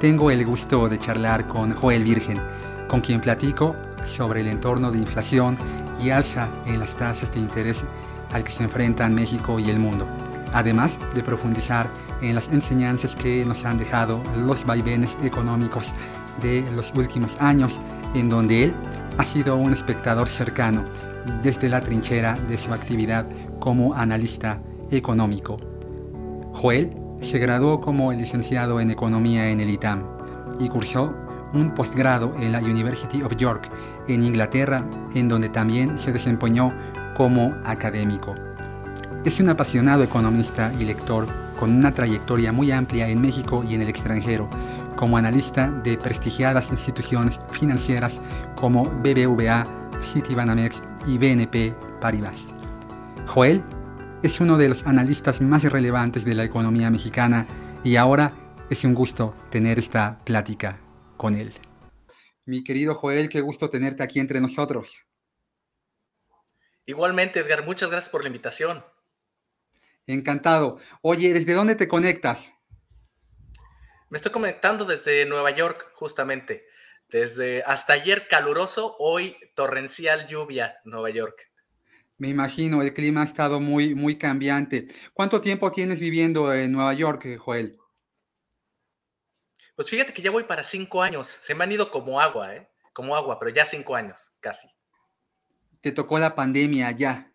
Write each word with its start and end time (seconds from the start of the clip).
tengo 0.00 0.30
el 0.30 0.46
gusto 0.46 0.88
de 0.88 0.98
charlar 0.98 1.46
con 1.46 1.74
Joel 1.74 2.02
Virgen, 2.04 2.40
con 2.88 3.02
quien 3.02 3.20
platico 3.20 3.76
sobre 4.06 4.40
el 4.40 4.46
entorno 4.46 4.90
de 4.90 4.98
inflación 4.98 5.58
y 6.02 6.08
alza 6.08 6.48
en 6.64 6.80
las 6.80 6.94
tasas 6.94 7.30
de 7.34 7.40
interés 7.40 7.84
al 8.32 8.42
que 8.42 8.50
se 8.50 8.62
enfrentan 8.62 9.14
México 9.14 9.60
y 9.60 9.68
el 9.68 9.78
mundo, 9.78 10.06
además 10.54 10.98
de 11.14 11.22
profundizar 11.22 11.86
en 12.22 12.34
las 12.34 12.48
enseñanzas 12.48 13.14
que 13.14 13.44
nos 13.44 13.66
han 13.66 13.76
dejado 13.76 14.22
los 14.38 14.64
vaivenes 14.64 15.14
económicos 15.22 15.92
de 16.40 16.64
los 16.74 16.94
últimos 16.94 17.38
años, 17.38 17.78
en 18.14 18.30
donde 18.30 18.64
él 18.64 18.74
ha 19.18 19.24
sido 19.24 19.56
un 19.56 19.74
espectador 19.74 20.30
cercano 20.30 20.82
desde 21.42 21.68
la 21.68 21.82
trinchera 21.82 22.38
de 22.48 22.56
su 22.56 22.72
actividad 22.72 23.26
como 23.58 23.92
analista 23.94 24.62
económico. 24.90 25.58
Joel 26.54 26.90
se 27.20 27.38
graduó 27.38 27.80
como 27.80 28.12
licenciado 28.12 28.80
en 28.80 28.90
Economía 28.90 29.50
en 29.50 29.60
el 29.60 29.70
ITAM 29.70 30.04
y 30.58 30.68
cursó 30.68 31.14
un 31.52 31.74
posgrado 31.74 32.34
en 32.38 32.52
la 32.52 32.60
University 32.60 33.22
of 33.22 33.36
York 33.36 33.70
en 34.08 34.22
Inglaterra, 34.22 34.84
en 35.14 35.28
donde 35.28 35.48
también 35.48 35.98
se 35.98 36.12
desempeñó 36.12 36.72
como 37.16 37.54
académico. 37.64 38.34
Es 39.24 39.40
un 39.40 39.48
apasionado 39.50 40.02
economista 40.02 40.72
y 40.78 40.84
lector 40.84 41.26
con 41.58 41.70
una 41.70 41.92
trayectoria 41.92 42.52
muy 42.52 42.72
amplia 42.72 43.08
en 43.08 43.20
México 43.20 43.62
y 43.68 43.74
en 43.74 43.82
el 43.82 43.88
extranjero, 43.88 44.48
como 44.96 45.18
analista 45.18 45.68
de 45.68 45.98
prestigiadas 45.98 46.70
instituciones 46.70 47.38
financieras 47.52 48.20
como 48.56 48.84
BBVA, 48.84 49.66
Citibanamex 50.02 50.82
y 51.06 51.18
BNP 51.18 51.74
Paribas. 52.00 52.46
Joel 53.26 53.62
es 54.22 54.38
uno 54.40 54.58
de 54.58 54.68
los 54.68 54.82
analistas 54.86 55.40
más 55.40 55.62
relevantes 55.64 56.24
de 56.24 56.34
la 56.34 56.44
economía 56.44 56.90
mexicana 56.90 57.46
y 57.82 57.96
ahora 57.96 58.34
es 58.68 58.84
un 58.84 58.94
gusto 58.94 59.34
tener 59.50 59.78
esta 59.78 60.22
plática 60.24 60.78
con 61.16 61.34
él. 61.36 61.54
Mi 62.44 62.62
querido 62.62 62.94
Joel, 62.94 63.28
qué 63.28 63.40
gusto 63.40 63.70
tenerte 63.70 64.02
aquí 64.02 64.20
entre 64.20 64.40
nosotros. 64.40 65.06
Igualmente, 66.84 67.40
Edgar, 67.40 67.64
muchas 67.64 67.90
gracias 67.90 68.10
por 68.10 68.22
la 68.22 68.28
invitación. 68.28 68.84
Encantado. 70.06 70.78
Oye, 71.02 71.32
¿desde 71.32 71.54
dónde 71.54 71.74
te 71.74 71.88
conectas? 71.88 72.52
Me 74.10 74.18
estoy 74.18 74.32
conectando 74.32 74.84
desde 74.84 75.24
Nueva 75.24 75.50
York, 75.52 75.92
justamente. 75.94 76.66
Desde 77.08 77.62
hasta 77.64 77.94
ayer 77.94 78.28
caluroso, 78.28 78.96
hoy 78.98 79.36
torrencial 79.54 80.26
lluvia, 80.26 80.80
Nueva 80.84 81.10
York. 81.10 81.49
Me 82.20 82.28
imagino, 82.28 82.82
el 82.82 82.92
clima 82.92 83.22
ha 83.22 83.24
estado 83.24 83.60
muy, 83.60 83.94
muy 83.94 84.18
cambiante. 84.18 84.88
¿Cuánto 85.14 85.40
tiempo 85.40 85.72
tienes 85.72 85.98
viviendo 85.98 86.52
en 86.52 86.70
Nueva 86.70 86.92
York, 86.92 87.38
Joel? 87.38 87.78
Pues 89.74 89.88
fíjate 89.88 90.12
que 90.12 90.20
ya 90.20 90.30
voy 90.30 90.44
para 90.44 90.62
cinco 90.62 91.02
años. 91.02 91.26
Se 91.26 91.54
me 91.54 91.64
han 91.64 91.72
ido 91.72 91.90
como 91.90 92.20
agua, 92.20 92.54
¿eh? 92.54 92.68
Como 92.92 93.16
agua, 93.16 93.38
pero 93.38 93.50
ya 93.50 93.64
cinco 93.64 93.96
años, 93.96 94.34
casi. 94.38 94.68
¿Te 95.80 95.92
tocó 95.92 96.18
la 96.18 96.34
pandemia 96.34 96.90
ya? 96.90 97.32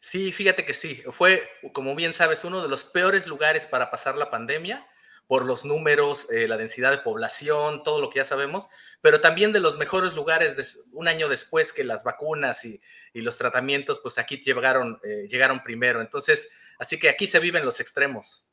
Sí, 0.00 0.30
fíjate 0.30 0.64
que 0.64 0.72
sí. 0.72 1.02
Fue, 1.10 1.50
como 1.72 1.96
bien 1.96 2.12
sabes, 2.12 2.44
uno 2.44 2.62
de 2.62 2.68
los 2.68 2.84
peores 2.84 3.26
lugares 3.26 3.66
para 3.66 3.90
pasar 3.90 4.16
la 4.16 4.30
pandemia 4.30 4.86
por 5.26 5.44
los 5.44 5.64
números, 5.64 6.28
eh, 6.30 6.46
la 6.46 6.56
densidad 6.56 6.90
de 6.92 6.98
población, 6.98 7.82
todo 7.82 8.00
lo 8.00 8.10
que 8.10 8.18
ya 8.18 8.24
sabemos, 8.24 8.68
pero 9.00 9.20
también 9.20 9.52
de 9.52 9.60
los 9.60 9.78
mejores 9.78 10.14
lugares 10.14 10.88
un 10.92 11.08
año 11.08 11.28
después 11.28 11.72
que 11.72 11.84
las 11.84 12.04
vacunas 12.04 12.64
y, 12.64 12.80
los 13.14 13.38
tratamientos, 13.38 13.98
pues 14.02 14.18
aquí 14.18 14.36
llegaron, 14.44 14.98
eh, 15.02 15.26
llegaron 15.28 15.62
primero. 15.62 16.02
Entonces, 16.02 16.50
así 16.78 16.98
que 16.98 17.08
aquí 17.08 17.26
se 17.26 17.38
viven 17.38 17.64
los 17.64 17.80
extremos. 17.80 18.44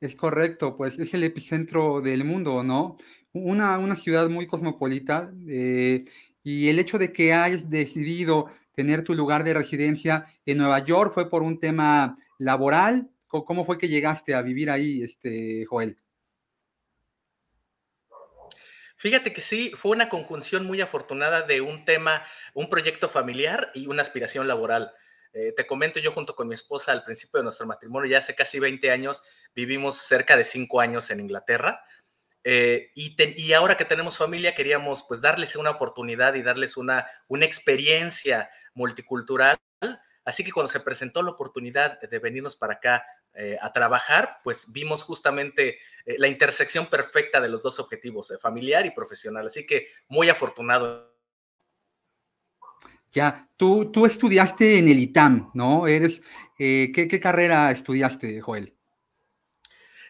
Es 0.00 0.14
correcto, 0.14 0.76
pues 0.76 0.98
es 0.98 1.12
el 1.14 1.24
epicentro 1.24 2.00
del 2.00 2.24
mundo, 2.24 2.62
¿no? 2.62 2.96
Una, 3.32 3.78
una 3.78 3.96
ciudad 3.96 4.28
muy 4.28 4.46
cosmopolita 4.46 5.32
eh, 5.48 6.04
y 6.44 6.68
el 6.68 6.78
hecho 6.78 6.98
de 6.98 7.12
que 7.12 7.32
hayas 7.32 7.68
decidido 7.68 8.46
tener 8.74 9.02
tu 9.02 9.14
lugar 9.14 9.42
de 9.42 9.54
residencia 9.54 10.26
en 10.46 10.58
Nueva 10.58 10.84
York 10.84 11.12
fue 11.14 11.28
por 11.28 11.42
un 11.42 11.58
tema 11.58 12.16
laboral. 12.38 13.10
¿Cómo 13.26 13.64
fue 13.64 13.78
que 13.78 13.88
llegaste 13.88 14.34
a 14.34 14.42
vivir 14.42 14.70
ahí, 14.70 15.02
este, 15.02 15.64
Joel? 15.64 15.96
Fíjate 19.04 19.34
que 19.34 19.42
sí, 19.42 19.70
fue 19.76 19.90
una 19.90 20.08
conjunción 20.08 20.64
muy 20.64 20.80
afortunada 20.80 21.42
de 21.42 21.60
un 21.60 21.84
tema, 21.84 22.24
un 22.54 22.70
proyecto 22.70 23.10
familiar 23.10 23.70
y 23.74 23.86
una 23.86 24.00
aspiración 24.00 24.48
laboral. 24.48 24.94
Eh, 25.34 25.52
te 25.52 25.66
comento, 25.66 26.00
yo 26.00 26.10
junto 26.10 26.34
con 26.34 26.48
mi 26.48 26.54
esposa 26.54 26.90
al 26.92 27.04
principio 27.04 27.36
de 27.36 27.42
nuestro 27.42 27.66
matrimonio, 27.66 28.10
ya 28.10 28.16
hace 28.16 28.34
casi 28.34 28.60
20 28.60 28.90
años, 28.90 29.22
vivimos 29.54 29.98
cerca 29.98 30.38
de 30.38 30.44
5 30.44 30.80
años 30.80 31.10
en 31.10 31.20
Inglaterra. 31.20 31.84
Eh, 32.44 32.92
y, 32.94 33.52
ahora 33.52 33.76
que 33.76 33.84
tenemos 33.84 34.16
familia, 34.16 34.54
queríamos 34.54 35.04
pues 35.06 35.20
darles 35.20 35.54
una 35.56 35.72
oportunidad 35.72 36.32
y 36.32 36.42
darles 36.42 36.78
una, 36.78 37.06
una 37.28 37.44
experiencia 37.44 38.48
multicultural. 38.72 39.58
Así 40.24 40.44
que 40.44 40.52
cuando 40.52 40.72
se 40.72 40.80
presentó 40.80 41.22
la 41.22 41.32
oportunidad 41.32 42.00
de 42.00 42.18
venirnos 42.20 42.56
para 42.56 42.76
acá 42.76 43.04
eh, 43.36 43.56
a 43.60 43.72
trabajar, 43.72 44.38
pues 44.44 44.70
vimos 44.70 45.02
justamente 45.02 45.78
eh, 46.06 46.14
la 46.18 46.28
intersección 46.28 46.86
perfecta 46.86 47.40
de 47.40 47.48
los 47.48 47.62
dos 47.62 47.80
objetivos, 47.80 48.30
eh, 48.30 48.38
familiar 48.40 48.86
y 48.86 48.92
profesional. 48.92 49.48
Así 49.48 49.66
que 49.66 49.88
muy 50.06 50.28
afortunado. 50.28 51.12
Ya, 53.10 53.48
tú, 53.56 53.90
tú 53.90 54.06
estudiaste 54.06 54.78
en 54.78 54.86
el 54.86 55.00
ITAM, 55.00 55.50
¿no? 55.52 55.88
Eres, 55.88 56.22
¿qué, 56.56 57.20
carrera 57.20 57.72
estudiaste, 57.72 58.40
Joel? 58.40 58.72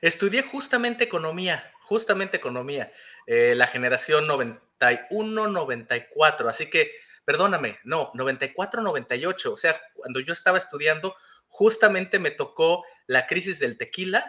Estudié 0.02 0.42
justamente 0.42 1.04
economía, 1.04 1.72
justamente 1.80 2.36
economía, 2.36 2.92
la 3.26 3.66
generación 3.66 4.28
91-94, 4.28 6.48
así 6.48 6.68
que, 6.68 6.90
perdóname, 7.24 7.78
no, 7.84 8.12
94-98, 8.12 9.46
o 9.46 9.56
sea, 9.56 9.80
cuando 9.94 10.20
yo 10.20 10.34
estaba 10.34 10.58
estudiando, 10.58 11.16
justamente 11.48 12.18
me 12.18 12.32
tocó 12.32 12.84
la 13.06 13.26
crisis 13.26 13.59
del 13.59 13.76
tequila. 13.76 14.25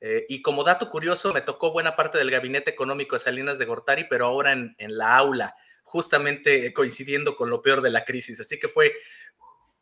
Eh, 0.00 0.26
y 0.28 0.42
como 0.42 0.64
dato 0.64 0.90
curioso, 0.90 1.32
me 1.32 1.42
tocó 1.42 1.70
buena 1.72 1.94
parte 1.94 2.18
del 2.18 2.30
gabinete 2.30 2.70
económico 2.70 3.14
de 3.14 3.20
Salinas 3.20 3.58
de 3.58 3.66
Gortari, 3.66 4.06
pero 4.10 4.26
ahora 4.26 4.52
en, 4.52 4.74
la 4.78 5.16
aula, 5.16 5.54
justamente 5.84 6.72
coincidiendo 6.72 7.36
con 7.36 7.50
lo 7.50 7.62
peor 7.62 7.82
de 7.82 7.90
la 7.90 8.04
crisis. 8.04 8.40
Así 8.40 8.58
que 8.58 8.68
fue 8.68 8.92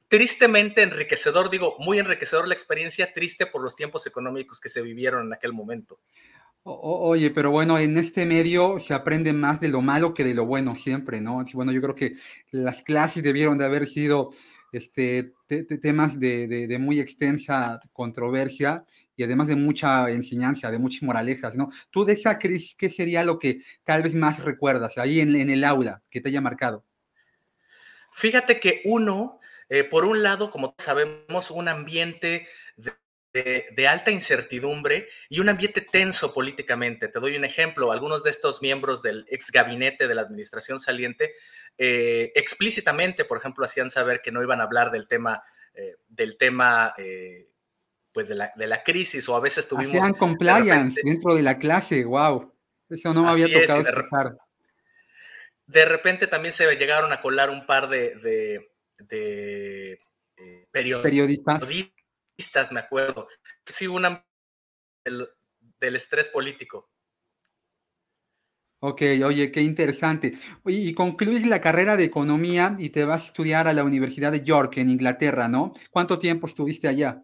tristemente 0.09 0.83
enriquecedor, 0.83 1.49
digo, 1.49 1.77
muy 1.79 1.99
enriquecedor 1.99 2.49
la 2.49 2.55
experiencia, 2.55 3.15
triste 3.15 3.47
por 3.47 3.63
los 3.63 3.77
tiempos 3.77 4.07
económicos 4.07 4.61
que 4.61 4.69
se 4.69 4.83
vivieron 4.83 5.27
en 5.27 5.33
aquel 5.33 5.55
momento. 5.55 5.99
oye, 6.65 7.31
pero 7.31 7.51
bueno, 7.51 7.79
en 7.79 7.97
este 7.97 8.27
medio 8.27 8.79
se 8.79 8.93
aprende 8.93 9.33
más 9.33 9.59
de 9.61 9.69
lo 9.69 9.81
malo 9.81 10.13
que 10.13 10.25
de 10.25 10.35
lo 10.35 10.45
bueno 10.45 10.77
siempre, 10.77 11.23
¿no? 11.23 11.43
Bueno, 11.55 11.73
yo 11.73 11.81
creo 11.81 11.95
que 11.95 12.17
las 12.51 12.83
clases 12.83 13.23
debieron 13.23 13.57
de 13.57 13.65
haber 13.65 13.87
sido 13.87 14.35
este, 14.73 15.33
temas 15.81 16.19
de, 16.19 16.77
muy 16.81 17.01
extensa 17.01 17.81
controversia 17.93 18.85
y 19.17 19.23
además 19.23 19.49
de 19.49 19.57
mucha 19.57 20.11
enseñanza, 20.11 20.71
de 20.71 20.79
muchas 20.79 21.03
moralejas, 21.03 21.57
¿no? 21.57 21.71
Tú 21.91 22.05
de 22.05 22.15
esa 22.15 22.39
crisis, 22.39 22.75
¿qué 22.75 22.89
sería 22.89 23.25
lo 23.25 23.39
que 23.39 23.63
tal 23.85 24.03
vez 24.03 24.15
más 24.15 24.39
recuerdas 24.39 24.97
ahí 24.99 25.21
en, 25.21 25.35
el 25.35 25.65
aula 25.65 26.03
que 26.11 26.21
te 26.21 26.29
haya 26.29 26.41
marcado? 26.41 26.85
Fíjate 28.13 28.59
que 28.61 28.83
uno, 28.85 29.41
eh, 29.69 29.85
por 29.85 30.05
un 30.05 30.23
lado, 30.23 30.51
como 30.51 30.75
sabemos, 30.79 31.51
un 31.51 31.69
ambiente 31.69 32.49
de 33.33 33.67
de, 33.75 33.89
alta 33.89 34.11
incertidumbre 34.11 35.09
y 35.29 35.41
un 35.41 35.49
ambiente 35.49 35.81
tenso 35.81 36.35
políticamente. 36.35 37.09
Te 37.09 37.21
doy 37.21 37.37
un 37.37 37.45
ejemplo, 37.45 37.93
algunos 37.93 38.25
de 38.25 38.31
estos 38.31 38.61
miembros 38.63 39.03
del 39.03 39.25
ex 39.29 39.51
gabinete 39.51 40.09
de 40.09 40.15
la 40.15 40.23
administración 40.23 40.81
saliente 40.81 41.33
eh, 41.79 42.33
explícitamente, 42.35 43.25
por 43.25 43.39
ejemplo, 43.39 43.65
hacían 43.65 43.91
saber 43.91 44.21
que 44.23 44.33
no 44.33 44.43
iban 44.43 44.61
a 44.61 44.65
hablar 44.65 44.91
del 44.91 45.07
tema, 45.07 45.43
eh, 45.75 45.97
del 46.09 46.37
tema 46.37 46.93
eh, 46.99 47.49
pues 48.13 48.29
de 48.29 48.35
la, 48.35 48.53
de 48.57 48.67
la, 48.67 48.83
crisis 48.83 49.29
o 49.29 49.37
a 49.37 49.41
veces 49.41 49.69
tuvimos... 49.69 49.95
Hacían 49.95 50.15
compliance 50.15 51.01
dentro 51.05 51.35
de 51.35 51.43
la 51.43 51.59
clase, 51.59 52.05
wow. 52.05 52.53
Eso 52.89 53.15
no 53.15 53.23
me 53.23 53.31
había 53.31 53.61
tocado 53.61 53.85
de, 53.85 53.93
de, 55.67 55.85
repente 55.85 56.27
también 56.27 56.53
se 56.53 56.67
llegaron 56.75 57.13
a 57.13 57.23
colar 57.23 57.49
un 57.49 57.65
par 57.65 57.89
de, 57.89 58.69
periodistas 60.73 61.63
me 62.73 62.81
acuerdo. 62.81 63.29
Que 63.65 63.73
sí, 63.73 63.87
una 63.87 64.27
del, 65.05 65.29
del 65.81 65.97
estrés 65.97 66.29
político. 66.29 66.91
Ok, 68.83 69.03
oye, 69.25 69.53
qué 69.53 69.61
interesante. 69.61 70.39
y 70.65 70.95
concluyes 70.95 71.47
la 71.47 71.61
carrera 71.61 71.99
de 71.99 72.05
economía 72.05 72.77
y 72.79 72.89
te 72.89 73.05
vas 73.05 73.23
a 73.23 73.27
estudiar 73.27 73.69
a 73.69 73.75
la 73.75 73.85
Universidad 73.85 74.33
de 74.33 74.43
York 74.43 74.79
en 74.79 74.89
Inglaterra, 74.89 75.49
¿no? 75.49 75.75
¿Cuánto 75.91 76.19
tiempo 76.19 76.47
estuviste 76.47 76.89
allá? 76.89 77.23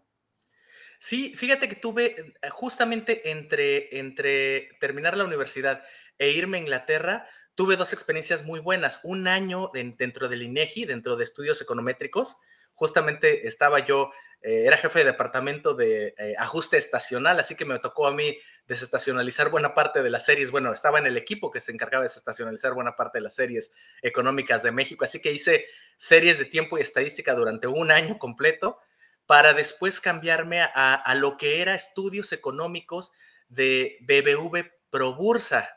Sí, 0.99 1.33
fíjate 1.35 1.67
que 1.67 1.75
tuve 1.75 2.15
eh, 2.19 2.49
justamente 2.49 3.31
entre, 3.31 3.97
entre 3.99 4.69
terminar 4.79 5.17
la 5.17 5.25
universidad 5.25 5.83
e 6.19 6.29
irme 6.31 6.57
a 6.57 6.61
Inglaterra, 6.61 7.27
tuve 7.55 7.75
dos 7.75 7.91
experiencias 7.91 8.45
muy 8.45 8.59
buenas. 8.59 8.99
Un 9.03 9.27
año 9.27 9.71
dentro 9.73 10.29
del 10.29 10.43
INEGI, 10.43 10.85
dentro 10.85 11.17
de 11.17 11.23
estudios 11.23 11.59
econométricos, 11.61 12.37
justamente 12.73 13.47
estaba 13.47 13.85
yo, 13.85 14.11
eh, 14.41 14.65
era 14.65 14.77
jefe 14.77 14.99
de 14.99 15.05
departamento 15.05 15.73
de 15.73 16.13
eh, 16.17 16.35
ajuste 16.37 16.77
estacional, 16.77 17.39
así 17.39 17.55
que 17.55 17.65
me 17.65 17.79
tocó 17.79 18.07
a 18.07 18.13
mí 18.13 18.37
desestacionalizar 18.67 19.49
buena 19.49 19.73
parte 19.73 20.03
de 20.03 20.09
las 20.09 20.25
series. 20.25 20.51
Bueno, 20.51 20.71
estaba 20.71 20.99
en 20.99 21.07
el 21.07 21.17
equipo 21.17 21.51
que 21.51 21.59
se 21.59 21.71
encargaba 21.71 22.03
de 22.03 22.09
desestacionalizar 22.09 22.73
buena 22.73 22.95
parte 22.95 23.17
de 23.17 23.23
las 23.23 23.35
series 23.35 23.73
económicas 24.01 24.63
de 24.63 24.71
México, 24.71 25.05
así 25.05 25.21
que 25.21 25.31
hice 25.31 25.65
series 25.97 26.37
de 26.37 26.45
tiempo 26.45 26.77
y 26.77 26.81
estadística 26.81 27.33
durante 27.33 27.67
un 27.67 27.91
año 27.91 28.19
completo 28.19 28.79
para 29.25 29.53
después 29.53 29.99
cambiarme 29.99 30.61
a, 30.61 31.15
lo 31.15 31.37
que 31.37 31.61
era 31.61 31.75
estudios 31.75 32.31
económicos 32.31 33.11
de 33.49 33.97
BBV 34.01 34.71
Probursa. 34.89 35.69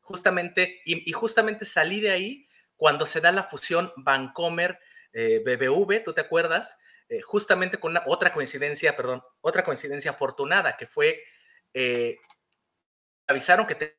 Justamente, 0.00 0.80
y, 0.84 1.10
justamente 1.12 1.64
salí 1.64 2.00
de 2.00 2.10
ahí 2.10 2.48
cuando 2.76 3.06
se 3.06 3.20
da 3.20 3.30
la 3.30 3.44
fusión 3.44 3.92
Bancomer 3.96 4.78
eh, 5.12 5.40
BBV, 5.44 6.02
¿tú 6.04 6.12
te 6.12 6.20
acuerdas? 6.20 6.78
Eh, 7.08 7.20
justamente 7.22 7.78
con 7.78 7.96
otra 8.06 8.32
coincidencia, 8.32 8.96
perdón, 8.96 9.22
otra 9.40 9.64
coincidencia 9.64 10.10
afortunada, 10.10 10.76
que 10.76 10.86
fue, 10.86 11.22
eh, 11.72 12.18
avisaron 13.28 13.66
que 13.66 13.96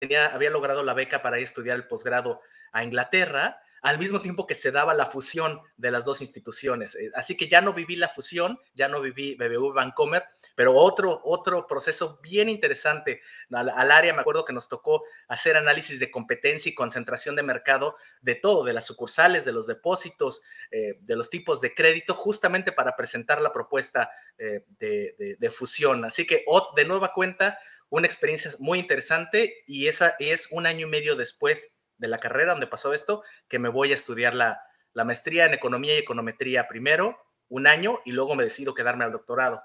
tenía, 0.00 0.26
había 0.26 0.50
logrado 0.50 0.82
la 0.82 0.94
beca 0.94 1.22
para 1.22 1.38
ir 1.38 1.42
a 1.42 1.44
estudiar 1.44 1.76
el 1.76 1.86
posgrado 1.88 2.40
a 2.72 2.84
Inglaterra, 2.84 3.61
al 3.82 3.98
mismo 3.98 4.20
tiempo 4.20 4.46
que 4.46 4.54
se 4.54 4.70
daba 4.70 4.94
la 4.94 5.06
fusión 5.06 5.60
de 5.76 5.90
las 5.90 6.04
dos 6.04 6.20
instituciones. 6.20 6.94
Eh, 6.94 7.10
así 7.16 7.36
que 7.36 7.48
ya 7.48 7.60
no 7.60 7.72
viví 7.72 7.96
la 7.96 8.08
fusión, 8.08 8.58
ya 8.74 8.88
no 8.88 9.00
viví 9.00 9.34
BBV 9.34 9.74
Vancomer, 9.74 10.24
pero 10.54 10.74
otro, 10.74 11.20
otro 11.24 11.66
proceso 11.66 12.20
bien 12.22 12.48
interesante 12.48 13.20
al, 13.50 13.90
área. 13.90 14.14
Me 14.14 14.20
acuerdo 14.20 14.44
que 14.44 14.52
nos 14.52 14.68
tocó 14.68 15.02
hacer 15.26 15.56
análisis 15.56 15.98
de 15.98 16.12
competencia 16.12 16.70
y 16.70 16.74
concentración 16.74 17.34
de 17.34 17.42
mercado 17.42 17.96
de 18.20 18.36
todo, 18.36 18.62
de 18.64 18.72
las 18.72 18.86
sucursales, 18.86 19.44
de 19.44 19.52
los 19.52 19.66
depósitos, 19.66 20.42
eh, 20.70 20.98
de 21.00 21.16
los 21.16 21.28
tipos 21.28 21.60
de 21.60 21.74
crédito, 21.74 22.14
justamente 22.14 22.70
para 22.70 22.94
presentar 22.94 23.42
la 23.42 23.52
propuesta 23.52 24.12
eh, 24.38 24.64
de, 24.78 25.36
de, 25.38 25.50
fusión. 25.50 26.04
Así 26.04 26.24
que 26.24 26.44
de 26.76 26.84
nueva 26.84 27.12
cuenta, 27.12 27.58
una 27.88 28.06
experiencia 28.06 28.52
muy 28.60 28.78
interesante 28.78 29.64
y 29.66 29.88
esa 29.88 30.14
es 30.20 30.48
un 30.52 30.66
año 30.66 30.86
y 30.86 30.90
medio 30.90 31.16
después 31.16 31.74
de 32.02 32.08
la 32.08 32.18
carrera 32.18 32.52
donde 32.52 32.66
pasó 32.66 32.92
esto, 32.92 33.22
que 33.48 33.60
me 33.60 33.68
voy 33.70 33.92
a 33.92 33.94
estudiar 33.94 34.34
la, 34.34 34.60
maestría 34.94 35.46
en 35.46 35.54
economía 35.54 35.94
y 35.94 35.98
econometría 35.98 36.68
primero, 36.68 37.16
un 37.48 37.66
año, 37.66 38.00
y 38.04 38.12
luego 38.12 38.34
me 38.34 38.44
decido 38.44 38.74
quedarme 38.74 39.04
al 39.04 39.12
doctorado. 39.12 39.62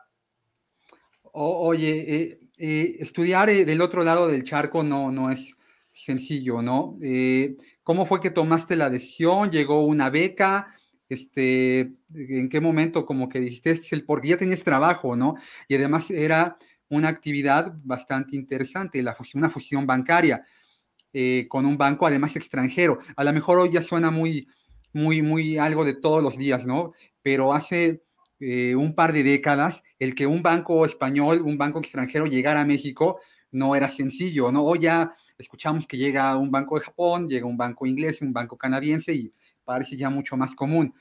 oye, 1.34 2.06
eh, 2.08 2.40
eh, 2.58 2.96
estudiar 3.00 3.50
eh, 3.50 3.66
del 3.66 3.82
otro 3.82 4.04
lado 4.04 4.28
del 4.28 4.44
charco 4.44 4.84
no, 4.84 5.12
no 5.12 5.32
es 5.32 5.54
sencillo, 5.92 6.62
¿no? 6.62 6.96
¿Cómo 7.82 8.06
fue 8.06 8.22
que 8.22 8.30
tomaste 8.30 8.76
la 8.76 8.90
decisión? 8.90 9.50
¿Llegó 9.50 9.84
una 9.84 10.12
beca? 10.12 10.68
Este, 11.10 11.94
¿En 12.14 12.50
qué 12.50 12.62
momento 12.62 13.06
como 13.06 13.30
que 13.30 13.40
dijiste, 13.40 13.72
este 13.72 13.96
el 13.96 14.06
porque 14.06 14.28
ya 14.28 14.38
tenías 14.38 14.64
trabajo, 14.64 15.16
¿no? 15.16 15.36
Y 15.68 15.76
además 15.76 16.12
era 16.12 16.58
una 16.90 17.08
actividad 17.08 17.74
bastante 17.84 18.36
interesante, 18.36 19.02
la 19.02 19.18
una 19.34 19.50
fusión 19.50 19.88
bancaria. 19.88 20.46
Eh, 21.14 21.48
con 21.50 21.66
un 21.66 21.78
banco, 21.78 22.06
además 22.06 22.36
extranjero. 22.36 23.00
A 23.16 23.24
lo 23.24 23.34
mejor 23.34 23.60
hoy 23.60 23.72
ya 23.72 23.82
suena 23.82 24.12
muy, 24.12 24.48
muy, 24.94 25.22
muy 25.22 25.58
algo 25.58 25.86
de 25.86 25.96
todos 25.96 26.22
los 26.22 26.38
días, 26.38 26.66
¿no? 26.66 26.92
Pero 27.22 27.54
hace 27.54 28.04
eh, 28.40 28.76
un 28.76 28.94
par 28.94 29.14
de 29.14 29.24
décadas, 29.24 29.84
el 30.00 30.14
que 30.14 30.28
un 30.28 30.44
banco 30.44 30.86
español, 30.86 31.42
un 31.42 31.58
banco 31.58 31.80
extranjero 31.80 32.26
llegara 32.26 32.62
a 32.62 32.66
México 32.66 33.20
no 33.52 33.76
era 33.76 33.88
sencillo, 33.90 34.52
¿no? 34.52 34.64
Hoy 34.64 34.80
ya 34.80 35.14
escuchamos 35.38 35.88
que 35.88 35.98
llega 35.98 36.36
un 36.36 36.52
banco 36.52 36.78
de 36.78 36.86
Japón, 36.86 37.28
llega 37.28 37.46
un 37.48 37.58
banco 37.58 37.86
inglés, 37.86 38.22
un 38.22 38.34
banco 38.34 38.58
canadiense 38.58 39.14
y 39.14 39.34
parece 39.64 39.96
ya 39.98 40.10
mucho 40.10 40.36
más 40.38 40.56
común. 40.56 40.94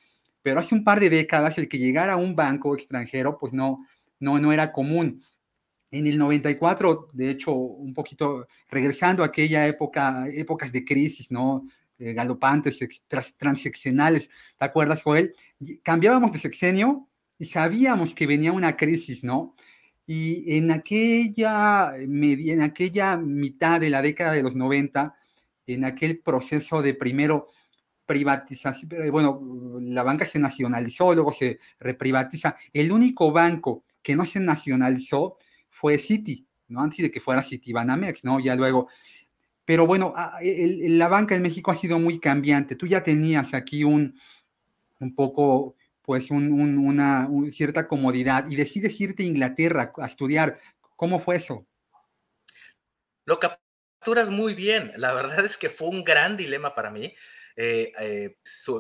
Pero 0.43 0.61
hace 0.61 0.75
un 0.75 0.85
par 0.85 1.01
de 1.01 1.11
décadas 1.11 1.59
el 1.59 1.69
que 1.69 1.79
llegara 1.79 2.17
un 2.17 2.37
banco 2.37 2.75
extranjero, 2.75 3.37
pues 3.39 3.53
no, 3.53 3.85
no, 4.21 4.39
no 4.39 4.53
era 4.53 4.73
común 4.73 5.23
en 5.91 6.07
el 6.07 6.19
94, 6.19 7.11
de 7.13 7.31
hecho, 7.31 7.53
un 7.53 7.95
poquito 7.95 8.47
regresando 8.69 9.23
a 9.23 9.27
aquella 9.27 9.67
época, 9.67 10.27
épocas 10.29 10.73
de 10.73 10.85
crisis, 10.85 11.31
¿no? 11.31 11.67
Eh, 11.99 12.13
galopantes, 12.13 12.79
transeccionales, 13.39 14.29
¿te 14.59 14.65
acuerdas, 14.65 15.03
Joel? 15.03 15.35
Cambiábamos 15.83 16.31
de 16.31 16.39
sexenio 16.39 17.09
y 17.39 17.47
sabíamos 17.47 18.13
que 18.13 18.27
venía 18.27 18.53
una 18.53 18.77
crisis, 18.77 19.25
¿no? 19.25 19.55
Y 20.07 20.57
en 20.57 20.71
aquella, 20.71 21.95
en 21.97 22.61
aquella 22.61 23.17
mitad 23.17 23.81
de 23.81 23.91
la 23.91 24.03
década 24.03 24.33
de 24.33 24.43
los 24.43 24.55
90, 24.55 25.17
en 25.67 25.85
aquel 25.85 26.19
proceso 26.19 26.83
de 26.83 26.95
primero 26.95 27.49
privatización, 28.05 28.93
eh, 28.93 29.11
bueno, 29.11 29.41
la 29.81 30.03
banca 30.03 30.25
se 30.27 30.39
nacionalizó, 30.39 31.15
luego 31.15 31.33
se 31.33 31.59
reprivatiza. 31.81 32.57
El 32.73 32.93
único 32.93 33.33
banco 33.33 33.85
que 34.03 34.15
no 34.15 34.25
se 34.25 34.39
nacionalizó 34.39 35.39
fue 35.87 35.99
City, 35.99 36.45
¿no? 36.67 36.83
Antes 36.83 36.99
de 36.99 37.13
que 37.13 37.21
fuera 37.21 37.45
Citibanamex, 37.45 38.25
¿no? 38.25 38.41
Ya 38.41 38.57
luego. 38.57 38.89
Pero 39.65 39.87
bueno, 39.87 40.15
ah, 40.17 40.41
la 40.43 41.07
banca 41.07 41.37
en 41.37 41.43
México 41.43 41.71
ha 41.71 41.77
sido 41.77 42.01
muy 42.01 42.19
cambiante. 42.19 42.75
Tú 42.75 42.89
ya 42.89 43.05
tenías 43.05 43.55
aquí 43.55 43.85
un, 43.85 44.19
un 44.99 45.15
poco, 45.15 45.77
pues, 46.03 46.33
una 46.33 47.29
cierta 47.53 47.87
comodidad 47.87 48.51
y 48.51 48.57
decides 48.57 49.01
irte 49.01 49.23
a 49.23 49.27
Inglaterra 49.27 49.93
a 49.97 50.07
estudiar. 50.07 50.59
¿Cómo 50.97 51.21
fue 51.21 51.37
eso? 51.37 51.65
Lo 53.25 53.39
capturas 53.39 54.29
muy 54.29 54.55
bien. 54.55 54.91
La 54.97 55.15
verdad 55.15 55.45
es 55.45 55.57
que 55.57 55.71
fue 55.71 55.87
un 55.87 56.03
gran 56.03 56.37
dilema 56.37 56.75
para 56.75 56.91
mí. 56.91 57.15
Eh, 57.55 57.93
eh, 58.01 58.37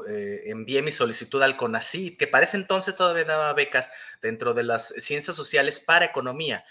eh, 0.08 0.40
envié 0.46 0.82
mi 0.82 0.90
solicitud 0.90 1.40
al 1.40 1.56
CONACYT, 1.56 2.18
que 2.18 2.26
para 2.26 2.46
ese 2.46 2.56
entonces 2.56 2.96
todavía 2.96 3.24
daba 3.24 3.52
becas 3.52 3.92
dentro 4.20 4.54
de 4.54 4.64
las 4.64 4.88
ciencias 4.88 5.36
sociales 5.36 5.78
para 5.78 6.06
economía. 6.06 6.64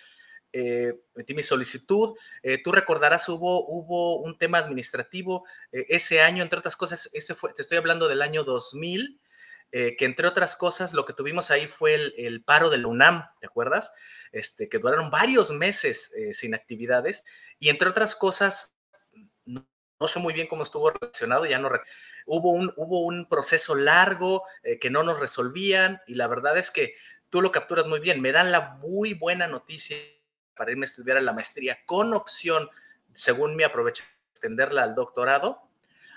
Eh, 0.58 0.94
metí 1.16 1.34
mi 1.34 1.44
solicitud. 1.44 2.16
Eh, 2.42 2.64
tú 2.64 2.72
recordarás, 2.72 3.28
hubo, 3.28 3.68
hubo 3.68 4.22
un 4.22 4.38
tema 4.38 4.58
administrativo 4.58 5.44
eh, 5.74 5.86
ese 5.90 6.22
año, 6.22 6.44
entre 6.44 6.60
otras 6.60 6.78
cosas, 6.78 7.10
ese 7.12 7.36
fue, 7.36 7.52
te 7.54 7.62
estoy 7.62 7.78
hablando 7.78 8.08
del 8.08 8.22
año 8.22 8.46
2000, 8.46 9.20
que 9.72 10.06
entre 10.06 10.26
otras 10.26 10.56
cosas 10.56 10.94
lo 10.94 11.04
que 11.04 11.12
tuvimos 11.12 11.52
ahí 11.52 11.68
fue 11.68 11.96
el, 11.96 12.42
paro 12.46 12.70
de 12.70 12.78
la 12.78 12.88
UNAM, 12.88 13.26
¿te 13.42 13.48
acuerdas? 13.48 13.92
Este, 14.32 14.70
que 14.70 14.80
duraron 14.80 15.12
varios 15.12 15.52
meses 15.52 16.14
sin 16.32 16.56
actividades 16.56 17.26
y 17.60 17.68
entre 17.68 17.90
otras 17.90 18.16
cosas, 18.16 18.78
no, 19.44 19.68
sé 20.08 20.20
muy 20.20 20.34
bien 20.34 20.48
cómo 20.48 20.64
estuvo 20.64 20.92
relacionado, 20.92 21.46
ya 21.46 21.60
no 21.60 21.70
hubo 22.26 22.52
un, 22.52 22.72
hubo 22.78 23.02
un 23.02 23.28
proceso 23.28 23.76
largo 23.76 24.44
que 24.80 24.90
no 24.90 25.04
nos 25.04 25.20
resolvían 25.20 26.00
y 26.08 26.16
la 26.16 26.28
verdad 26.28 26.58
es 26.58 26.72
que 26.72 26.96
tú 27.30 27.42
lo 27.42 27.52
capturas 27.52 27.86
muy 27.86 28.00
bien. 28.00 28.22
Me 28.22 28.32
dan 28.32 28.54
la 28.54 28.76
muy 28.76 29.14
buena 29.14 29.46
noticia 29.46 29.98
para 30.56 30.72
irme 30.72 30.86
a 30.86 30.90
estudiar 30.90 31.18
a 31.18 31.22
la 31.22 31.34
maestría 31.34 31.80
con 31.86 32.14
opción, 32.14 32.70
según 33.14 33.56
mi 33.56 33.64
aprovecho, 33.64 34.04
extenderla 34.32 34.84
al 34.84 34.96
doctorado. 34.96 35.62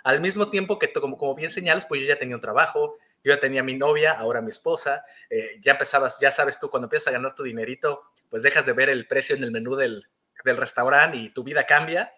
Al 0.05 0.21
mismo 0.21 0.51
tiempo 0.51 0.79
que, 0.79 0.93
como, 0.93 1.35
bien 1.35 1.51
señalas, 1.51 1.87
pues 1.87 2.01
yo 2.01 2.07
ya 2.07 2.19
tenía 2.19 2.37
un 2.37 2.43
trabajo, 2.43 2.97
yo 3.25 3.35
ya 3.35 3.41
tenía 3.41 3.63
mi 3.63 3.75
novia, 3.75 4.13
ahora 4.13 4.41
mi 4.41 4.51
esposa, 4.51 5.05
eh, 5.29 5.59
ya 5.61 5.73
empezabas, 5.73 6.19
ya 6.21 6.31
sabes 6.31 6.59
tú, 6.59 6.71
cuando 6.71 6.87
empiezas 6.87 7.09
a 7.09 7.13
ganar 7.13 7.35
tu 7.35 7.43
dinerito, 7.43 8.03
pues 8.31 8.43
dejas 8.43 8.67
de 8.67 8.73
ver 8.73 8.91
el 8.91 9.07
precio 9.07 9.37
en 9.37 9.45
el 9.45 9.51
menú 9.51 9.75
del, 9.75 10.07
del 10.45 10.57
restaurante 10.57 11.19
y 11.19 11.31
tu 11.31 11.43
vida 11.43 11.65
cambia. 11.65 12.13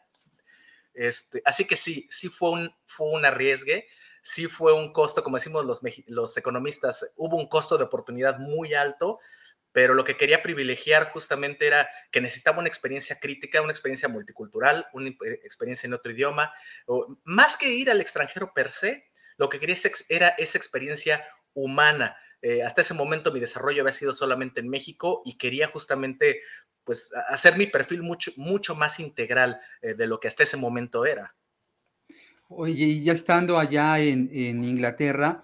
Este, 0.95 1.43
así 1.45 1.67
que 1.67 1.77
sí, 1.77 2.07
sí 2.11 2.29
fue 2.29 2.51
un, 2.51 2.75
fue 2.85 3.11
un 3.11 3.25
arriesgue, 3.25 3.87
sí 4.23 4.47
fue 4.47 4.73
un 4.73 4.93
costo, 4.93 5.23
como 5.23 5.37
decimos 5.37 5.65
los, 5.65 5.81
los 6.07 6.37
economistas, 6.37 7.11
hubo 7.17 7.37
un 7.37 7.49
costo 7.49 7.79
de 7.79 7.85
oportunidad 7.85 8.39
muy 8.39 8.75
alto, 8.75 9.19
pero 9.73 9.95
lo 9.95 10.05
que 10.05 10.17
quería 10.17 10.43
privilegiar 10.43 11.11
justamente 11.13 11.67
era 11.67 11.89
que 12.11 12.21
necesitaba 12.21 12.59
una 12.59 12.69
experiencia 12.69 13.19
crítica, 13.21 13.63
una 13.63 13.73
experiencia 13.73 14.09
multicultural, 14.09 14.87
una 14.93 15.11
experiencia 15.45 15.87
en 15.87 15.95
otro 15.95 16.13
idioma, 16.13 16.53
o, 16.87 17.19
más 17.25 17.57
que 17.57 17.69
ir 17.69 17.91
al 17.91 18.01
extranjero 18.01 18.53
per 18.53 18.71
se, 18.71 19.11
lo 19.37 19.49
que 19.49 19.59
quería 19.59 19.77
era 20.09 20.29
esa 20.31 20.59
experiencia 20.59 21.25
humana. 21.55 22.17
Eh, 22.43 22.63
hasta 22.63 22.81
ese 22.81 22.95
momento 22.95 23.33
mi 23.33 23.41
desarrollo 23.41 23.83
había 23.83 23.93
sido 23.93 24.13
solamente 24.13 24.61
en 24.61 24.69
México 24.69 25.23
y 25.25 25.37
quería 25.37 25.69
justamente 25.69 26.41
pues 26.85 27.13
hacer 27.29 27.57
mi 27.57 27.67
perfil 27.67 28.03
mucho, 28.03 28.33
mucho 28.37 28.75
más 28.75 28.99
integral 28.99 29.61
eh, 29.83 29.95
de 29.95 30.07
lo 30.07 30.19
que 30.19 30.29
hasta 30.29 30.43
ese 30.43 30.57
momento 30.57 31.05
era. 31.07 31.35
Oye, 32.49 32.85
y 32.85 33.05
ya 33.05 33.13
estando 33.13 33.59
allá 33.59 34.01
en, 34.01 34.29
en 34.33 34.65
Inglaterra, 34.65 35.43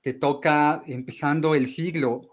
te 0.00 0.14
toca 0.14 0.82
empezando 0.86 1.54
el 1.54 1.68
siglo, 1.68 2.30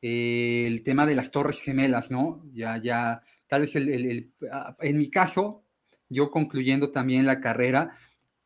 el 0.00 0.82
tema 0.82 1.06
de 1.06 1.14
las 1.14 1.30
torres 1.30 1.60
gemelas, 1.60 2.10
¿no? 2.10 2.44
Ya, 2.52 2.78
ya, 2.78 3.22
tal 3.46 3.62
vez 3.62 3.74
el, 3.76 4.32
ah, 4.52 4.76
en 4.80 4.98
mi 4.98 5.10
caso, 5.10 5.64
yo 6.08 6.30
concluyendo 6.30 6.90
también 6.90 7.26
la 7.26 7.40
carrera, 7.40 7.90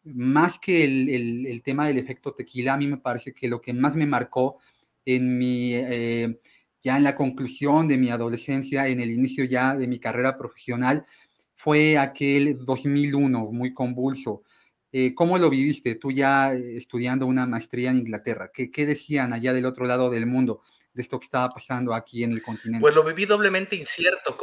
más 0.04 0.59
que 0.59 0.85
el, 0.85 1.62
tema 1.62 1.87
del 1.87 1.99
efecto 1.99 2.35
tequila, 2.35 2.75
a 2.75 2.76
mí 2.76 2.87
me 2.87 2.97
parece 2.97 3.32
que 3.32 3.49
lo 3.49 3.61
que 3.61 3.73
más 3.73 3.94
me 3.94 4.06
marcó 4.06 4.59
en 5.04 5.38
mi, 5.38 5.75
eh, 5.75 6.40
ya 6.82 6.97
en 6.97 7.04
la 7.04 7.14
conclusión 7.14 7.87
de 7.87 7.99
mi 7.99 8.11
adolescencia, 8.11 8.88
en 8.88 9.00
el 9.00 9.11
inicio 9.11 9.44
ya 9.44 9.76
de 9.76 9.87
mi 9.87 10.00
carrera 10.00 10.37
profesional, 10.37 11.06
fue 11.54 11.99
aquel 11.99 12.64
2001 12.64 13.52
muy 13.52 13.73
convulso. 13.73 14.42
Eh, 14.90 15.14
¿Cómo 15.14 15.38
lo 15.38 15.49
viviste 15.49 15.94
tú 15.94 16.11
ya 16.11 16.52
estudiando 16.54 17.26
una 17.26 17.47
maestría 17.47 17.90
en 17.90 17.99
Inglaterra? 17.99 18.50
¿Qué, 18.52 18.71
¿Qué, 18.71 18.85
decían 18.85 19.32
allá 19.32 19.52
del 19.52 19.64
otro 19.64 19.87
lado 19.87 20.11
del 20.11 20.26
mundo 20.26 20.62
de 20.92 21.02
esto 21.02 21.18
que 21.18 21.25
estaba 21.25 21.49
pasando 21.49 21.94
aquí 21.94 22.25
en 22.25 22.32
el 22.32 22.42
continente? 22.42 22.80
Pues 22.80 22.94
lo 22.94 23.04
viví 23.04 23.25
doblemente 23.25 23.76
incierto, 23.76 24.37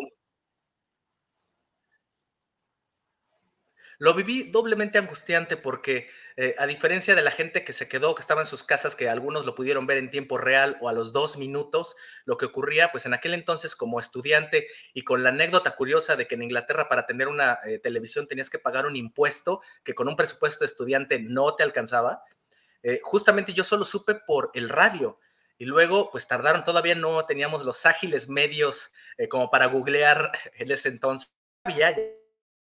Lo 4.01 4.13
viví 4.13 4.43
doblemente 4.43 4.97
angustiante 4.97 5.57
porque, 5.57 6.09
eh, 6.37 6.55
a 6.57 6.65
diferencia 6.65 7.15
de 7.15 7.21
la 7.21 7.31
gente 7.31 7.65
que 7.65 7.73
se 7.73 7.89
quedó, 7.89 8.15
que 8.15 8.21
estaba 8.21 8.39
en 8.39 8.47
sus 8.47 8.63
casas, 8.63 8.95
que 8.95 9.09
algunos 9.09 9.45
lo 9.45 9.55
pudieron 9.55 9.87
ver 9.87 9.97
en 9.97 10.09
tiempo 10.09 10.37
real 10.37 10.77
o 10.79 10.87
a 10.87 10.93
los 10.93 11.11
dos 11.11 11.37
minutos, 11.37 11.97
lo 12.23 12.37
que 12.37 12.45
ocurría, 12.45 12.93
pues 12.93 13.05
en 13.05 13.13
aquel 13.13 13.33
entonces 13.33 13.75
como 13.75 13.99
estudiante 13.99 14.67
y 14.93 15.03
con 15.03 15.21
la 15.21 15.29
anécdota 15.29 15.75
curiosa 15.75 16.15
de 16.15 16.27
que 16.27 16.35
en 16.35 16.43
Inglaterra 16.43 16.87
para 16.87 17.05
tener 17.05 17.27
una 17.27 17.59
eh, 17.65 17.77
televisión 17.79 18.25
tenías 18.25 18.49
que 18.49 18.57
pagar 18.57 18.85
un 18.85 18.95
impuesto 18.95 19.59
que 19.83 19.93
con 19.93 20.07
un 20.07 20.15
presupuesto 20.15 20.63
de 20.63 20.67
estudiante 20.67 21.19
no 21.19 21.55
te 21.55 21.63
alcanzaba, 21.63 22.23
eh, 22.83 23.01
justamente 23.03 23.53
yo 23.53 23.65
solo 23.65 23.83
supe 23.83 24.15
por 24.15 24.51
el 24.53 24.69
radio. 24.69 25.19
Y 25.59 25.65
luego, 25.65 26.09
pues 26.09 26.25
tardaron, 26.25 26.63
todavía 26.63 26.95
no 26.95 27.25
teníamos 27.25 27.65
los 27.65 27.85
ágiles 27.85 28.29
medios 28.29 28.93
como 29.29 29.51
para 29.51 29.67
googlear 29.67 30.31
en 30.55 30.71
ese 30.71 30.89
entonces. 30.89 31.35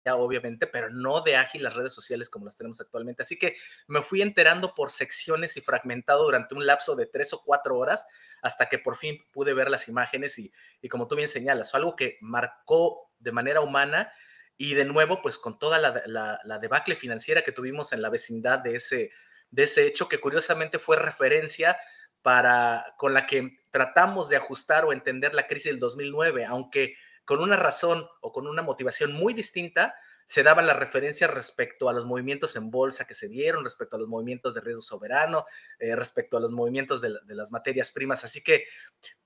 Ya, 0.04 0.16
obviamente, 0.16 0.66
pero 0.66 0.90
no 0.90 1.22
de 1.22 1.34
ágil 1.34 1.62
las 1.62 1.74
redes 1.74 1.92
sociales 1.92 2.30
como 2.30 2.44
las 2.44 2.56
tenemos 2.56 2.80
actualmente. 2.80 3.22
Así 3.22 3.38
que 3.38 3.56
me 3.88 4.02
fui 4.02 4.22
enterando 4.22 4.74
por 4.74 4.90
secciones 4.90 5.56
y 5.56 5.62
fragmentado 5.62 6.24
durante 6.24 6.54
un 6.54 6.66
lapso 6.66 6.94
de 6.94 7.06
tres 7.06 7.32
o 7.32 7.42
cuatro 7.42 7.78
horas 7.78 8.06
hasta 8.42 8.68
que 8.68 8.78
por 8.78 8.96
fin 8.96 9.18
pude 9.32 9.54
ver 9.54 9.70
las 9.70 9.88
imágenes 9.88 10.38
y, 10.38 10.52
como 10.88 11.08
tú 11.08 11.16
bien 11.16 11.28
señalas, 11.28 11.70
fue 11.70 11.78
algo 11.78 11.96
que 11.96 12.18
marcó 12.20 13.12
de 13.18 13.32
manera 13.32 13.62
humana 13.62 14.12
y 14.56 14.74
de 14.74 14.84
nuevo, 14.84 15.20
pues 15.20 15.38
con 15.38 15.58
toda 15.58 15.78
la, 15.78 16.58
debacle 16.58 16.94
financiera 16.94 17.42
que 17.42 17.50
tuvimos 17.50 17.92
en 17.92 18.02
la 18.02 18.10
vecindad 18.10 18.60
de 18.60 18.76
ese, 18.76 19.10
de 19.50 19.62
ese 19.64 19.86
hecho, 19.86 20.08
que 20.08 20.20
curiosamente 20.20 20.78
fue 20.78 20.96
referencia 20.96 21.76
para, 22.24 22.94
con 22.96 23.12
la 23.12 23.26
que 23.26 23.58
tratamos 23.70 24.30
de 24.30 24.36
ajustar 24.36 24.86
o 24.86 24.94
entender 24.94 25.34
la 25.34 25.46
crisis 25.46 25.72
del 25.72 25.78
2009, 25.78 26.46
aunque 26.46 26.94
con 27.26 27.40
una 27.40 27.56
razón 27.56 28.06
o 28.22 28.32
con 28.32 28.46
una 28.46 28.62
motivación 28.62 29.12
muy 29.12 29.34
distinta, 29.34 29.94
se 30.24 30.42
daban 30.42 30.66
las 30.66 30.78
referencias 30.78 31.30
respecto 31.30 31.90
a 31.90 31.92
los 31.92 32.06
movimientos 32.06 32.56
en 32.56 32.70
bolsa 32.70 33.06
que 33.06 33.12
se 33.12 33.28
dieron, 33.28 33.62
respecto 33.62 33.96
a 33.96 33.98
los 33.98 34.08
movimientos 34.08 34.54
de 34.54 34.62
riesgo 34.62 34.80
soberano, 34.80 35.44
eh, 35.78 35.94
respecto 35.94 36.38
a 36.38 36.40
los 36.40 36.50
movimientos 36.50 37.02
de, 37.02 37.10
las 37.26 37.52
materias 37.52 37.90
primas. 37.90 38.24
Así 38.24 38.42
que, 38.42 38.64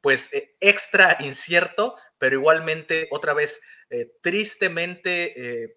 pues, 0.00 0.32
eh, 0.34 0.56
extra 0.58 1.18
incierto, 1.20 1.94
pero 2.18 2.34
igualmente, 2.34 3.06
otra 3.12 3.32
vez, 3.32 3.62
eh, 3.90 4.10
tristemente 4.20 5.76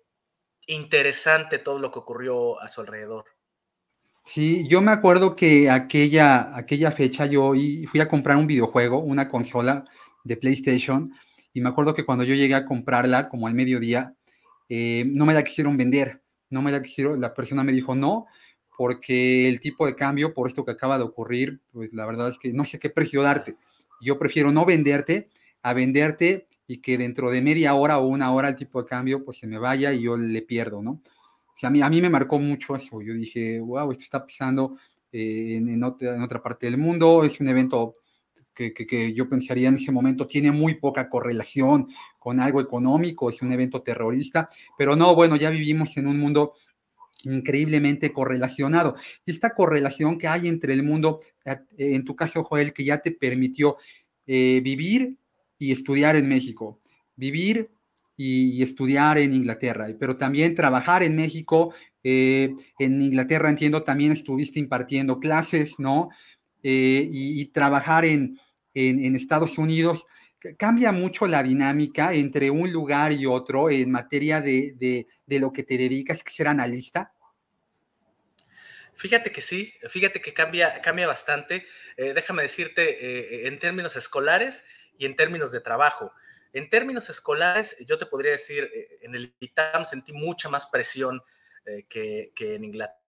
interesante 0.65 1.59
todo 1.59 1.77
lo 1.77 1.91
que 1.91 1.99
ocurrió 1.99 2.59
a 2.59 2.67
su 2.67 2.81
alrededor. 2.81 3.25
Sí, 4.23 4.67
yo 4.67 4.81
me 4.81 4.91
acuerdo 4.91 5.35
que 5.35 5.69
aquella, 5.69 6.55
aquella 6.55 6.91
fecha 6.91 7.25
yo 7.25 7.53
fui 7.89 7.99
a 7.99 8.07
comprar 8.07 8.37
un 8.37 8.47
videojuego, 8.47 8.99
una 8.99 9.27
consola 9.29 9.85
de 10.23 10.37
PlayStation, 10.37 11.11
y 11.53 11.61
me 11.61 11.69
acuerdo 11.69 11.93
que 11.93 12.05
cuando 12.05 12.23
yo 12.23 12.35
llegué 12.35 12.55
a 12.55 12.65
comprarla, 12.65 13.27
como 13.29 13.47
al 13.47 13.55
mediodía, 13.55 14.13
eh, 14.69 15.05
no 15.07 15.25
me 15.25 15.33
la 15.33 15.43
quisieron 15.43 15.75
vender, 15.75 16.21
no 16.49 16.61
me 16.61 16.71
la 16.71 16.81
quisieron, 16.81 17.19
la 17.19 17.33
persona 17.33 17.63
me 17.63 17.73
dijo 17.73 17.95
no, 17.95 18.27
porque 18.77 19.49
el 19.49 19.59
tipo 19.59 19.85
de 19.85 19.95
cambio, 19.95 20.33
por 20.33 20.47
esto 20.47 20.63
que 20.63 20.71
acaba 20.71 20.97
de 20.97 21.03
ocurrir, 21.03 21.59
pues 21.71 21.91
la 21.93 22.05
verdad 22.05 22.29
es 22.29 22.37
que 22.37 22.53
no 22.53 22.63
sé 22.63 22.79
qué 22.79 22.89
precio 22.89 23.21
darte. 23.21 23.57
Yo 24.01 24.17
prefiero 24.17 24.51
no 24.51 24.65
venderte 24.65 25.29
a 25.61 25.73
venderte 25.73 26.47
y 26.67 26.77
que 26.77 26.97
dentro 26.97 27.31
de 27.31 27.41
media 27.41 27.73
hora 27.75 27.99
o 27.99 28.07
una 28.07 28.31
hora 28.33 28.49
el 28.49 28.55
tipo 28.55 28.81
de 28.81 28.87
cambio 28.87 29.25
pues 29.25 29.37
se 29.37 29.47
me 29.47 29.57
vaya 29.59 29.93
y 29.93 30.03
yo 30.03 30.15
le 30.17 30.41
pierdo, 30.41 30.81
¿no? 30.81 31.01
Sea, 31.61 31.67
a 31.67 31.71
mí, 31.71 31.79
a 31.83 31.89
mí 31.91 32.01
me 32.01 32.09
marcó 32.09 32.39
mucho 32.39 32.75
eso. 32.75 33.03
Yo 33.03 33.13
dije, 33.13 33.59
wow, 33.59 33.91
esto 33.91 34.03
está 34.03 34.25
pasando 34.25 34.77
eh, 35.11 35.57
en, 35.57 35.83
otra, 35.83 36.15
en 36.15 36.23
otra 36.23 36.41
parte 36.41 36.65
del 36.65 36.79
mundo, 36.79 37.23
es 37.23 37.39
un 37.39 37.49
evento 37.49 37.97
que, 38.55 39.13
yo 39.13 39.29
pensaría 39.29 39.69
en 39.69 39.75
ese 39.75 39.91
momento 39.91 40.25
tiene 40.25 40.51
muy 40.51 40.75
poca 40.75 41.07
correlación 41.07 41.87
con 42.17 42.39
algo 42.39 42.61
económico, 42.61 43.29
es 43.29 43.43
un 43.43 43.51
evento 43.51 43.83
terrorista, 43.83 44.49
pero 44.75 44.95
no, 44.95 45.13
bueno, 45.13 45.35
ya 45.35 45.51
vivimos 45.51 45.95
en 45.97 46.07
un 46.07 46.19
mundo 46.19 46.53
increíblemente 47.25 48.11
correlacionado. 48.11 48.95
Esta 49.27 49.53
correlación 49.53 50.17
que 50.17 50.27
hay 50.27 50.47
entre 50.47 50.73
el 50.73 50.81
mundo, 50.81 51.19
en 51.77 52.03
tu 52.05 52.15
caso, 52.15 52.43
Joel, 52.43 52.73
que 52.73 52.85
ya 52.85 53.03
te 53.03 53.11
permitió 53.11 53.77
eh, 54.25 54.61
vivir 54.63 55.15
y 55.59 55.71
estudiar 55.71 56.15
en 56.15 56.27
México, 56.27 56.79
vivir 57.15 57.69
y, 58.17 58.61
estudiar 58.61 59.17
en 59.17 59.33
Inglaterra, 59.33 59.87
pero 59.99 60.17
también 60.17 60.55
trabajar 60.55 61.03
en 61.03 61.15
México. 61.15 61.73
Eh, 62.03 62.53
en 62.79 63.01
Inglaterra, 63.01 63.49
entiendo, 63.49 63.83
también 63.83 64.11
estuviste 64.11 64.59
impartiendo 64.59 65.19
clases, 65.19 65.79
¿no? 65.79 66.09
y, 66.63 67.45
trabajar 67.47 68.05
en, 68.05 68.39
en, 68.73 69.15
Estados 69.15 69.57
Unidos, 69.57 70.05
cambia 70.57 70.91
mucho 70.91 71.27
la 71.27 71.43
dinámica 71.43 72.13
entre 72.13 72.49
un 72.49 72.71
lugar 72.71 73.11
y 73.11 73.25
otro 73.25 73.69
en 73.69 73.91
materia 73.91 74.41
de, 74.41 75.07
lo 75.27 75.51
que 75.51 75.63
te 75.63 75.77
dedicas, 75.77 76.23
que 76.23 76.31
ser 76.31 76.47
analista? 76.47 77.13
Fíjate 78.95 79.31
que 79.31 79.41
sí, 79.41 79.73
fíjate 79.89 80.21
que 80.21 80.33
cambia, 80.33 80.81
cambia 80.81 81.07
bastante. 81.07 81.65
Eh, 81.97 82.13
déjame 82.13 82.43
decirte, 82.43 83.43
eh, 83.43 83.47
en 83.47 83.57
términos 83.57 83.95
escolares 83.95 84.63
y 84.97 85.05
en 85.05 85.15
términos 85.15 85.51
de 85.51 85.61
trabajo. 85.61 86.11
En 86.53 86.69
términos 86.69 87.09
escolares, 87.09 87.77
yo 87.87 87.97
te 87.97 88.05
podría 88.05 88.31
decir, 88.31 88.69
eh, 88.73 88.99
en 89.01 89.15
el 89.15 89.33
ITAM 89.39 89.85
sentí 89.85 90.11
mucha 90.13 90.49
más 90.49 90.67
presión 90.67 91.21
que, 91.87 92.33
en 92.37 92.63
Inglaterra. 92.63 92.99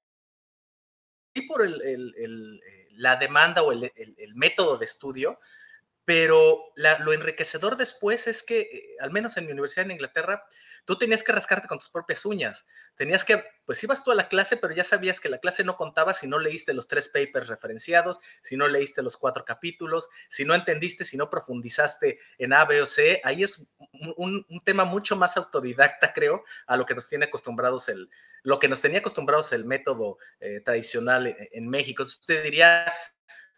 Y 1.33 1.41
por 1.47 1.67
la 1.67 3.15
demanda 3.15 3.63
o 3.63 3.71
el, 3.71 3.91
método 4.35 4.77
de 4.77 4.85
estudio, 4.85 5.39
pero 6.05 6.73
lo 6.75 7.13
enriquecedor 7.13 7.77
después 7.77 8.27
es 8.27 8.43
que, 8.43 8.61
eh, 8.61 8.95
al 8.99 9.11
menos 9.11 9.37
en 9.37 9.45
mi 9.45 9.51
universidad 9.51 9.85
en 9.85 9.91
Inglaterra, 9.91 10.45
tú 10.85 10.97
tenías 10.97 11.23
que 11.23 11.31
rascarte 11.31 11.67
con 11.67 11.79
tus 11.79 11.89
propias 11.89 12.25
uñas. 12.25 12.65
Tenías 12.95 13.23
que, 13.23 13.43
pues 13.65 13.83
ibas 13.83 14.03
tú 14.03 14.11
a 14.11 14.15
la 14.15 14.27
clase, 14.27 14.57
pero 14.57 14.73
ya 14.73 14.83
sabías 14.83 15.19
que 15.19 15.29
la 15.29 15.39
clase 15.39 15.63
no 15.63 15.75
contaba 15.75 16.13
si 16.13 16.27
no 16.27 16.39
leíste 16.39 16.73
los 16.73 16.87
tres 16.87 17.09
papers 17.09 17.47
referenciados, 17.47 18.19
si 18.41 18.57
no 18.57 18.67
leíste 18.67 19.01
los 19.01 19.17
cuatro 19.17 19.45
capítulos, 19.45 20.09
si 20.29 20.45
no 20.45 20.53
entendiste, 20.53 21.05
si 21.05 21.17
no 21.17 21.29
profundizaste 21.29 22.19
en 22.37 22.53
A, 22.53 22.65
B 22.65 22.81
o 22.81 22.85
C. 22.85 23.21
Ahí 23.23 23.43
es 23.43 23.71
un, 24.17 24.45
tema 24.63 24.85
mucho 24.85 25.15
más 25.15 25.37
autodidacta, 25.37 26.13
creo, 26.13 26.43
a 26.67 26.77
lo 26.77 26.85
que 26.85 26.95
nos 26.95 27.07
tiene 27.07 27.25
acostumbrados 27.25 27.89
el, 27.89 28.09
lo 28.43 28.59
que 28.59 28.67
nos 28.67 28.81
tenía 28.81 28.99
acostumbrados 28.99 29.51
el 29.53 29.65
método 29.65 30.17
eh, 30.39 30.61
tradicional 30.61 31.27
en, 31.27 31.37
en, 31.51 31.67
México. 31.67 32.03
Entonces, 32.03 32.25
te 32.25 32.41
diría 32.41 32.93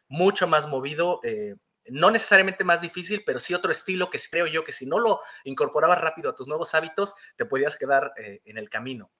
mucho 0.07 0.47
más 0.47 0.67
movido. 0.67 1.19
Eh, 1.23 1.55
no 1.89 2.11
necesariamente 2.11 2.63
más 2.63 2.81
difícil, 2.81 3.23
pero 3.25 3.39
sí 3.39 3.53
otro 3.53 3.71
estilo 3.71 4.09
que 4.09 4.19
creo 4.29 4.47
yo 4.47 4.63
que 4.63 4.71
si 4.71 4.85
no 4.85 4.99
lo 4.99 5.21
incorporabas 5.43 6.01
rápido 6.01 6.29
a 6.29 6.35
tus 6.35 6.47
nuevos 6.47 6.73
hábitos, 6.73 7.15
te 7.35 7.45
podías 7.45 7.77
quedar 7.77 8.13
eh, 8.17 8.41
en 8.45 8.57
el 8.57 8.69
camino. 8.69 9.11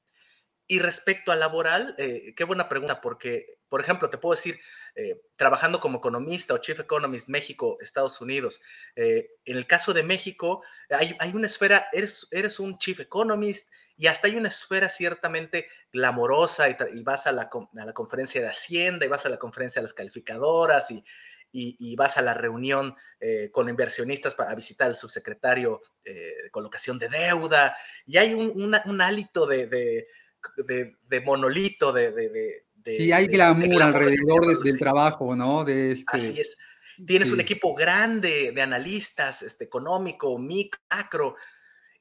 Y 0.67 0.79
respecto 0.79 1.31
a 1.31 1.36
laboral, 1.36 1.93
eh, 2.00 2.34
qué 2.36 2.43
buena 2.43 2.67
pregunta, 2.67 3.00
porque, 3.00 3.45
por 3.69 3.81
ejemplo, 3.81 4.10
te 4.10 4.17
puedo 4.17 4.36
decir, 4.36 4.60
eh, 4.95 5.22
trabajando 5.36 5.79
como 5.79 6.00
economista 6.00 6.55
o 6.55 6.57
chief 6.57 6.79
economist 6.79 7.29
México, 7.29 7.77
Estados 7.81 8.19
Unidos, 8.19 8.62
en 8.95 9.27
el 9.45 9.67
caso 9.67 9.93
de 9.93 10.01
México, 10.01 10.63
hay, 10.89 11.15
una 11.36 11.45
esfera, 11.45 11.88
eres, 11.93 12.27
eres, 12.31 12.60
un 12.60 12.79
chief 12.79 13.00
economist 13.00 13.69
y 13.95 14.07
hasta 14.07 14.27
hay 14.27 14.38
una 14.38 14.48
esfera 14.48 14.89
ciertamente 14.89 15.67
glamorosa 15.93 16.67
y, 16.67 17.03
vas 17.03 17.27
a 17.27 17.31
la, 17.31 17.43
a 17.43 17.86
la, 17.86 17.93
conferencia 17.93 18.41
de 18.41 18.48
Hacienda 18.48 19.05
y 19.05 19.10
vas 19.10 19.27
a 19.27 19.29
la 19.29 19.38
conferencia 19.38 19.81
de 19.81 19.84
las 19.84 19.93
calificadoras 19.93 20.89
y, 20.89 21.05
y, 21.51 21.95
vas 21.95 22.17
a 22.17 22.21
la 22.21 22.33
reunión 22.33 22.95
eh, 23.19 23.49
con 23.51 23.69
inversionistas 23.69 24.33
para 24.33 24.53
visitar 24.55 24.87
al 24.87 24.95
subsecretario 24.95 25.81
eh, 26.03 26.33
de 26.43 26.51
colocación 26.51 26.99
de 26.99 27.09
deuda, 27.09 27.75
y 28.05 28.17
hay 28.17 28.33
un, 28.33 29.01
hálito 29.01 29.45
de, 29.45 29.67
de, 29.67 31.21
monolito, 31.21 31.93
de... 31.93 32.65
sí, 32.85 33.11
hay 33.11 33.27
glamour, 33.27 33.81
alrededor 33.81 34.63
del 34.63 34.77
trabajo, 34.77 35.35
¿no? 35.35 35.63
De 35.63 35.93
este... 35.93 36.05
Así 36.07 36.39
es. 36.39 36.57
Tienes 37.05 37.31
un 37.31 37.41
equipo 37.41 37.73
grande 37.73 38.51
de 38.53 38.61
analistas, 38.61 39.41
este, 39.41 39.65
económico, 39.65 40.37
micro, 40.37 40.79
macro, 40.89 41.35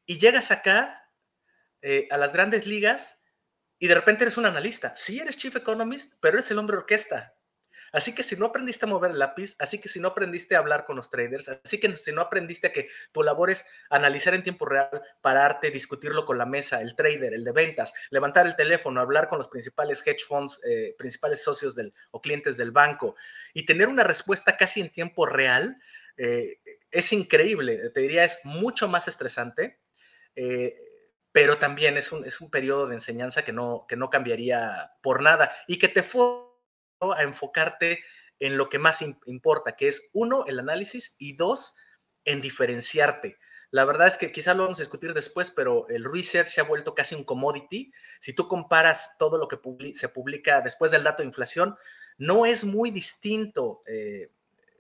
y 0.06 0.18
llegas 0.18 0.50
acá 0.50 0.94
eh, 1.82 2.06
a 2.10 2.16
las 2.16 2.32
grandes 2.32 2.66
ligas 2.66 3.22
y 3.78 3.88
de 3.88 3.94
repente 3.94 4.24
eres 4.24 4.36
un 4.36 4.46
analista. 4.46 4.94
Sí 4.96 5.18
eres 5.18 5.36
chief 5.36 5.56
economist, 5.56 6.14
pero 6.20 6.38
eres 6.38 6.50
el 6.50 6.58
hombre 6.58 6.76
orquesta 6.76 7.33
Así 7.94 8.12
que 8.12 8.24
si 8.24 8.34
no 8.34 8.46
aprendiste 8.46 8.86
a 8.86 8.88
mover 8.88 9.12
el 9.12 9.20
lápiz, 9.20 9.54
así 9.60 9.80
que 9.80 9.88
si 9.88 10.00
no 10.00 10.08
aprendiste 10.08 10.56
a 10.56 10.58
hablar 10.58 10.84
con 10.84 10.96
los 10.96 11.10
traders, 11.10 11.48
así 11.48 11.78
que 11.78 11.96
si 11.96 12.10
no 12.10 12.22
aprendiste 12.22 12.66
a 12.66 12.72
que 12.72 12.88
tu 13.12 13.22
labor 13.22 13.52
es 13.52 13.66
analizar 13.88 14.34
en 14.34 14.42
tiempo 14.42 14.66
real, 14.66 14.90
pararte, 15.20 15.70
discutirlo 15.70 16.26
con 16.26 16.36
la 16.36 16.44
mesa, 16.44 16.82
el 16.82 16.96
trader, 16.96 17.34
el 17.34 17.44
de 17.44 17.52
ventas, 17.52 17.94
levantar 18.10 18.46
el 18.46 18.56
teléfono, 18.56 19.00
hablar 19.00 19.28
con 19.28 19.38
los 19.38 19.46
principales 19.46 20.04
hedge 20.04 20.24
funds, 20.26 20.60
eh, 20.68 20.96
principales 20.98 21.44
socios 21.44 21.76
del, 21.76 21.94
o 22.10 22.20
clientes 22.20 22.56
del 22.56 22.72
banco 22.72 23.14
y 23.52 23.64
tener 23.64 23.86
una 23.86 24.02
respuesta 24.02 24.56
casi 24.56 24.80
en 24.80 24.90
tiempo 24.90 25.24
real, 25.24 25.76
eh, 26.16 26.58
es 26.90 27.12
increíble. 27.12 27.90
Te 27.90 28.00
diría, 28.00 28.24
es 28.24 28.40
mucho 28.42 28.88
más 28.88 29.06
estresante. 29.06 29.78
Eh, 30.34 30.80
pero 31.30 31.58
también 31.58 31.96
es 31.96 32.12
un, 32.12 32.24
es 32.24 32.40
un 32.40 32.48
periodo 32.48 32.86
de 32.86 32.94
enseñanza 32.94 33.42
que 33.42 33.52
no, 33.52 33.86
que 33.88 33.96
no 33.96 34.08
cambiaría 34.08 34.92
por 35.02 35.20
nada 35.20 35.50
y 35.66 35.80
que 35.80 35.88
te 35.88 36.04
fue 36.04 36.53
a 37.12 37.23
enfocarte 37.23 38.02
en 38.40 38.56
lo 38.56 38.68
que 38.68 38.78
más 38.78 39.02
importa, 39.26 39.76
que 39.76 39.88
es 39.88 40.11
uno, 40.12 40.44
el 40.46 40.58
análisis 40.58 41.16
y 41.18 41.37
dos, 41.37 41.76
en 42.25 42.40
diferenciarte. 42.40 43.38
La 43.70 43.84
verdad 43.84 44.06
es 44.06 44.16
que 44.16 44.30
quizás 44.30 44.56
lo 44.56 44.62
vamos 44.62 44.78
a 44.78 44.82
discutir 44.82 45.14
después, 45.14 45.50
pero 45.50 45.88
el 45.88 46.04
research 46.04 46.49
se 46.49 46.61
ha 46.61 46.64
vuelto 46.64 46.94
casi 46.94 47.14
un 47.14 47.25
commodity. 47.25 47.92
Si 48.20 48.32
tú 48.32 48.46
comparas 48.46 49.16
todo 49.18 49.37
lo 49.37 49.49
que 49.49 49.58
se 49.94 50.08
publica 50.08 50.61
después 50.61 50.92
del 50.92 51.02
dato 51.02 51.23
de 51.23 51.26
inflación, 51.26 51.76
no 52.16 52.46
es 52.46 52.64
muy 52.64 52.90
distinto 52.90 53.82
eh, 53.87 54.30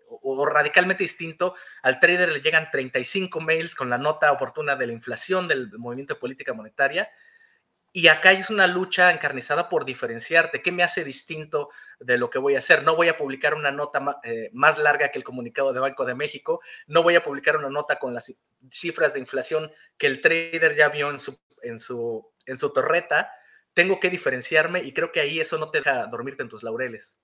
o, 0.08 0.46
radicalmente 0.46 1.04
distinto. 1.04 1.54
Al 1.82 1.98
trader 1.98 2.28
le 2.28 2.40
llegan 2.40 2.70
35 2.70 3.40
mails 3.40 3.74
con 3.74 3.90
la 3.90 3.98
nota 3.98 4.30
oportuna 4.30 4.76
de 4.76 4.86
la 4.86 4.92
inflación 4.92 5.48
del 5.48 5.72
movimiento 5.78 6.14
de 6.14 6.20
política 6.20 6.52
monetaria 6.52 7.10
y 7.96 8.08
acá 8.08 8.32
es 8.32 8.50
una 8.50 8.66
lucha 8.66 9.12
encarnizada 9.12 9.68
por 9.68 9.84
diferenciarte. 9.84 10.62
¿Qué 10.62 10.72
me 10.72 10.82
hace 10.82 11.04
distinto 11.04 11.70
de 12.00 12.18
lo 12.18 12.28
que 12.28 12.40
voy 12.40 12.56
a 12.56 12.58
hacer? 12.58 12.82
No 12.82 12.96
voy 12.96 13.06
a 13.06 13.16
publicar 13.16 13.54
una 13.54 13.70
nota 13.70 14.20
eh, 14.24 14.50
más 14.52 14.78
larga 14.78 15.10
que 15.12 15.18
el 15.18 15.22
comunicado 15.22 15.72
de 15.72 15.78
Banco 15.78 16.04
de 16.04 16.16
México. 16.16 16.60
No 16.88 17.04
voy 17.04 17.14
a 17.14 17.22
publicar 17.22 17.56
una 17.56 17.70
nota 17.70 18.00
con 18.00 18.12
las 18.12 18.36
cifras 18.68 19.14
de 19.14 19.20
inflación 19.20 19.70
que 19.96 20.08
el 20.08 20.20
trader 20.20 20.74
ya 20.74 20.88
vio 20.88 21.08
en 21.08 21.20
su, 21.20 21.38
en 21.62 21.78
su, 21.78 22.28
en 22.46 22.58
su 22.58 22.72
torreta. 22.72 23.30
Tengo 23.74 24.00
que 24.00 24.10
diferenciarme 24.10 24.82
y 24.82 24.92
creo 24.92 25.12
que 25.12 25.20
ahí 25.20 25.38
eso 25.38 25.56
no 25.58 25.70
te 25.70 25.78
deja 25.78 26.08
dormirte 26.08 26.42
en 26.42 26.48
tus 26.48 26.64
laureles. 26.64 27.16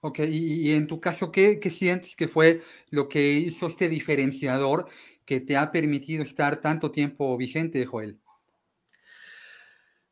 Ok, 0.00 0.18
y, 0.28 0.74
en 0.74 0.86
tu 0.86 1.00
caso, 1.00 1.32
¿qué, 1.32 1.60
¿qué 1.60 1.70
sientes 1.70 2.14
que 2.14 2.28
fue 2.28 2.60
lo 2.90 3.08
que 3.08 3.32
hizo 3.32 3.66
este 3.66 3.88
diferenciador 3.88 4.86
que 5.24 5.40
te 5.40 5.56
ha 5.56 5.72
permitido 5.72 6.22
estar 6.22 6.60
tanto 6.60 6.90
tiempo 6.90 7.34
vigente, 7.38 7.86
Joel? 7.86 8.20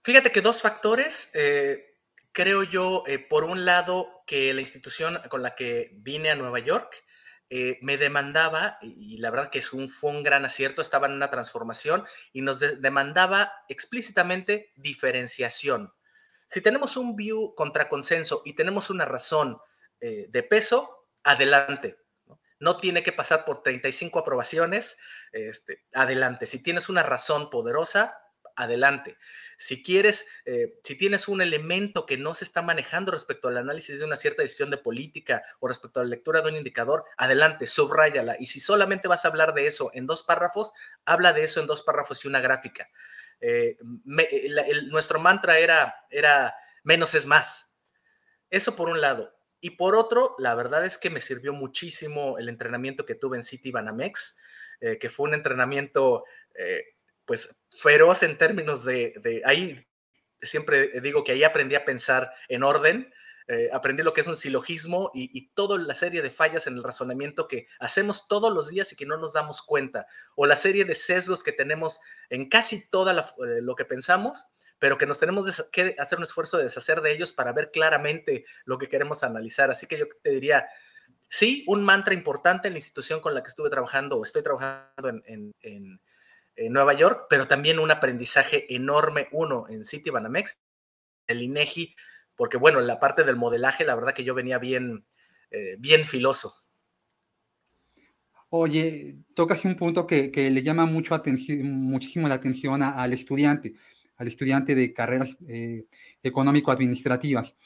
Fíjate 0.06 0.30
que 0.30 0.40
dos 0.40 0.62
factores, 0.62 1.32
eh, 1.34 1.96
creo 2.30 2.62
yo, 2.62 3.02
eh, 3.08 3.18
por 3.18 3.42
un 3.42 3.64
lado, 3.64 4.22
que 4.24 4.54
la 4.54 4.60
institución 4.60 5.20
con 5.28 5.42
la 5.42 5.56
que 5.56 5.90
vine 5.94 6.30
a 6.30 6.36
Nueva 6.36 6.60
York 6.60 7.04
eh, 7.50 7.80
me 7.82 7.98
demandaba, 7.98 8.78
y, 8.82 9.18
la 9.18 9.32
verdad 9.32 9.50
que 9.50 9.60
fue 9.62 10.10
un 10.12 10.22
gran 10.22 10.44
acierto, 10.44 10.80
estaba 10.80 11.08
en 11.08 11.14
una 11.14 11.28
transformación 11.28 12.04
y 12.32 12.42
nos 12.42 12.60
demandaba 12.60 13.52
explícitamente 13.68 14.72
diferenciación. 14.76 15.92
Si 16.46 16.60
tenemos 16.60 16.96
un 16.96 17.16
view 17.16 17.56
contra 17.56 17.88
consenso 17.88 18.42
y 18.44 18.52
tenemos 18.52 18.90
una 18.90 19.06
razón 19.06 19.58
de 19.98 20.42
peso, 20.48 21.08
adelante. 21.24 21.98
¿no? 22.60 22.76
tiene 22.76 23.02
que 23.02 23.10
pasar 23.10 23.44
por 23.44 23.64
35 23.64 24.20
aprobaciones, 24.20 24.98
este, 25.32 25.84
adelante. 25.92 26.46
Si 26.46 26.62
tienes 26.62 26.88
una 26.88 27.02
razón 27.02 27.50
poderosa, 27.50 28.20
adelante. 28.56 29.16
Si 29.58 29.82
quieres, 29.82 30.28
eh, 30.44 30.78
si 30.82 30.96
tienes 30.96 31.28
un 31.28 31.40
elemento 31.40 32.06
que 32.06 32.16
no 32.16 32.34
se 32.34 32.44
está 32.44 32.62
manejando 32.62 33.12
respecto 33.12 33.48
al 33.48 33.58
análisis 33.58 33.98
de 33.98 34.04
una 34.04 34.16
cierta 34.16 34.42
decisión 34.42 34.70
de 34.70 34.78
política 34.78 35.42
o 35.60 35.68
respecto 35.68 36.00
a 36.00 36.04
la 36.04 36.10
lectura 36.10 36.42
de 36.42 36.48
un 36.48 36.56
indicador, 36.56 37.04
adelante, 37.16 37.66
subráyala. 37.66 38.36
Y 38.38 38.46
si 38.46 38.60
solamente 38.60 39.08
vas 39.08 39.24
a 39.24 39.28
hablar 39.28 39.54
de 39.54 39.66
eso 39.66 39.90
en 39.94 40.06
dos 40.06 40.22
párrafos, 40.22 40.72
habla 41.04 41.32
de 41.32 41.44
eso 41.44 41.60
en 41.60 41.66
dos 41.66 41.82
párrafos 41.82 42.24
y 42.24 42.28
una 42.28 42.40
gráfica. 42.40 42.88
Eh, 43.40 43.76
nuestro 44.04 45.20
mantra 45.20 45.58
era, 45.58 45.94
era 46.10 46.54
menos 46.82 47.14
es 47.14 47.26
más. 47.26 47.78
Eso 48.50 48.76
por 48.76 48.88
un 48.88 49.00
lado. 49.00 49.34
Y 49.60 49.70
por 49.70 49.96
otro, 49.96 50.34
la 50.38 50.54
verdad 50.54 50.84
es 50.84 50.98
que 50.98 51.10
me 51.10 51.20
sirvió 51.20 51.52
muchísimo 51.52 52.38
el 52.38 52.48
entrenamiento 52.48 53.06
que 53.06 53.14
tuve 53.14 53.36
en 53.36 53.42
City 53.42 53.70
Banamex, 53.70 54.36
eh, 54.80 54.98
que 54.98 55.08
fue 55.08 55.28
un 55.28 55.34
entrenamiento 55.34 56.24
pues 57.26 57.60
feroz 57.70 58.22
en 58.22 58.38
términos 58.38 58.84
de, 58.84 59.42
ahí 59.44 59.86
siempre 60.40 61.00
digo 61.00 61.24
que 61.24 61.32
ahí 61.32 61.44
aprendí 61.44 61.74
a 61.74 61.84
pensar 61.84 62.32
en 62.48 62.62
orden, 62.62 63.12
eh, 63.48 63.68
aprendí 63.72 64.02
lo 64.02 64.12
que 64.12 64.20
es 64.20 64.26
un 64.26 64.36
silogismo 64.36 65.10
y, 65.14 65.48
toda 65.50 65.78
la 65.78 65.94
serie 65.94 66.22
de 66.22 66.30
fallas 66.30 66.66
en 66.66 66.74
el 66.74 66.82
razonamiento 66.82 67.48
que 67.48 67.66
hacemos 67.78 68.28
todos 68.28 68.52
los 68.52 68.68
días 68.68 68.92
y 68.92 68.96
que 68.96 69.06
no 69.06 69.16
nos 69.18 69.34
damos 69.34 69.62
cuenta, 69.62 70.06
o 70.34 70.46
la 70.46 70.56
serie 70.56 70.84
de 70.84 70.94
sesgos 70.94 71.42
que 71.42 71.52
tenemos 71.52 72.00
en 72.30 72.48
casi 72.48 72.88
todo 72.90 73.10
eh, 73.10 73.60
lo 73.62 73.74
que 73.74 73.84
pensamos, 73.84 74.46
pero 74.78 74.98
que 74.98 75.06
nos 75.06 75.18
tenemos 75.18 75.68
que 75.72 75.96
hacer 75.98 76.18
un 76.18 76.24
esfuerzo 76.24 76.58
de 76.58 76.64
deshacer 76.64 77.00
de 77.00 77.12
ellos 77.12 77.32
para 77.32 77.52
ver 77.52 77.70
claramente 77.70 78.44
lo 78.64 78.78
que 78.78 78.88
queremos 78.88 79.24
analizar. 79.24 79.70
Así 79.70 79.86
que 79.86 79.98
yo 79.98 80.06
te 80.22 80.30
diría, 80.30 80.68
sí, 81.28 81.64
un 81.66 81.82
mantra 81.82 82.12
importante 82.12 82.68
en 82.68 82.74
la 82.74 82.78
institución 82.78 83.20
con 83.20 83.32
la 83.32 83.42
que 83.42 83.48
estuve 83.48 83.70
trabajando 83.70 84.18
o 84.18 84.22
estoy 84.22 84.42
trabajando 84.42 85.08
en 85.24 86.00
Nueva 86.70 86.94
York, 86.94 87.26
pero 87.28 87.46
también 87.46 87.78
un 87.78 87.90
aprendizaje 87.90 88.74
enorme, 88.74 89.28
uno 89.32 89.64
en 89.68 89.84
City 89.84 90.10
Banamex, 90.10 90.58
el 91.26 91.42
INEGI, 91.42 91.94
porque 92.34 92.56
bueno, 92.56 92.80
la 92.80 93.00
parte 93.00 93.24
del 93.24 93.36
modelaje, 93.36 93.84
la 93.84 93.94
verdad 93.94 94.14
que 94.14 94.24
yo 94.24 94.34
venía 94.34 94.58
bien, 94.58 95.04
eh, 95.50 95.76
bien 95.78 96.04
filoso. 96.04 96.54
Oye, 98.48 99.16
tocas 99.34 99.64
un 99.64 99.76
punto 99.76 100.06
que, 100.06 100.30
le 100.34 100.62
llama 100.62 100.86
mucho 100.86 101.14
atención, 101.14 101.70
muchísimo 101.70 102.28
la 102.28 102.36
atención 102.36 102.82
al 102.82 103.12
estudiante, 103.12 103.74
al 104.16 104.28
estudiante 104.28 104.74
de 104.74 104.92
carreras 104.92 105.36
eh, 105.48 105.84
económico-administrativas. 106.22 107.56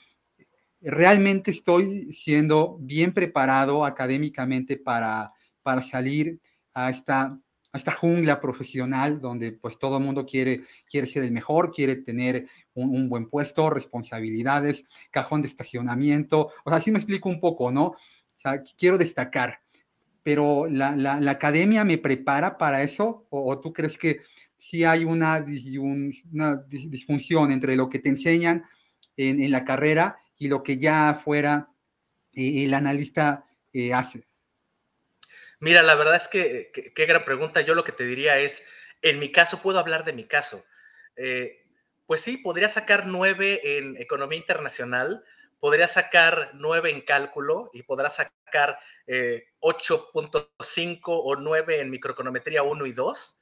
Realmente 0.81 1.51
estoy 1.51 2.13
siendo 2.13 2.79
bien 2.81 3.13
preparado 3.13 3.85
académicamente 3.85 4.79
para, 4.79 5.33
para 5.63 5.83
salir 5.83 6.41
a 6.73 6.89
esta 6.89 7.39
esta 7.73 7.93
jungla 7.93 8.41
profesional 8.41 9.21
donde 9.21 9.53
pues 9.53 9.79
todo 9.79 9.99
el 9.99 10.05
mundo 10.05 10.27
quiere, 10.27 10.65
quiere 10.89 11.07
ser 11.07 11.23
el 11.23 11.33
mejor, 11.33 11.73
quiere 11.73 11.97
tener 11.97 12.49
un, 12.75 13.09
buen 13.09 13.29
puesto, 13.29 13.71
responsabilidades, 13.71 14.85
cajón 15.11 15.43
de 15.43 15.49
estacionamiento. 15.49 16.51
O 16.65 16.71
sea, 16.71 16.79
así 16.79 16.91
me 16.91 16.99
explico 16.99 17.29
un 17.29 17.41
poco, 17.41 17.71
¿no? 17.71 17.87
O 17.87 17.97
sea, 18.39 18.63
quiero 18.77 18.99
destacar, 18.99 19.61
pero 20.23 20.67
la, 20.67 20.97
la, 20.97 21.31
academia 21.31 21.85
me 21.85 21.99
prepara 21.99 22.59
para 22.59 22.83
eso 22.83 23.27
o, 23.31 23.59
tú 23.61 23.73
crees 23.73 23.99
que 23.99 24.21
sí 24.59 24.85
hay 24.85 25.05
una, 25.05 25.41
disfunción 25.41 27.53
entre 27.53 27.77
lo 27.77 27.89
que 27.89 27.99
te 27.99 28.09
enseñan 28.09 28.65
en, 29.17 29.43
en, 29.43 29.51
la 29.51 29.65
carrera 29.65 30.19
y 30.39 30.49
lo 30.49 30.63
que 30.63 30.79
ya 30.79 31.21
fuera 31.23 31.71
eh, 32.33 32.65
el 32.65 32.75
analista 32.75 33.45
eh, 33.73 33.93
hace? 33.93 34.30
Mira, 35.61 35.83
la 35.83 35.95
verdad 35.95 36.17
es 36.17 36.27
que 36.27 36.73
qué 36.73 37.07
gran 37.07 37.25
pregunta. 37.25 37.61
Yo 37.61 37.75
lo 37.75 37.85
que 37.85 37.93
te 37.93 38.05
diría 38.05 38.39
es, 38.39 38.67
en 39.03 39.19
mi 39.19 39.31
caso, 39.31 39.61
puedo 39.61 39.79
hablar 39.79 40.05
de 40.05 40.15
mi 40.15 40.27
caso. 40.27 40.65
Eh, 41.17 41.67
pues 42.07 42.23
sí, 42.23 42.39
podría 42.39 42.69
sacar 42.69 43.07
nueve 43.07 43.79
en 43.79 43.97
economía 43.99 44.39
internacional, 44.39 45.23
podría 45.61 45.87
sacar 45.87 46.51
nueve 46.55 46.91
en 46.91 47.03
cálculo 47.03 47.71
y 47.75 47.83
podrá 47.83 48.09
sacar 48.09 48.79
8.5 49.07 50.89
eh, 50.89 51.01
o 51.05 51.37
9 51.37 51.81
en 51.81 51.91
microeconometría 51.91 52.63
1 52.63 52.87
y 52.87 52.93
2. 52.93 53.39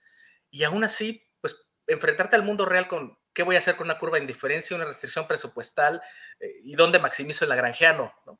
Y 0.51 0.65
aún 0.65 0.85
así, 0.85 1.25
pues 1.41 1.73
enfrentarte 1.87 2.37
al 2.37 2.43
mundo 2.43 2.67
real 2.67 2.89
con 2.89 3.17
qué 3.33 3.45
voy 3.45 3.55
a 3.55 3.61
hacer 3.61 3.77
con 3.77 3.87
una 3.87 3.99
curva 3.99 4.17
de 4.17 4.23
indiferencia, 4.23 4.77
una 4.77 4.87
restricción 4.87 5.29
presupuestal 5.29 6.03
eh, 6.41 6.53
y 6.65 6.75
dónde 6.75 6.99
maximizo 6.99 7.45
el 7.45 7.51
lagrangiano. 7.51 8.13
¿no? 8.27 8.39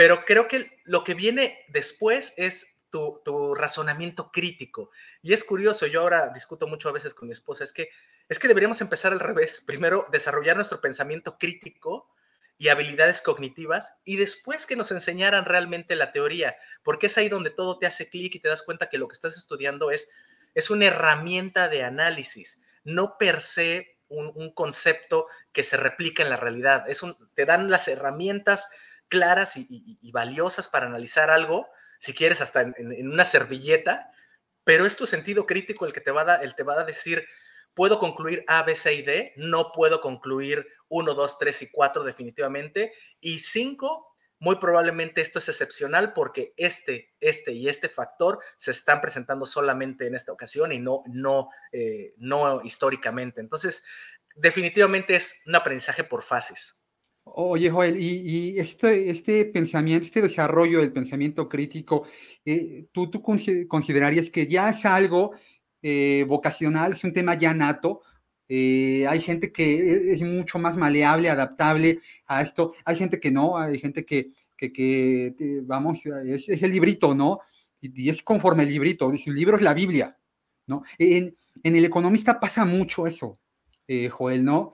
Pero 0.00 0.24
creo 0.24 0.48
que 0.48 0.80
lo 0.84 1.04
que 1.04 1.12
viene 1.12 1.62
después 1.68 2.32
es 2.38 2.86
tu, 2.88 3.54
razonamiento 3.54 4.32
crítico. 4.32 4.90
Y 5.20 5.34
es 5.34 5.44
curioso, 5.44 5.86
yo 5.86 6.00
ahora 6.00 6.30
discuto 6.32 6.66
mucho 6.66 6.88
a 6.88 6.92
veces 6.92 7.12
con 7.12 7.28
mi 7.28 7.32
esposa, 7.32 7.64
es 7.64 7.72
que, 7.74 7.90
es 8.26 8.38
que 8.38 8.48
deberíamos 8.48 8.80
empezar 8.80 9.12
al 9.12 9.20
revés. 9.20 9.62
Primero, 9.66 10.06
desarrollar 10.10 10.56
nuestro 10.56 10.80
pensamiento 10.80 11.36
crítico 11.36 12.08
y 12.56 12.68
habilidades 12.68 13.20
cognitivas 13.20 13.92
y 14.02 14.16
después 14.16 14.64
que 14.64 14.74
nos 14.74 14.90
enseñaran 14.90 15.44
realmente 15.44 15.94
la 15.96 16.12
teoría, 16.12 16.56
porque 16.82 17.08
es 17.08 17.18
ahí 17.18 17.28
donde 17.28 17.50
todo 17.50 17.78
te 17.78 17.86
hace 17.86 18.08
clic 18.08 18.34
y 18.34 18.40
te 18.40 18.48
das 18.48 18.62
cuenta 18.62 18.88
que 18.88 18.96
lo 18.96 19.06
que 19.06 19.12
estás 19.12 19.36
estudiando 19.36 19.90
es, 19.90 20.08
es 20.54 20.70
una 20.70 20.86
herramienta 20.86 21.68
de 21.68 21.84
análisis, 21.84 22.62
no 22.84 23.18
per 23.18 23.42
se 23.42 23.98
un, 24.08 24.50
concepto 24.54 25.26
que 25.52 25.62
se 25.62 25.76
replica 25.76 26.22
en 26.22 26.30
la 26.30 26.38
realidad. 26.38 26.88
Es 26.88 27.02
un, 27.02 27.14
te 27.34 27.44
dan 27.44 27.70
las 27.70 27.86
herramientas 27.86 28.70
claras 29.10 29.56
y, 29.56 30.10
valiosas 30.12 30.68
para 30.68 30.86
analizar 30.86 31.28
algo, 31.28 31.68
si 31.98 32.14
quieres 32.14 32.40
hasta 32.40 32.62
en, 32.62 33.10
una 33.10 33.26
servilleta, 33.26 34.10
pero 34.64 34.86
es 34.86 34.96
tu 34.96 35.06
sentido 35.06 35.44
crítico 35.44 35.84
el 35.84 35.92
que 35.92 36.00
te 36.00 36.10
va 36.10 36.22
a, 36.22 36.36
el 36.36 36.54
te 36.54 36.62
va 36.62 36.80
a 36.80 36.84
decir, 36.84 37.26
puedo 37.74 37.98
concluir 37.98 38.44
A, 38.46 38.62
B, 38.62 38.74
C 38.74 38.94
y 38.94 39.02
D, 39.02 39.34
no 39.36 39.72
puedo 39.72 40.00
concluir 40.00 40.66
1, 40.88 41.14
2, 41.14 41.38
3 41.38 41.62
y 41.62 41.70
4 41.70 42.04
definitivamente, 42.04 42.92
y 43.20 43.40
5, 43.40 44.16
muy 44.38 44.56
probablemente 44.56 45.20
esto 45.20 45.38
es 45.38 45.48
excepcional 45.50 46.14
porque 46.14 46.54
este, 46.56 47.12
este 47.20 47.52
y 47.52 47.68
este 47.68 47.90
factor 47.90 48.38
se 48.56 48.70
están 48.70 49.02
presentando 49.02 49.44
solamente 49.44 50.06
en 50.06 50.14
esta 50.14 50.32
ocasión 50.32 50.72
y 50.72 50.78
no, 50.78 51.02
no, 51.08 51.50
eh, 51.72 52.14
no 52.16 52.62
históricamente. 52.62 53.42
Entonces, 53.42 53.84
definitivamente 54.34 55.14
es 55.14 55.42
un 55.46 55.56
aprendizaje 55.56 56.04
por 56.04 56.22
fases. 56.22 56.79
Oye, 57.34 57.70
Joel, 57.70 58.00
y, 58.00 58.58
este, 58.58 59.10
este 59.10 59.44
pensamiento, 59.44 60.04
este 60.04 60.22
desarrollo 60.22 60.80
del 60.80 60.92
pensamiento 60.92 61.48
crítico, 61.48 62.06
eh, 62.44 62.86
¿tú, 62.92 63.10
¿tú, 63.10 63.22
considerarías 63.22 64.30
que 64.30 64.46
ya 64.46 64.70
es 64.70 64.84
algo 64.84 65.32
eh, 65.82 66.24
vocacional, 66.26 66.92
es 66.92 67.04
un 67.04 67.12
tema 67.12 67.34
ya 67.34 67.54
nato? 67.54 68.02
Eh, 68.52 69.06
hay 69.08 69.20
gente 69.20 69.52
que 69.52 69.74
e, 69.78 70.12
es 70.12 70.22
mucho 70.22 70.58
más 70.58 70.76
maleable, 70.76 71.30
adaptable 71.30 72.00
a 72.26 72.42
esto. 72.42 72.74
Hay 72.84 72.96
gente 72.96 73.20
que 73.20 73.30
no, 73.30 73.56
hay 73.56 73.78
gente 73.78 74.04
que, 74.04 74.32
que, 74.56 75.32
vamos, 75.62 76.00
es, 76.26 76.48
el 76.48 76.72
librito, 76.72 77.14
¿no? 77.14 77.38
Y, 77.80 78.10
es 78.10 78.22
conforme 78.24 78.64
el 78.64 78.70
librito. 78.70 79.12
El 79.12 79.34
libro 79.34 79.56
es 79.56 79.62
la 79.62 79.72
Biblia, 79.72 80.18
¿no? 80.66 80.82
En, 80.98 81.36
El 81.62 81.84
Economista 81.84 82.40
pasa 82.40 82.64
mucho 82.64 83.06
eso, 83.06 83.38
eh, 83.86 84.08
Joel, 84.08 84.44
¿no? 84.44 84.72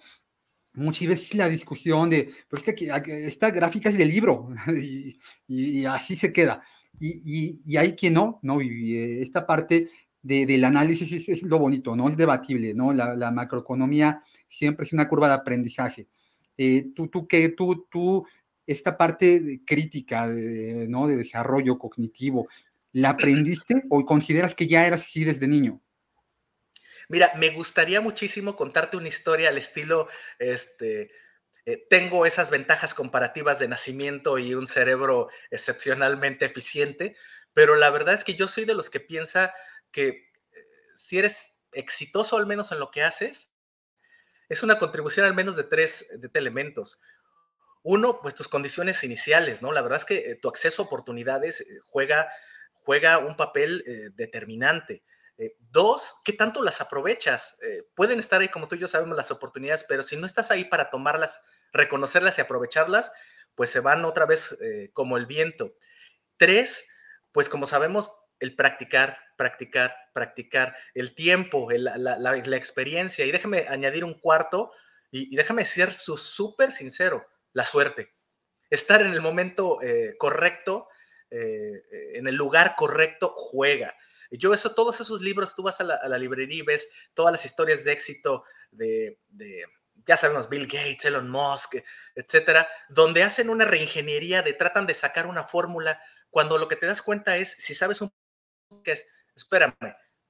Muchas 0.76 1.08
veces 1.08 1.34
la 1.34 1.48
discusión 1.48 2.10
de, 2.10 2.30
pero 2.48 2.62
es 2.62 2.74
que 2.74 3.26
esta 3.26 3.50
gráfica 3.50 3.88
es 3.88 3.96
del 3.96 4.10
libro 4.10 4.50
y, 5.48 5.84
así 5.86 6.16
se 6.16 6.32
queda. 6.32 6.62
Y, 7.00 7.60
y, 7.64 7.76
hay 7.76 7.94
quien 7.94 8.14
no, 8.14 8.38
¿no? 8.42 8.60
Y 8.60 8.94
eh, 8.96 9.22
esta 9.22 9.46
parte 9.46 9.88
del 10.22 10.64
análisis 10.64 11.28
es, 11.28 11.42
lo 11.42 11.58
bonito, 11.58 11.94
¿no? 11.94 12.08
Es 12.08 12.16
debatible, 12.16 12.74
¿no? 12.74 12.92
La, 12.92 13.30
macroeconomía 13.30 14.20
siempre 14.48 14.84
es 14.84 14.92
una 14.92 15.08
curva 15.08 15.28
de 15.28 15.34
aprendizaje. 15.34 16.08
Eh, 16.58 16.88
tú, 16.94 17.08
tú, 17.08 17.26
¿qué? 17.26 17.50
Tú, 17.50 17.86
tú, 17.90 18.26
esta 18.66 18.96
parte 18.96 19.62
crítica, 19.64 20.28
de, 20.28 20.86
¿no? 20.88 21.06
De 21.06 21.16
desarrollo 21.16 21.78
cognitivo, 21.78 22.48
¿la 22.92 23.10
aprendiste 23.10 23.84
o 23.88 24.04
consideras 24.04 24.54
que 24.54 24.66
ya 24.66 24.86
eras 24.86 25.02
así 25.02 25.24
desde 25.24 25.46
niño? 25.48 25.80
Mira, 27.08 27.32
me 27.36 27.50
gustaría 27.50 28.00
muchísimo 28.00 28.56
contarte 28.56 28.96
una 28.96 29.08
historia 29.08 29.48
al 29.48 29.58
estilo, 29.58 30.08
este, 30.38 31.10
eh, 31.68 31.84
tengo 31.90 32.26
esas 32.26 32.50
ventajas 32.50 32.94
comparativas 32.94 33.58
de 33.58 33.66
nacimiento 33.66 34.38
y 34.38 34.54
un 34.54 34.68
cerebro 34.68 35.28
excepcionalmente 35.50 36.44
eficiente, 36.44 37.16
pero 37.54 37.74
la 37.74 37.90
verdad 37.90 38.14
es 38.14 38.22
que 38.22 38.34
yo 38.34 38.46
soy 38.46 38.64
de 38.64 38.74
los 38.74 38.88
que 38.88 39.00
piensa 39.00 39.52
que 39.90 40.08
eh, 40.08 40.28
si 40.94 41.18
eres 41.18 41.56
exitoso 41.72 42.36
al 42.36 42.46
menos 42.46 42.70
en 42.70 42.78
lo 42.78 42.92
que 42.92 43.02
haces, 43.02 43.52
es 44.48 44.62
una 44.62 44.78
contribución 44.78 45.26
al 45.26 45.34
menos 45.34 45.56
de 45.56 45.64
tres, 45.64 46.08
de 46.20 46.30
elementos. 46.34 47.00
Uno, 47.82 48.20
pues 48.20 48.36
tus 48.36 48.46
condiciones 48.46 49.02
iniciales, 49.02 49.60
¿no? 49.60 49.72
La 49.72 49.82
verdad 49.82 49.98
es 49.98 50.04
que 50.04 50.30
eh, 50.30 50.36
tu 50.36 50.48
acceso 50.48 50.82
a 50.82 50.86
oportunidades 50.86 51.64
juega, 51.86 52.28
juega 52.74 53.18
un 53.18 53.36
papel 53.36 54.12
determinante. 54.14 55.02
Dos, 55.58 56.16
¿qué 56.24 56.32
tanto 56.32 56.62
las 56.62 56.80
aprovechas? 56.80 57.58
pueden 57.94 58.18
estar 58.18 58.40
ahí, 58.40 58.48
como 58.48 58.68
tú 58.68 58.76
y 58.76 58.78
yo 58.78 58.88
sabemos, 58.88 59.16
las 59.16 59.30
oportunidades, 59.30 59.84
pero 59.84 60.02
si 60.02 60.16
no 60.16 60.26
estás 60.26 60.50
ahí 60.50 60.64
para 60.64 60.90
tomarlas, 60.90 61.44
reconocerlas 61.72 62.38
y 62.38 62.40
aprovecharlas, 62.40 63.12
pues 63.54 63.70
se 63.70 63.80
van 63.80 64.04
otra 64.04 64.26
vez 64.26 64.58
como 64.92 65.16
el 65.16 65.26
viento. 65.26 65.74
Tres, 66.36 66.86
pues 67.32 67.48
como 67.48 67.66
sabemos, 67.66 68.10
el 68.40 68.54
practicar, 68.54 69.18
practicar, 69.36 69.94
practicar, 70.12 70.76
el 70.94 71.14
tiempo, 71.14 71.68
la, 71.70 72.36
experiencia. 72.56 73.24
Y 73.24 73.32
déjame 73.32 73.66
añadir 73.68 74.04
un 74.04 74.14
cuarto 74.14 74.72
y, 75.10 75.34
déjame 75.36 75.64
ser 75.64 75.92
súper 75.92 76.72
sincero, 76.72 77.26
la 77.52 77.64
suerte. 77.64 78.14
Estar 78.70 79.00
en 79.00 79.12
el 79.12 79.20
momento 79.20 79.80
eh, 79.82 80.16
correcto, 80.18 80.88
eh, 81.30 81.82
en 82.14 82.26
el 82.26 82.34
lugar 82.34 82.74
correcto, 82.76 83.32
juega. 83.34 83.94
Yo 84.30 84.52
eso, 84.52 84.74
todos 84.74 85.00
esos 85.00 85.20
libros, 85.20 85.54
tú 85.54 85.62
vas 85.62 85.80
a 85.80 85.84
la, 85.84 86.18
librería 86.18 86.58
y 86.58 86.62
ves 86.62 86.88
todas 87.14 87.32
las 87.32 87.44
historias 87.44 87.84
de 87.84 87.92
éxito 87.92 88.44
de, 88.70 89.18
ya 90.06 90.16
sabemos, 90.16 90.48
Bill 90.48 90.66
Gates, 90.66 91.04
Elon 91.04 91.28
Musk, 91.30 91.76
etcétera, 92.14 92.68
donde 92.88 93.22
hacen 93.22 93.50
una 93.50 93.64
reingeniería 93.64 94.42
de 94.42 94.52
tratan 94.52 94.86
de 94.86 94.94
sacar 94.94 95.26
una 95.26 95.44
fórmula 95.44 96.00
cuando 96.30 96.58
lo 96.58 96.68
que 96.68 96.76
te 96.76 96.86
das 96.86 97.02
cuenta 97.02 97.36
es, 97.36 97.50
si 97.50 97.74
sabes 97.74 98.00
un 98.00 98.12
que 98.82 98.92
es, 98.92 99.06
espérame, 99.34 99.76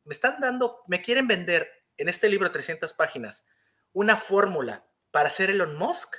me 0.04 0.12
están 0.12 0.40
dando, 0.40 0.82
me 0.86 1.02
quieren 1.02 1.26
vender 1.26 1.70
en 1.96 2.08
este 2.08 2.28
libro 2.28 2.48
de 2.48 2.52
300 2.52 2.92
páginas 2.92 3.46
una 3.92 4.16
fórmula 4.16 4.86
para 5.10 5.28
hacer 5.28 5.50
Elon 5.50 5.76
Musk, 5.76 6.16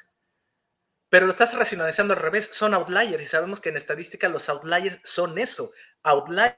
pero 1.10 1.26
lo 1.26 1.32
estás 1.32 1.54
racionalizando 1.54 2.14
al 2.14 2.20
revés, 2.20 2.50
son 2.52 2.74
outliers 2.74 3.22
y 3.22 3.26
sabemos 3.26 3.62
que 3.62 3.70
en 3.70 3.78
estadística 3.78 4.28
los 4.28 4.50
outliers 4.50 5.00
son 5.04 5.38
eso, 5.38 5.72
outliers. 6.04 6.58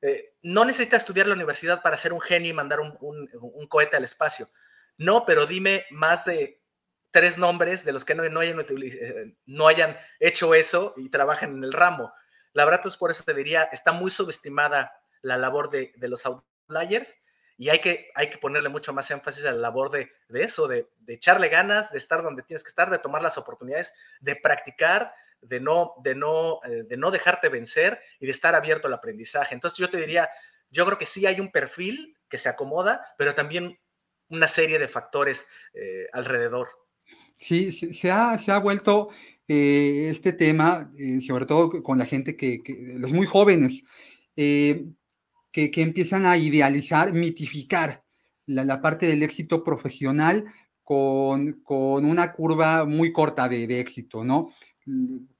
Eh, 0.00 0.34
no 0.42 0.64
necesitas 0.64 1.02
estudiar 1.02 1.26
la 1.26 1.34
universidad 1.34 1.82
para 1.82 1.96
ser 1.96 2.12
un 2.12 2.20
genio 2.20 2.50
y 2.50 2.54
mandar 2.54 2.80
un, 2.80 3.68
cohete 3.68 3.96
al 3.96 4.04
espacio. 4.04 4.46
No, 4.96 5.24
pero 5.26 5.46
dime 5.46 5.86
más 5.90 6.24
de 6.24 6.62
tres 7.10 7.38
nombres 7.38 7.84
de 7.84 7.92
los 7.92 8.04
que 8.04 8.14
no, 8.14 8.28
no, 8.28 8.40
hayan, 8.40 8.60
eh, 8.60 9.36
no 9.46 9.66
hayan 9.66 9.96
hecho 10.20 10.54
eso 10.54 10.94
y 10.96 11.08
trabajan 11.08 11.56
en 11.56 11.64
el 11.64 11.72
ramo. 11.72 12.12
La 12.52 12.64
verdad, 12.64 12.86
es 12.86 12.96
por 12.96 13.10
eso 13.10 13.24
te 13.24 13.34
diría, 13.34 13.64
está 13.64 13.92
muy 13.92 14.10
subestimada 14.10 14.92
la 15.22 15.36
labor 15.36 15.70
de, 15.70 15.92
los 16.00 16.24
outliers 16.26 17.20
y 17.56 17.70
hay 17.70 17.80
que, 17.80 18.10
hay 18.14 18.30
que 18.30 18.38
ponerle 18.38 18.68
mucho 18.68 18.92
más 18.92 19.10
énfasis 19.10 19.44
a 19.44 19.52
la 19.52 19.58
labor 19.58 19.90
de, 19.90 20.10
eso, 20.28 20.68
de, 20.68 20.88
echarle 21.08 21.48
ganas, 21.48 21.92
de 21.92 21.98
estar 21.98 22.22
donde 22.22 22.42
tienes 22.42 22.62
que 22.62 22.68
estar, 22.68 22.90
de 22.90 22.98
tomar 22.98 23.22
las 23.22 23.36
oportunidades, 23.36 23.92
de 24.20 24.36
practicar, 24.36 25.12
de 25.40 25.60
no, 25.60 25.94
de 26.02 26.14
no, 26.14 26.60
eh, 26.64 26.84
de 26.88 26.96
no 26.96 27.10
dejarte 27.10 27.48
vencer 27.48 27.98
y 28.18 28.26
de 28.26 28.32
estar 28.32 28.54
abierto 28.54 28.88
al 28.88 28.94
aprendizaje. 28.94 29.54
Entonces 29.54 29.78
yo 29.78 29.90
te 29.90 29.98
diría, 29.98 30.28
yo 30.70 30.84
creo 30.86 30.98
que 30.98 31.06
sí 31.06 31.26
hay 31.26 31.40
un 31.40 31.50
perfil 31.50 32.16
que 32.28 32.38
se 32.38 32.48
acomoda, 32.48 33.04
pero 33.16 33.34
también 33.34 33.78
una 34.28 34.48
serie 34.48 34.78
de 34.78 34.88
factores 34.88 35.46
eh, 35.74 36.06
alrededor. 36.12 36.68
Sí, 37.38 37.72
se, 37.72 38.10
ha, 38.10 38.38
se 38.38 38.50
ha 38.50 38.58
vuelto 38.58 39.10
eh, 39.46 40.08
este 40.10 40.32
tema, 40.32 40.92
sobre 41.26 41.46
todo 41.46 41.82
con 41.82 41.98
la 41.98 42.04
gente 42.04 42.36
que, 42.36 42.60
los 42.98 43.12
muy 43.12 43.26
jóvenes, 43.26 43.84
eh, 44.36 44.84
que, 45.50 45.70
empiezan 45.82 46.26
a 46.26 46.36
idealizar, 46.36 47.12
mitificar 47.12 48.04
la, 48.46 48.80
parte 48.80 49.06
del 49.06 49.22
éxito 49.22 49.64
profesional 49.64 50.44
con, 50.84 51.62
una 51.66 52.32
curva 52.32 52.84
muy 52.84 53.12
corta 53.12 53.48
de, 53.48 53.80
éxito, 53.80 54.22
¿no? 54.22 54.50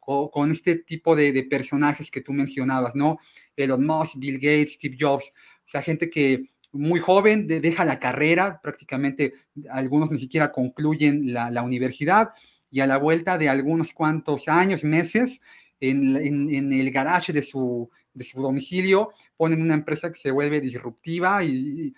Con, 0.01 0.51
este 0.51 0.77
tipo 0.77 1.15
de, 1.15 1.43
personajes 1.45 2.11
que 2.11 2.23
tú 2.23 2.33
mencionabas, 2.33 2.95
¿no? 2.95 3.19
Elon 3.57 3.85
Musk, 3.85 4.15
Bill 4.17 4.37
Gates, 4.37 4.75
Steve 4.75 4.97
Jobs, 4.99 5.33
o 5.67 5.69
sea, 5.69 5.83
gente 5.83 6.09
que 6.09 6.47
muy 6.73 7.01
joven 7.01 7.47
deja 7.47 7.85
la 7.85 7.99
carrera, 7.99 8.61
prácticamente 8.63 9.35
algunos 9.71 10.11
ni 10.11 10.19
siquiera 10.19 10.51
concluyen 10.53 11.33
la, 11.33 11.63
universidad, 11.63 12.31
y 12.71 12.81
a 12.81 12.87
la 12.87 12.99
vuelta 12.99 13.37
de 13.39 13.49
algunos 13.49 13.93
cuantos 13.93 14.49
años, 14.49 14.85
meses, 14.85 15.41
en, 15.81 16.73
el 16.73 16.91
garage 16.91 17.33
de 17.33 17.41
de 17.41 18.25
su, 18.25 18.43
domicilio, 18.43 19.11
ponen 19.37 19.63
una 19.63 19.75
empresa 19.75 20.11
que 20.11 20.19
se 20.19 20.31
vuelve 20.31 20.61
disruptiva 20.61 21.43
y, 21.45 21.95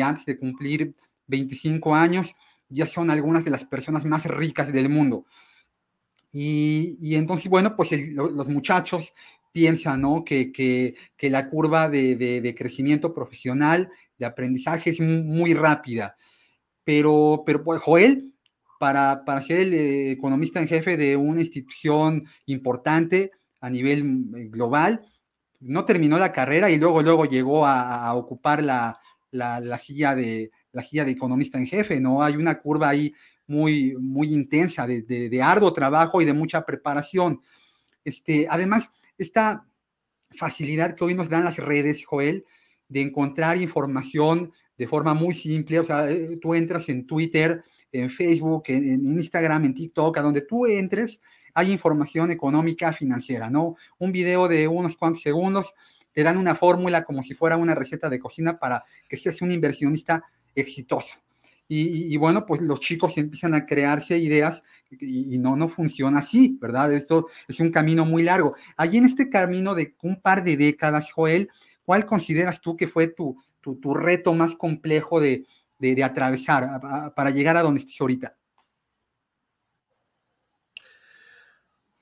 antes 0.00 0.24
de 0.26 0.38
cumplir 0.38 0.94
25 1.26 1.94
años 1.94 2.34
ya 2.68 2.86
son 2.86 3.10
algunas 3.10 3.44
de 3.44 3.50
las 3.50 3.64
personas 3.64 4.04
más 4.04 4.24
ricas 4.24 4.72
del 4.72 4.88
mundo. 4.88 5.26
Y, 6.32 7.14
entonces, 7.14 7.50
bueno, 7.50 7.76
pues 7.76 7.90
los 8.12 8.48
muchachos 8.48 9.12
piensan 9.52 10.00
¿no? 10.00 10.24
que, 10.24 10.50
que, 10.50 10.94
que 11.16 11.28
la 11.28 11.50
curva 11.50 11.88
de, 11.88 12.16
de, 12.16 12.54
crecimiento 12.54 13.12
profesional, 13.12 13.90
de 14.18 14.26
aprendizaje 14.26 14.90
es 14.90 15.00
muy, 15.00 15.52
rápida. 15.52 16.16
Pero, 16.84 17.42
pero 17.44 17.62
pues, 17.62 17.80
Joel 17.82 18.32
para, 18.82 19.42
ser 19.42 19.60
el 19.60 19.74
eh, 19.74 20.10
economista 20.10 20.60
en 20.60 20.66
jefe 20.66 20.96
de 20.96 21.16
una 21.16 21.40
institución 21.40 22.24
importante 22.46 23.30
a 23.60 23.70
nivel 23.70 24.24
eh, 24.36 24.48
global. 24.48 25.02
No 25.60 25.84
terminó 25.84 26.18
la 26.18 26.32
carrera 26.32 26.68
y 26.68 26.78
luego, 26.78 27.00
luego 27.00 27.24
llegó 27.26 27.64
a, 27.64 28.12
ocupar 28.14 28.60
la, 28.60 28.98
silla 29.78 30.16
de, 30.16 30.50
la 30.72 30.82
silla 30.82 31.04
de 31.04 31.12
economista 31.12 31.58
en 31.58 31.68
jefe, 31.68 32.00
¿no? 32.00 32.24
Hay 32.24 32.34
una 32.34 32.58
curva 32.58 32.88
ahí 32.88 33.14
muy, 33.52 33.94
muy 33.98 34.32
intensa 34.32 34.86
de, 34.86 35.42
arduo 35.42 35.72
trabajo 35.72 36.22
y 36.22 36.24
de 36.24 36.32
mucha 36.32 36.64
preparación. 36.64 37.42
Este, 38.04 38.46
además, 38.50 38.90
esta 39.18 39.66
facilidad 40.30 40.94
que 40.94 41.04
hoy 41.04 41.14
nos 41.14 41.28
dan 41.28 41.44
las 41.44 41.58
redes, 41.58 42.04
Joel, 42.06 42.46
de 42.88 43.02
encontrar 43.02 43.58
información 43.58 44.52
de 44.78 44.88
forma 44.88 45.12
muy 45.12 45.34
simple, 45.34 45.80
o 45.80 45.84
sea, 45.84 46.10
eh, 46.10 46.38
tú 46.40 46.54
entras 46.54 46.88
en 46.88 47.06
Twitter 47.06 47.62
en 47.92 48.08
Facebook, 48.10 48.64
en, 48.68 49.04
Instagram, 49.04 49.66
en 49.66 49.74
TikTok, 49.74 50.16
a 50.16 50.22
donde 50.22 50.40
tú 50.40 50.66
entres, 50.66 51.20
hay 51.52 51.70
información 51.70 52.30
económica 52.30 52.92
financiera, 52.94 53.50
¿no? 53.50 53.76
Un 53.98 54.12
video 54.12 54.48
de 54.48 54.66
unos 54.66 54.96
cuantos 54.96 55.22
segundos 55.22 55.74
te 56.12 56.22
dan 56.22 56.38
una 56.38 56.54
fórmula 56.54 57.04
como 57.04 57.22
si 57.22 57.34
fuera 57.34 57.58
una 57.58 57.74
receta 57.74 58.08
de 58.08 58.18
cocina 58.18 58.58
para 58.58 58.82
que 59.08 59.18
seas 59.18 59.42
un 59.42 59.50
inversionista 59.50 60.24
exitoso. 60.54 61.18
Y, 61.74 62.16
bueno, 62.18 62.44
pues 62.44 62.60
los 62.60 62.80
chicos 62.80 63.16
empiezan 63.16 63.54
a 63.54 63.64
crearse 63.64 64.18
ideas 64.18 64.62
y, 64.90 65.38
no, 65.38 65.56
no 65.56 65.68
funciona 65.68 66.18
así, 66.18 66.58
¿verdad? 66.60 66.92
Esto 66.92 67.28
es 67.48 67.60
un 67.60 67.70
camino 67.70 68.04
muy 68.04 68.22
largo. 68.22 68.56
Allí 68.76 68.98
en 68.98 69.06
este 69.06 69.30
camino 69.30 69.74
de 69.74 69.94
un 70.02 70.20
par 70.20 70.44
de 70.44 70.58
décadas, 70.58 71.10
Joel, 71.12 71.48
¿cuál 71.84 72.04
consideras 72.04 72.60
tú 72.60 72.76
que 72.76 72.88
fue 72.88 73.08
tu, 73.08 73.42
tu, 73.62 73.94
reto 73.94 74.34
más 74.34 74.54
complejo 74.54 75.18
de, 75.18 75.46
de, 75.78 76.04
atravesar 76.04 76.80
para 77.14 77.30
llegar 77.30 77.56
a 77.56 77.62
donde 77.62 77.80
estás 77.80 78.00
ahorita? 78.00 78.36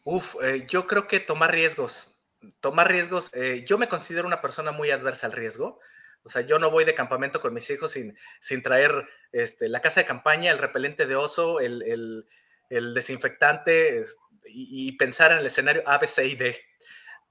Uf, 0.02 0.34
eh, 0.42 0.66
yo 0.68 0.88
creo 0.88 1.06
que 1.06 1.20
tomar 1.20 1.52
riesgos. 1.52 2.16
Tomar 2.58 2.90
riesgos. 2.90 3.30
Eh, 3.34 3.64
yo 3.68 3.78
me 3.78 3.88
considero 3.88 4.26
una 4.26 4.40
persona 4.40 4.72
muy 4.72 4.90
adversa 4.90 5.28
al 5.28 5.32
riesgo. 5.32 5.78
O 6.22 6.28
sea, 6.28 6.42
yo 6.42 6.58
no 6.58 6.70
voy 6.70 6.84
de 6.84 6.94
campamento 6.94 7.40
con 7.40 7.54
mis 7.54 7.68
hijos 7.70 7.92
sin, 7.92 8.16
sin 8.40 8.62
traer 8.62 9.08
este, 9.32 9.68
la 9.68 9.80
casa 9.80 10.00
de 10.00 10.06
campaña, 10.06 10.50
el 10.50 10.58
repelente 10.58 11.06
de 11.06 11.16
oso, 11.16 11.60
el, 11.60 12.26
desinfectante 12.68 14.04
y, 14.44 14.92
pensar 14.92 15.32
en 15.32 15.38
el 15.38 15.46
escenario 15.46 15.82
A, 15.86 15.98
B, 15.98 16.06
C 16.08 16.26
y 16.26 16.36
D. 16.36 16.56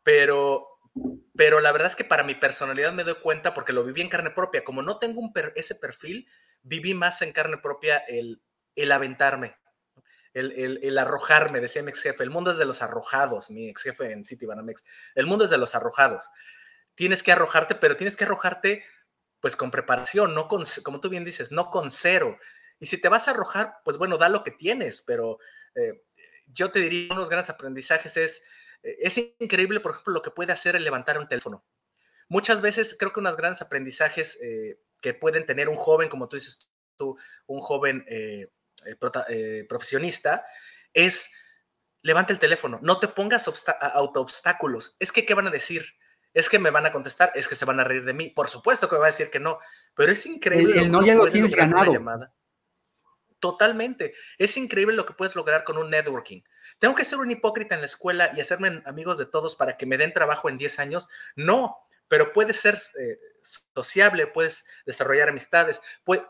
Pero, 0.03 0.67
pero 1.35 1.59
la 1.59 1.71
verdad 1.71 1.87
es 1.87 1.95
que 1.95 2.03
para 2.03 2.23
mi 2.23 2.35
personalidad 2.35 2.93
me 2.93 3.03
doy 3.03 3.15
cuenta 3.15 3.53
porque 3.53 3.73
lo 3.73 3.83
viví 3.83 4.01
en 4.01 4.09
carne 4.09 4.31
propia. 4.31 4.63
Como 4.63 4.81
no 4.81 4.97
tengo 4.97 5.21
un 5.21 5.31
ese 5.55 5.75
perfil, 5.75 6.27
viví 6.63 6.93
más 6.93 7.21
en 7.21 7.31
carne 7.31 7.57
propia 7.57 7.97
el, 7.97 8.41
el 8.75 8.91
aventarme, 8.91 9.55
el, 10.33 10.97
arrojarme, 10.97 11.61
decía 11.61 11.83
mi 11.83 11.89
ex 11.89 12.01
jefe. 12.01 12.23
El 12.23 12.29
mundo 12.31 12.51
es 12.51 12.57
de 12.57 12.65
los 12.65 12.81
arrojados, 12.81 13.49
mi 13.51 13.69
ex 13.69 13.83
jefe 13.83 14.11
en 14.11 14.25
City 14.25 14.45
Banamex. 14.45 14.83
El 15.15 15.27
mundo 15.27 15.45
es 15.45 15.51
de 15.51 15.57
los 15.57 15.75
arrojados 15.75 16.29
tienes 16.99 17.23
que 17.23 17.31
arrojarte, 17.31 17.75
pero 17.75 17.95
tienes 17.95 18.17
que 18.17 18.25
arrojarte 18.25 18.83
pues 19.39 19.55
con 19.55 19.71
preparación, 19.71 20.35
no 20.35 20.49
con, 20.49 20.65
como 20.83 20.99
tú 20.99 21.07
bien 21.07 21.23
dices, 21.23 21.49
no 21.49 21.69
con 21.69 21.91
cero. 21.91 22.37
Y 22.77 22.87
si 22.87 22.99
te 22.99 23.07
vas 23.07 23.29
a 23.29 23.31
arrojar, 23.31 23.75
pues 23.85 23.97
bueno, 23.97 24.17
da 24.17 24.27
lo 24.27 24.43
que 24.43 24.51
tienes, 24.51 25.01
pero 25.07 25.39
eh, 25.75 26.03
yo 26.47 26.73
te 26.73 26.81
diría, 26.81 27.13
unos 27.13 27.29
grandes 27.29 27.49
aprendizajes 27.49 28.17
es, 28.17 28.43
eh, 28.83 28.97
es 28.99 29.17
increíble, 29.17 29.79
por 29.79 29.91
ejemplo, 29.91 30.13
lo 30.13 30.21
que 30.21 30.31
puede 30.31 30.51
hacer 30.51 30.75
el 30.75 30.83
levantar 30.83 31.17
un 31.17 31.29
teléfono. 31.29 31.65
Muchas 32.27 32.59
veces 32.59 32.97
creo 32.99 33.13
que 33.13 33.21
unos 33.21 33.37
grandes 33.37 33.61
aprendizajes 33.61 34.37
eh, 34.41 34.81
que 35.01 35.13
pueden 35.13 35.45
tener 35.45 35.69
un 35.69 35.77
joven, 35.77 36.09
como 36.09 36.27
tú 36.27 36.35
dices 36.35 36.69
tú, 36.97 37.17
un 37.47 37.61
joven 37.61 38.05
profesionista, 39.69 40.45
es 40.93 41.31
levanta 42.01 42.33
el 42.33 42.39
teléfono, 42.39 42.77
no 42.81 42.99
te 42.99 43.07
pongas 43.07 43.47
auto 43.93 44.19
obstáculos. 44.19 44.97
Es 44.99 45.13
que, 45.13 45.25
¿qué 45.25 45.33
van 45.33 45.47
a 45.47 45.51
decir? 45.51 45.85
Es 46.39 46.49
que 46.49 46.59
me 46.59 46.71
van 46.71 46.85
a 46.85 46.91
contestar, 46.91 47.31
es 47.35 47.47
que 47.47 47.55
se 47.55 47.65
van 47.65 47.79
a 47.79 47.83
reír 47.83 48.05
de 48.05 48.13
mí. 48.13 48.29
Por 48.29 48.49
supuesto 48.49 48.87
que 48.87 48.95
me 48.95 48.99
va 48.99 49.07
a 49.07 49.11
decir 49.11 49.29
que 49.29 49.39
no, 49.39 49.59
pero 49.93 50.11
es 50.11 50.25
increíble. 50.25 50.81
El, 50.81 50.91
no 50.91 51.03
ya 51.03 51.15
lo 51.15 51.29
tienes 51.29 51.55
ganado. 51.55 51.91
Llamada. 51.91 52.33
Totalmente. 53.39 54.13
Es 54.37 54.57
increíble 54.57 54.95
lo 54.95 55.05
que 55.05 55.13
puedes 55.13 55.35
lograr 55.35 55.63
con 55.63 55.77
un 55.77 55.89
networking. 55.89 56.41
¿Tengo 56.77 56.95
que 56.95 57.05
ser 57.05 57.19
un 57.19 57.31
hipócrita 57.31 57.75
en 57.75 57.81
la 57.81 57.87
escuela 57.87 58.31
y 58.35 58.41
hacerme 58.41 58.81
amigos 58.85 59.17
de 59.17 59.25
todos 59.25 59.55
para 59.55 59.77
que 59.77 59.85
me 59.85 59.97
den 59.97 60.13
trabajo 60.13 60.49
en 60.49 60.57
10 60.57 60.79
años? 60.79 61.07
No, 61.35 61.77
pero 62.07 62.33
puedes 62.33 62.57
ser 62.57 62.75
eh, 62.99 63.19
sociable, 63.73 64.27
puedes 64.27 64.65
desarrollar 64.85 65.29
amistades, 65.29 65.81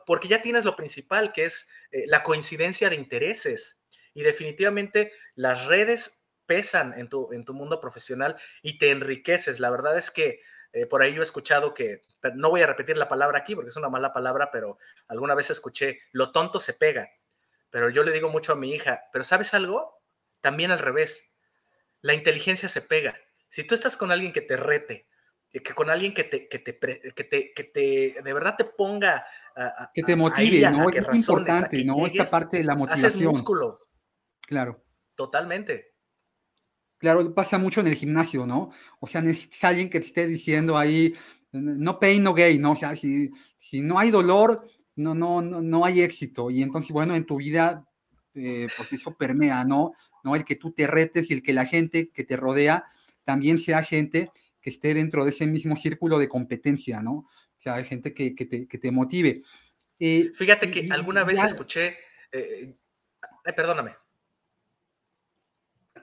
porque 0.06 0.28
ya 0.28 0.41
tienes 0.41 0.65
lo 0.65 0.76
principal, 0.76 1.34
que 1.34 1.45
es 1.45 1.67
eh, 1.91 2.04
la 2.06 2.22
coincidencia 2.22 2.89
de 2.89 2.95
intereses. 2.95 3.82
Y 4.13 4.24
definitivamente 4.24 5.13
las 5.36 5.65
redes 5.65 6.18
pesan 6.49 6.95
en 6.97 7.07
tu, 7.07 7.31
en 7.31 7.45
tu 7.45 7.53
mundo 7.53 7.79
profesional 7.79 8.35
y 8.63 8.79
te 8.79 8.89
enriqueces. 8.89 9.59
La 9.59 9.69
verdad 9.69 9.95
es 9.95 10.09
que 10.09 10.39
eh, 10.73 10.88
por 10.88 11.03
ahí 11.03 11.13
yo 11.13 11.21
he 11.21 11.23
escuchado 11.23 11.75
que, 11.75 12.01
no 12.33 12.49
voy 12.49 12.63
a 12.63 12.67
repetir 12.67 12.97
la 12.97 13.07
palabra 13.07 13.38
aquí 13.38 13.53
porque 13.53 13.69
es 13.69 13.75
una 13.77 13.88
mala 13.88 14.12
palabra, 14.12 14.49
pero 14.51 14.79
alguna 15.07 15.35
vez 15.35 15.51
escuché, 15.51 15.99
lo 16.12 16.31
tonto 16.31 16.59
se 16.59 16.73
pega. 16.73 17.07
Pero 17.69 17.91
yo 17.91 18.03
le 18.03 18.12
digo 18.12 18.29
mucho 18.29 18.53
a 18.53 18.55
mi 18.55 18.73
hija, 18.73 19.03
pero 19.13 19.23
¿sabes 19.23 19.53
algo? 19.53 20.01
También 20.41 20.71
al 20.71 20.79
revés. 20.79 21.35
La 22.01 22.15
inteligencia 22.15 22.67
se 22.67 22.81
pega. 22.81 23.15
Si 23.47 23.63
tú 23.63 23.75
estás 23.75 23.95
con 23.95 24.12
alguien 24.12 24.33
que 24.33 24.41
te 24.41 24.57
rete, 24.57 25.07
que 25.51 25.73
con 25.75 25.91
alguien 25.91 26.15
que 26.15 26.23
te, 26.23 26.47
que 26.47 26.57
te, 26.57 26.79
que 26.79 27.23
te, 27.23 27.53
que 27.53 27.63
te 27.63 28.21
de 28.23 28.33
verdad 28.33 28.55
te 28.57 28.65
ponga 28.65 29.23
a, 29.55 29.91
que 29.93 30.01
te 30.01 30.15
motive, 30.15 30.71
¿no? 30.71 30.89
es 30.89 31.15
importante, 31.15 31.83
¿no? 31.83 32.07
Esta 32.07 32.25
parte 32.25 32.57
de 32.57 32.63
la 32.63 32.75
motivación. 32.75 33.07
Haces 33.07 33.21
músculo. 33.21 33.88
Claro. 34.47 34.83
Totalmente. 35.13 35.98
Claro, 36.99 37.33
pasa 37.33 37.57
mucho 37.57 37.79
en 37.79 37.88
el 37.88 37.95
gimnasio, 37.95 38.45
¿no? 38.45 38.71
O 38.99 39.07
sea, 39.07 39.21
necesitas 39.21 39.63
alguien 39.63 39.89
que 39.89 40.01
te 40.01 40.07
esté 40.07 40.27
diciendo 40.27 40.77
ahí, 40.77 41.15
no 41.51 41.97
pain, 41.97 42.21
no 42.21 42.33
gain, 42.33 42.62
¿no? 42.62 42.73
O 42.73 42.75
sea, 42.75 42.95
si, 42.95 43.31
si 43.57 43.81
no 43.81 43.97
hay 43.97 44.12
dolor, 44.12 44.65
no, 44.97 45.15
no, 45.15 45.41
no, 45.41 45.62
no 45.62 45.85
hay 45.85 46.01
éxito. 46.01 46.51
Y 46.51 46.62
entonces, 46.62 46.91
bueno, 46.91 47.15
en 47.15 47.25
tu 47.25 47.38
vida, 47.38 47.88
eh, 48.35 48.67
pues 48.75 48.91
eso 48.91 49.15
permea, 49.15 49.63
¿no? 49.63 49.93
¿no? 50.23 50.35
El 50.35 50.43
que 50.43 50.57
tú 50.57 50.73
te 50.73 50.88
retes 50.88 51.31
y 51.31 51.33
el 51.33 51.41
que 51.41 51.53
la 51.53 51.65
gente 51.65 52.09
que 52.09 52.25
te 52.25 52.35
rodea 52.35 52.83
también 53.23 53.59
sea 53.59 53.81
gente 53.83 54.31
que 54.62 54.69
esté 54.69 54.93
dentro 54.93 55.23
de 55.23 55.31
ese 55.31 55.47
mismo 55.47 55.77
círculo 55.77 56.19
de 56.19 56.27
competencia, 56.27 57.01
¿no? 57.01 57.13
O 57.13 57.62
sea, 57.62 57.75
hay 57.75 57.85
gente 57.85 58.13
que, 58.13 58.35
que, 58.35 58.45
te, 58.45 58.67
que 58.67 58.77
te, 58.77 58.91
motive. 58.91 59.41
Eh, 59.99 60.31
Fíjate 60.35 60.69
que 60.69 60.89
alguna 60.91 61.23
vez 61.23 61.41
escuché, 61.43 61.97
eh, 62.31 62.75
perdóname. 63.55 63.95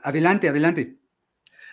Adelante, 0.06 0.48
adelante. 0.48 1.00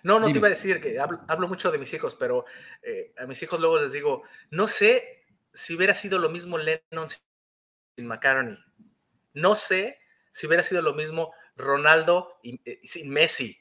No, 0.02 0.19
no 0.19 0.26
te 0.26 0.39
iba 0.39 0.48
a 0.48 0.50
decir 0.50 0.82
que 0.82 0.98
hablo, 1.00 1.48
mucho 1.48 1.72
de 1.72 1.78
mis 1.78 1.93
hijos, 1.93 2.15
pero 2.15 2.46
eh, 2.82 3.13
a 3.19 3.28
mis 3.28 3.43
hijos 3.43 3.60
luego 3.60 3.80
les 3.80 3.93
digo, 3.93 4.24
no 4.50 4.67
sé 4.67 5.24
si 5.54 5.76
hubiera 5.76 5.93
sido 5.93 6.17
lo 6.17 6.30
mismo 6.30 6.58
Lennon 6.58 7.10
sin 7.10 8.08
McCartney. 8.08 8.58
No 9.36 9.54
sé 9.54 10.00
si 10.32 10.48
hubiera 10.48 10.63
sido 10.63 10.82
lo 10.82 10.96
mismo 10.96 11.32
Ronaldo 11.56 12.39
y, 12.41 12.60
eh, 12.65 12.80
sin 12.82 13.12
Messi. 13.12 13.56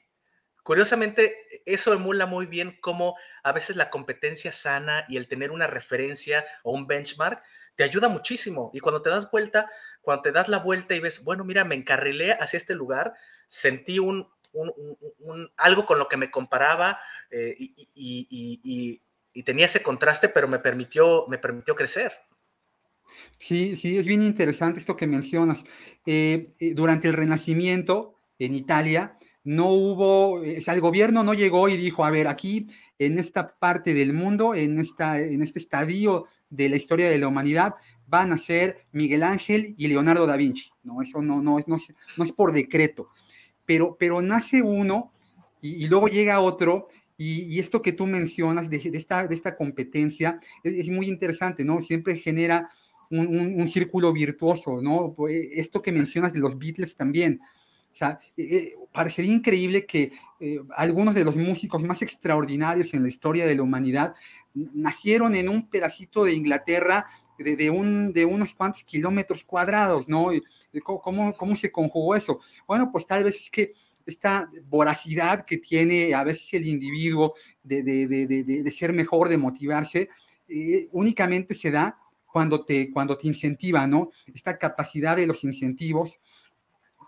Curiosamente, 0.63 1.37
eso 1.67 1.93
emula 1.93 2.25
muy 2.25 2.47
bien 2.47 2.75
cómo 2.81 3.15
a 3.43 3.51
veces 3.51 3.75
la 3.75 3.91
competencia 3.91 4.51
sana 4.51 5.05
y 5.07 5.17
el 5.17 5.27
tener 5.27 5.51
una 5.51 5.67
referencia 5.67 6.47
o 6.63 6.73
un 6.73 6.87
benchmark 6.87 7.43
te 7.75 7.83
ayuda 7.83 8.09
muchísimo. 8.09 8.71
Y 8.73 8.79
cuando 8.79 9.03
te 9.03 9.11
das 9.11 9.29
vuelta, 9.29 9.69
cuando 10.01 10.23
te 10.23 10.31
das 10.31 10.47
la 10.47 10.57
vuelta 10.57 10.95
y 10.95 10.99
ves, 10.99 11.23
bueno, 11.23 11.43
mira, 11.43 11.63
me 11.63 11.75
encarrilé 11.75 12.31
hacia 12.31 12.57
este 12.57 12.73
lugar, 12.73 13.13
sentí 13.47 13.99
un, 13.99 14.33
un, 14.53 15.51
algo 15.57 15.85
con 15.85 15.99
lo 15.99 16.07
que 16.07 16.17
me 16.17 16.31
comparaba 16.31 16.99
eh, 17.29 17.55
y, 17.95 19.01
tenía 19.43 19.65
ese 19.65 19.81
contraste, 19.81 20.29
pero 20.29 20.47
me 20.47 20.59
permitió, 20.59 21.25
me 21.27 21.39
permitió 21.39 21.75
crecer. 21.75 22.11
Sí, 23.39 23.75
sí, 23.77 23.97
es 23.97 24.05
bien 24.05 24.21
interesante 24.21 24.79
esto 24.79 24.95
que 24.95 25.07
mencionas. 25.07 25.63
Eh, 26.05 26.53
eh, 26.59 26.73
durante 26.75 27.07
el 27.07 27.15
Renacimiento 27.15 28.15
en 28.37 28.53
Italia, 28.53 29.17
no 29.43 29.71
hubo, 29.71 30.33
o 30.33 30.61
sea, 30.61 30.75
el 30.75 30.81
gobierno 30.81 31.23
no 31.23 31.33
llegó 31.33 31.67
y 31.67 31.77
dijo, 31.77 32.05
a 32.05 32.11
ver, 32.11 32.27
aquí 32.27 32.67
en 32.99 33.17
esta 33.19 33.55
parte 33.55 33.93
del 33.93 34.13
mundo, 34.13 34.53
en, 34.53 34.79
esta, 34.79 35.19
en 35.19 35.41
este 35.41 35.59
estadio 35.59 36.27
de 36.49 36.69
la 36.69 36.75
historia 36.75 37.09
de 37.09 37.17
la 37.17 37.27
humanidad, 37.27 37.73
van 38.05 38.31
a 38.31 38.37
ser 38.37 38.85
Miguel 38.91 39.23
Ángel 39.23 39.73
y 39.77 39.87
Leonardo 39.87 40.27
da 40.27 40.37
Vinci. 40.37 40.69
No, 40.83 41.01
eso 41.01 41.21
no, 41.21 41.41
no, 41.41 41.57
no, 41.65 41.77
no 42.17 42.23
es 42.23 42.31
por 42.31 42.53
decreto 42.53 43.09
pero, 43.65 43.95
pero 43.99 44.21
nace 44.21 44.61
uno 44.61 45.11
y, 45.61 45.87
luego 45.87 46.07
llega 46.07 46.39
otro 46.39 46.87
y, 47.17 47.59
esto 47.59 47.81
que 47.81 47.93
tú 47.93 48.05
mencionas 48.05 48.69
de, 48.69 48.77
esta, 48.93 49.27
de 49.27 49.35
esta 49.35 49.55
competencia 49.55 50.39
es, 50.63 50.89
muy 50.89 51.07
interesante, 51.07 51.63
¿no? 51.63 51.81
Siempre 51.81 52.17
genera 52.17 52.69
un, 53.09 53.67
círculo 53.67 54.11
virtuoso, 54.11 54.81
¿no? 54.81 55.13
Pues, 55.15 55.47
esto 55.53 55.79
que 55.79 55.91
mencionas 55.91 56.33
de 56.33 56.39
los 56.39 56.57
Beatles 56.57 56.95
también. 56.95 57.39
O 57.93 57.95
sea, 57.95 58.19
eh, 58.35 58.43
eh, 58.43 58.75
parecería 58.91 59.31
increíble 59.31 59.85
que 59.85 60.11
eh, 60.39 60.59
algunos 60.75 61.13
de 61.13 61.23
los 61.23 61.37
músicos 61.37 61.83
más 61.83 62.01
extraordinarios 62.01 62.93
en 62.93 63.03
la 63.03 63.09
historia 63.09 63.45
de 63.45 63.55
la 63.55 63.61
humanidad 63.61 64.15
nacieron 64.55 65.35
en 65.35 65.47
un 65.47 65.69
pedacito 65.69 66.23
de 66.25 66.33
Inglaterra 66.33 67.05
de, 67.37 67.69
un, 67.69 68.13
de 68.13 68.25
unos 68.25 68.53
cuantos 68.53 68.83
kilómetros 68.83 69.43
cuadrados, 69.43 70.07
¿no? 70.07 70.29
¿Cómo, 70.83 71.33
¿Cómo 71.35 71.55
se 71.55 71.71
conjugó 71.71 72.15
eso? 72.15 72.39
Bueno, 72.67 72.89
pues 72.91 73.05
tal 73.07 73.23
vez 73.23 73.35
es 73.35 73.49
que 73.49 73.73
esta 74.05 74.49
voracidad 74.65 75.45
que 75.45 75.57
tiene 75.57 76.13
a 76.13 76.23
veces 76.23 76.53
el 76.53 76.67
individuo 76.67 77.35
de, 77.63 77.83
de, 77.83 78.07
de 78.27 78.71
ser 78.71 78.93
mejor, 78.93 79.29
de 79.29 79.37
motivarse, 79.37 80.09
eh, 80.47 80.89
únicamente 80.91 81.53
se 81.53 81.71
da 81.71 81.97
cuando 82.25 82.65
te, 82.65 82.91
cuando 82.91 83.17
te 83.17 83.27
incentiva, 83.27 83.85
¿no? 83.87 84.09
Esta 84.33 84.57
capacidad 84.57 85.15
de 85.15 85.27
los 85.27 85.43
incentivos 85.43 86.19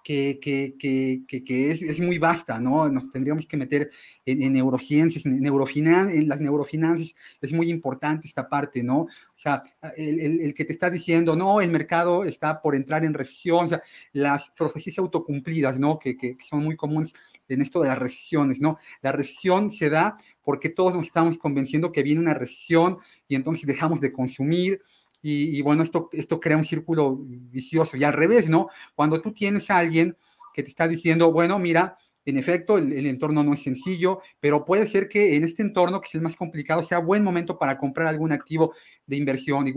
que, 0.06 0.40
que, 0.40 0.76
que, 0.78 1.44
que 1.44 1.72
es, 1.72 1.82
es, 1.82 2.00
muy 2.00 2.20
vasta, 2.20 2.60
¿no? 2.60 2.88
Nos 2.90 3.10
tendríamos 3.10 3.48
que 3.48 3.58
meter 3.58 3.90
en, 4.24 4.54
neurociencias, 4.54 5.26
en, 5.26 5.42
neurofinan 5.42 6.10
en 6.10 6.30
las 6.30 6.40
neurofinanzas, 6.40 7.16
es 7.42 7.52
muy 7.52 7.72
importante 7.72 8.28
esta 8.28 8.48
parte, 8.48 8.84
¿no? 8.84 9.00
O 9.00 9.10
sea, 9.36 9.64
el, 9.98 10.20
el, 10.20 10.42
el, 10.42 10.54
que 10.54 10.64
te 10.64 10.74
está 10.74 10.92
diciendo, 10.92 11.36
no, 11.36 11.60
el 11.60 11.72
mercado 11.72 12.24
está 12.24 12.62
por 12.62 12.76
entrar 12.76 13.04
en 13.04 13.16
recesión, 13.16 13.66
o 13.66 13.68
sea, 13.68 13.82
las 14.14 14.52
profecías 14.52 15.00
autocumplidas, 15.00 15.80
¿no? 15.80 15.98
Que, 15.98 16.16
que 16.16 16.38
son 16.40 16.64
muy 16.64 16.76
comunes 16.76 17.12
en 17.50 17.64
esto 17.64 17.82
de 17.82 17.88
las 17.88 17.98
recesiones, 17.98 18.62
¿no? 18.62 18.78
La 19.02 19.12
recesión 19.12 19.72
se 19.72 19.90
da 19.90 20.18
porque 20.44 20.70
todos 20.70 20.94
nos 20.94 21.08
estamos 21.08 21.40
convenciendo 21.40 21.92
que 21.92 22.04
viene 22.04 22.22
una 22.22 22.36
recesión 22.36 23.00
y 23.28 23.34
entonces 23.34 23.66
dejamos 23.66 24.02
de 24.02 24.14
consumir, 24.14 24.82
Y, 25.28 25.60
bueno, 25.64 25.82
esto, 25.82 26.08
esto 26.12 26.40
crea 26.40 26.56
un 26.56 26.64
círculo 26.64 27.18
vicioso. 27.18 27.98
Y 27.98 28.04
al 28.04 28.14
revés, 28.14 28.48
¿no? 28.48 28.70
Cuando 28.94 29.22
tú 29.22 29.34
tienes 29.34 29.72
a 29.72 29.80
alguien 29.80 30.16
que 30.54 30.62
te 30.62 30.70
está 30.70 30.88
diciendo, 30.88 31.32
bueno, 31.32 31.58
mira, 31.58 31.96
en 32.26 32.38
efecto, 32.38 32.78
el, 32.78 32.94
el, 32.94 33.08
entorno 33.08 33.44
no 33.44 33.56
es 33.56 33.64
sencillo, 33.64 34.20
pero 34.40 34.66
puede 34.66 34.86
ser 34.86 35.10
que 35.10 35.36
en 35.36 35.44
este 35.44 35.64
entorno, 35.64 36.00
que 36.00 36.10
es 36.10 36.16
el 36.16 36.22
más 36.22 36.36
complicado, 36.36 36.84
sea 36.84 37.00
buen 37.00 37.24
momento 37.24 37.58
para 37.58 37.80
comprar 37.80 38.06
algún 38.06 38.32
activo 38.32 38.76
de 39.08 39.16
inversión. 39.16 39.68
Y 39.68 39.74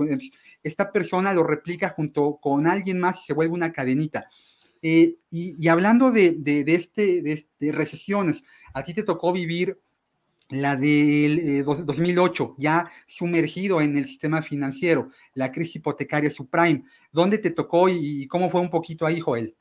esta 0.62 0.92
persona 0.92 1.32
lo 1.32 1.44
replica 1.44 1.88
junto 1.96 2.37
con 2.42 2.66
alguien 2.66 3.00
más 3.00 3.22
y 3.22 3.26
se 3.28 3.32
vuelve 3.32 3.54
una 3.54 3.72
cadenita. 3.72 4.26
Eh, 4.82 5.16
y, 5.30 5.66
hablando 5.68 6.11
de, 6.11 6.32
de, 6.38 6.62
este, 6.74 7.22
de, 7.22 7.72
recesiones, 7.72 8.44
a 8.74 8.82
ti 8.82 8.92
te 8.92 9.02
tocó 9.02 9.32
vivir 9.32 9.78
la 10.50 10.76
del 10.76 11.64
2008, 11.64 12.44
eh, 12.44 12.54
ya 12.58 12.90
sumergido 13.06 13.80
en 13.80 13.96
el 13.96 14.06
sistema 14.06 14.42
financiero, 14.42 15.11
la 15.34 15.52
crisis 15.52 15.76
hipotecaria 15.76 16.30
subprime. 16.30 16.84
¿Dónde 17.12 17.38
te 17.38 17.50
tocó 17.50 17.88
y, 17.88 18.26
cómo 18.28 18.50
fue 18.50 18.61
un 18.61 18.70
poquito 18.70 19.06
ahí, 19.06 19.20
Joel? 19.20 19.56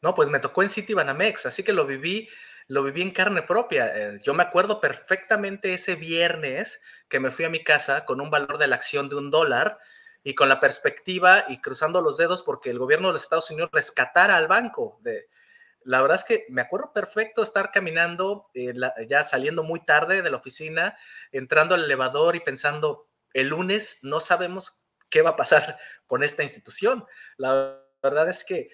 No, 0.00 0.14
pues 0.14 0.28
me 0.28 0.40
tocó 0.40 0.62
en 0.62 0.68
City 0.68 0.94
Banamex, 0.94 1.46
así 1.46 1.62
que 1.62 1.72
lo 1.72 1.86
viví, 1.86 2.28
lo 2.68 2.82
viví 2.82 3.02
en 3.02 3.10
carne 3.10 3.42
propia. 3.42 3.92
Eh, 3.94 4.20
yo 4.22 4.34
me 4.34 4.42
acuerdo 4.42 4.80
perfectamente 4.80 5.74
ese 5.74 5.96
viernes 5.96 6.80
que 7.08 7.20
me 7.20 7.30
fui 7.30 7.44
a 7.44 7.50
mi 7.50 7.62
casa 7.62 8.04
con 8.04 8.20
un 8.20 8.30
valor 8.30 8.58
de 8.58 8.66
la 8.66 8.76
acción 8.76 9.08
de 9.08 9.16
un 9.16 9.30
dólar 9.30 9.78
y 10.22 10.34
con 10.34 10.48
la 10.48 10.60
perspectiva 10.60 11.44
y 11.48 11.60
cruzando 11.60 12.00
los 12.00 12.16
dedos 12.16 12.42
porque 12.42 12.70
el 12.70 12.78
gobierno 12.78 13.08
de 13.08 13.14
los 13.14 13.22
Estados 13.22 13.50
Unidos 13.50 13.70
rescatara 13.72 14.36
al 14.36 14.48
banco. 14.48 14.98
De, 15.02 15.28
la 15.86 16.02
verdad 16.02 16.16
es 16.16 16.24
que 16.24 16.46
me 16.48 16.62
acuerdo 16.62 16.92
perfecto 16.92 17.42
estar 17.42 17.70
caminando, 17.70 18.50
eh, 18.54 18.74
ya 19.08 19.22
saliendo 19.22 19.62
muy 19.62 19.84
tarde 19.84 20.20
de 20.20 20.30
la 20.30 20.36
oficina, 20.36 20.96
entrando 21.30 21.74
al 21.76 21.84
elevador 21.84 22.34
y 22.34 22.40
pensando, 22.40 23.08
el 23.32 23.48
lunes 23.48 24.00
no 24.02 24.18
sabemos 24.18 24.84
qué 25.08 25.22
va 25.22 25.30
a 25.30 25.36
pasar 25.36 25.78
con 26.06 26.24
esta 26.24 26.42
institución. 26.42 27.04
La 27.36 27.80
verdad 28.02 28.28
es 28.28 28.44
que 28.44 28.68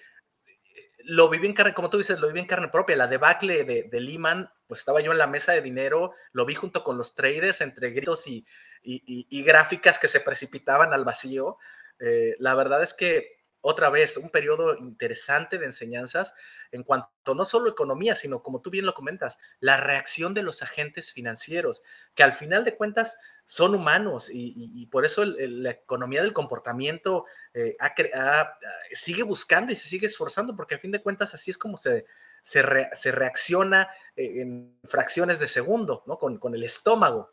lo 1.05 1.29
viví 1.29 1.45
en 1.45 1.53
carne, 1.53 1.73
como 1.75 1.89
tú 1.89 1.99
dices, 1.99 2.19
lo 2.19 2.27
viví 2.27 2.39
en 2.39 2.47
carne 2.47 2.69
propia. 2.69 2.95
La 2.95 3.07
debacle 3.07 3.63
de, 3.63 3.83
de 3.83 3.99
Lehman, 3.99 4.49
pues 4.65 4.79
estaba 4.79 4.99
yo 5.01 5.11
en 5.11 5.19
la 5.19 5.27
mesa 5.27 5.51
de 5.51 5.61
dinero, 5.61 6.13
lo 6.31 6.45
vi 6.45 6.55
junto 6.55 6.83
con 6.83 6.97
los 6.97 7.13
traders 7.13 7.61
entre 7.61 7.91
gritos 7.91 8.25
y, 8.25 8.43
y, 8.81 9.43
gráficas 9.43 9.99
que 9.99 10.07
se 10.07 10.19
precipitaban 10.19 10.93
al 10.93 11.05
vacío. 11.05 11.57
Eh, 11.99 12.35
la 12.39 12.55
verdad 12.55 12.81
es 12.81 12.95
que 12.95 13.42
otra 13.65 13.89
vez, 13.89 14.17
un 14.17 14.29
periodo 14.29 14.75
interesante 14.75 15.57
de 15.57 15.63
enseñanzas 15.63 16.35
en 16.71 16.83
cuanto 16.83 17.33
no 17.33 17.45
solo 17.45 17.69
economía, 17.69 18.13
sino 18.13 18.43
como 18.43 18.59
tú 18.59 18.69
bien 18.69 18.85
lo 18.85 18.93
comentas, 18.93 19.39
la 19.61 19.77
reacción 19.77 20.33
de 20.33 20.43
los 20.43 20.61
agentes 20.61 21.13
financieros, 21.13 21.81
que 22.13 22.23
al 22.23 22.33
final 22.33 22.65
de 22.65 22.75
cuentas 22.75 23.17
son 23.45 23.73
humanos 23.73 24.29
y, 24.29 24.85
por 24.87 25.05
eso 25.05 25.23
la 25.23 25.71
economía 25.71 26.21
del 26.21 26.33
comportamiento 26.33 27.25
eh, 27.53 27.77
sigue 28.91 29.23
buscando 29.23 29.71
y 29.71 29.75
se 29.75 29.87
sigue 29.87 30.07
esforzando, 30.07 30.57
porque 30.57 30.75
a 30.75 30.79
fin 30.79 30.91
de 30.91 31.01
cuentas 31.01 31.33
así 31.33 31.49
es 31.49 31.57
como 31.57 31.77
se, 31.77 32.05
se, 32.41 32.61
reacciona 32.61 33.89
eh, 34.17 34.41
en 34.41 34.77
fracciones 34.83 35.39
de 35.39 35.47
segundo, 35.47 36.03
¿no? 36.05 36.17
Con, 36.17 36.37
con 36.37 36.53
el 36.53 36.65
estómago. 36.65 37.31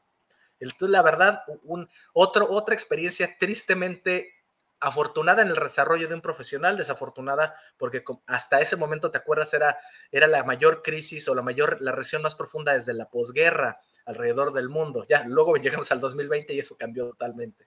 Entonces, 0.61 0.91
la 0.91 1.03
verdad, 1.03 1.43
un, 1.65 1.89
otro, 2.13 2.49
otra 2.51 2.75
experiencia 2.75 3.37
tristemente 3.37 4.40
afortunada 4.81 5.43
en 5.43 5.49
el 5.49 5.55
desarrollo 5.55 6.09
de 6.09 6.15
un 6.15 6.23
profesional, 6.23 6.77
desafortunada 6.77 7.55
porque 7.77 8.03
hasta 8.27 8.61
ese 8.61 8.77
momento, 8.77 9.11
¿te 9.11 9.19
acuerdas? 9.19 9.53
Era, 9.55 9.79
era 10.11 10.27
la 10.27 10.43
mayor 10.43 10.83
crisis 10.83 11.29
o 11.29 11.35
la 11.35 11.43
mayor, 11.43 11.77
la 11.81 11.93
recesión 11.93 12.23
más 12.23 12.35
profunda 12.35 12.73
desde 12.73 12.95
la 12.95 13.09
posguerra 13.09 13.81
alrededor 14.07 14.53
del 14.53 14.69
mundo. 14.69 15.05
Ya, 15.09 15.25
luego 15.27 15.57
llegamos 15.57 15.93
al 15.93 16.01
2020 16.01 16.55
y 16.55 16.59
eso 16.59 16.77
cambió 16.79 17.07
totalmente. 17.07 17.67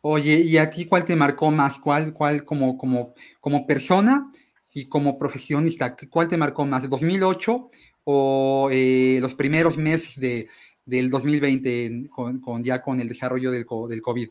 Oye, 0.00 0.34
¿y 0.40 0.56
a 0.56 0.68
ti 0.68 0.86
cuál 0.86 1.04
te 1.04 1.14
marcó 1.14 1.50
más? 1.52 1.78
¿Cuál, 1.78 2.12
cuál 2.12 2.44
como, 2.44 2.76
como, 2.76 3.14
como 3.40 3.66
persona 3.66 4.32
y 4.72 4.88
como 4.88 5.16
profesionista? 5.16 5.94
¿Cuál 6.10 6.26
te 6.26 6.36
marcó 6.36 6.66
más? 6.66 6.82
¿2008 6.84 7.70
o 8.04 8.68
eh, 8.72 9.18
los 9.20 9.34
primeros 9.34 9.76
meses 9.76 10.18
de, 10.18 10.48
del 10.84 11.08
2020 11.08 12.08
con, 12.10 12.64
ya 12.64 12.82
con 12.82 12.98
el 12.98 13.08
desarrollo 13.08 13.52
del, 13.52 13.64
del 13.88 14.02
COVID? 14.02 14.28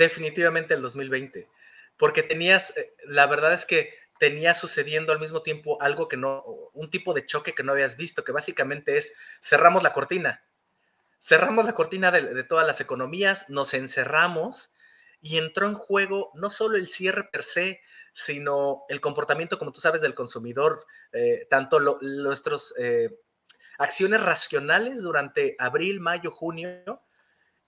Definitivamente 0.00 0.72
el 0.72 0.80
2020, 0.80 1.46
porque 1.98 2.22
tenías, 2.22 2.74
eh, 2.76 2.94
la 3.04 3.26
verdad 3.26 3.52
es 3.52 3.66
que 3.66 3.92
tenía 4.18 4.54
sucediendo 4.54 5.12
al 5.12 5.20
mismo 5.20 5.42
tiempo 5.42 5.80
algo 5.82 6.08
que 6.08 6.16
no, 6.16 6.42
un 6.72 6.90
tipo 6.90 7.12
de 7.12 7.26
choque 7.26 7.54
que 7.54 7.62
no 7.62 7.72
habías 7.72 7.96
visto, 7.98 8.24
que 8.24 8.32
básicamente 8.32 8.96
es 8.96 9.12
cerramos 9.42 9.82
la 9.82 9.92
cortina, 9.92 10.42
cerramos 11.18 11.66
la 11.66 11.74
cortina 11.74 12.10
de, 12.10 12.44
todas 12.44 12.66
las 12.66 12.80
economías, 12.80 13.48
nos 13.50 13.74
encerramos 13.74 14.72
y 15.20 15.36
entró 15.36 15.66
en 15.66 15.74
juego 15.74 16.30
no 16.34 16.48
solo 16.48 16.76
el 16.76 16.88
cierre 16.88 17.24
per 17.24 17.42
se, 17.42 17.82
sino 18.12 18.84
el 18.88 19.02
comportamiento, 19.02 19.58
como 19.58 19.70
tú 19.70 19.80
sabes, 19.80 20.00
del 20.00 20.14
consumidor, 20.14 20.86
eh, 21.12 21.46
tanto 21.50 21.78
nuestras 22.00 22.74
eh, 22.78 23.10
acciones 23.78 24.22
racionales 24.22 25.02
durante 25.02 25.56
abril, 25.58 26.00
mayo, 26.00 26.30
junio, 26.30 27.02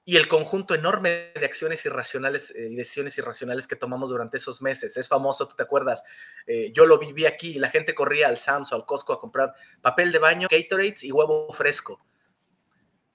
y 0.05 0.17
el 0.17 0.27
conjunto 0.27 0.75
enorme 0.75 1.33
de 1.35 1.45
acciones 1.45 1.85
irracionales 1.87 2.51
eh, 2.51 2.69
y 2.71 2.75
decisiones 2.75 3.17
irracionales 3.19 3.67
que 3.67 3.77
tomamos 3.77 4.11
durante 4.11 4.37
esos 4.37 4.61
meses. 4.61 4.97
Es 4.97 5.07
famoso, 5.07 5.47
tú 5.47 5.55
te 5.55 5.63
acuerdas, 5.63 6.03
eh, 6.47 6.73
yo 6.73 6.87
lo 6.87 6.99
viví 6.99 7.25
aquí 7.25 7.55
la 7.59 7.71
gente 7.71 7.95
corría 7.95 8.29
al 8.29 8.39
Sam's 8.39 8.73
o 8.73 8.77
al 8.77 8.85
Costco 8.85 9.13
a 9.13 9.21
comprar 9.21 9.55
papel 9.81 10.11
de 10.11 10.19
baño, 10.19 10.49
Gatorades 10.51 11.05
y 11.05 11.13
huevo 11.13 11.53
fresco. 11.53 12.05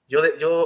Yo, 0.06 0.22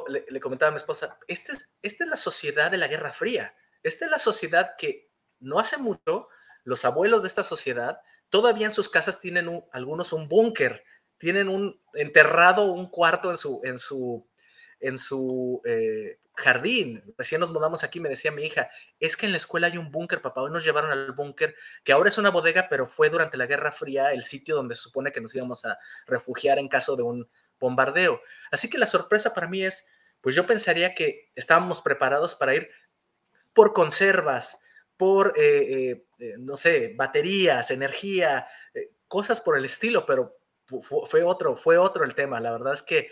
le, 0.07 0.41
comentaba 0.41 0.69
a 0.69 0.71
mi 0.71 0.77
esposa, 0.77 1.19
esta 1.27 1.53
es, 1.53 1.75
esta 1.83 2.05
es 2.05 2.11
la 2.11 2.17
sociedad 2.17 2.71
de 2.71 2.79
la 2.79 2.87
Guerra 2.87 3.13
Fría, 3.13 3.57
esta 3.83 4.05
es 4.05 4.11
la 4.13 4.21
sociedad 4.21 4.77
que 4.79 5.11
no 5.41 5.59
hace 5.59 5.79
mucho 5.79 6.29
los 6.63 6.85
abuelos 6.85 7.23
de 7.23 7.29
esta 7.29 7.43
sociedad 7.43 7.99
todavía 8.33 8.67
en 8.67 8.73
sus 8.73 8.89
casas 8.89 9.21
tienen 9.21 9.63
algunos 9.73 10.15
un 10.15 10.27
búnker, 10.27 10.83
tienen 11.19 11.51
un 11.51 11.79
enterrado 11.93 12.73
un 12.73 12.89
cuarto 12.89 13.31
en 13.31 13.37
su, 13.37 13.61
en 13.63 13.79
su 13.79 14.27
en 14.83 14.99
su 14.99 15.63
eh, 15.65 16.19
jardín. 16.35 17.03
Recién 17.17 17.41
nos 17.41 17.53
mudamos 17.53 17.85
aquí, 17.85 18.01
me 18.01 18.09
decía 18.09 18.33
mi 18.33 18.45
hija, 18.45 18.69
es 18.99 19.17
que 19.17 19.27
en 19.27 19.33
la 19.33 19.39
escuela 19.39 19.69
hay 19.69 19.79
un 19.79 19.91
búnker, 19.91 20.21
papá. 20.21 20.43
Hoy 20.43 20.51
nos 20.51 20.65
llevaron 20.65 20.91
al 20.91 21.13
búnker, 21.13 21.55
que 21.85 21.93
ahora 21.93 22.11
es 22.11 22.19
una 22.19 22.31
bodega, 22.31 22.67
pero 22.69 22.87
fue 22.87 23.09
durante 23.09 23.37
la 23.37 23.47
Guerra 23.47 23.73
Fría 23.73 24.13
el 24.13 24.25
sitio 24.25 24.57
donde 24.57 24.75
se 24.75 24.83
supone 24.83 25.13
que 25.13 25.21
nos 25.21 25.35
íbamos 25.35 25.65
a 25.65 25.79
refugiar 26.07 26.59
en 26.59 26.69
caso 26.69 26.97
de 26.97 27.05
un 27.05 27.31
bombardeo. 27.59 28.21
Así 28.51 28.69
que 28.69 28.79
la 28.79 28.87
sorpresa 28.87 29.33
para 29.33 29.47
mí 29.47 29.65
es, 29.65 29.87
pues 30.21 30.35
yo 30.35 30.47
pensaría 30.47 30.95
que 30.95 31.31
estábamos 31.35 31.81
preparados 31.81 32.35
para 32.35 32.55
ir 32.57 32.69
por 33.55 33.73
conservas, 33.73 34.61
por, 34.97 35.35
eh, 35.37 36.05
eh, 36.19 36.35
no 36.39 36.57
sé, 36.57 36.95
baterías, 36.97 37.71
energía, 37.71 38.47
cosas 39.07 39.41
por 39.41 39.57
el 39.57 39.65
estilo, 39.65 40.07
pero 40.07 40.39
fue 41.07 41.23
otro, 41.23 41.57
fue 41.57 41.77
otro 41.77 42.05
el 42.05 42.15
tema. 42.15 42.41
La 42.41 42.51
verdad 42.51 42.75
es 42.75 42.83
que 42.83 43.09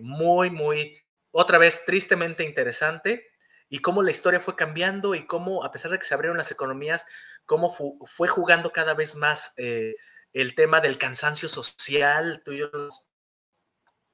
muy, 0.00 0.50
muy 0.50 1.03
otra 1.36 1.58
vez 1.58 1.84
tristemente 1.84 2.44
interesante 2.44 3.26
y 3.68 3.80
cómo 3.80 4.04
la 4.04 4.12
historia 4.12 4.38
fue 4.38 4.54
cambiando 4.54 5.16
y 5.16 5.26
cómo, 5.26 5.64
a 5.64 5.72
pesar 5.72 5.90
de 5.90 5.98
que 5.98 6.04
se 6.04 6.14
abrieron 6.14 6.38
las 6.38 6.52
economías, 6.52 7.06
cómo 7.44 7.72
fue 7.72 8.28
jugando 8.28 8.72
cada 8.72 8.94
vez 8.94 9.16
más 9.16 9.52
eh, 9.56 9.96
el 10.32 10.54
tema 10.54 10.80
del 10.80 10.96
cansancio 10.96 11.48
social, 11.48 12.44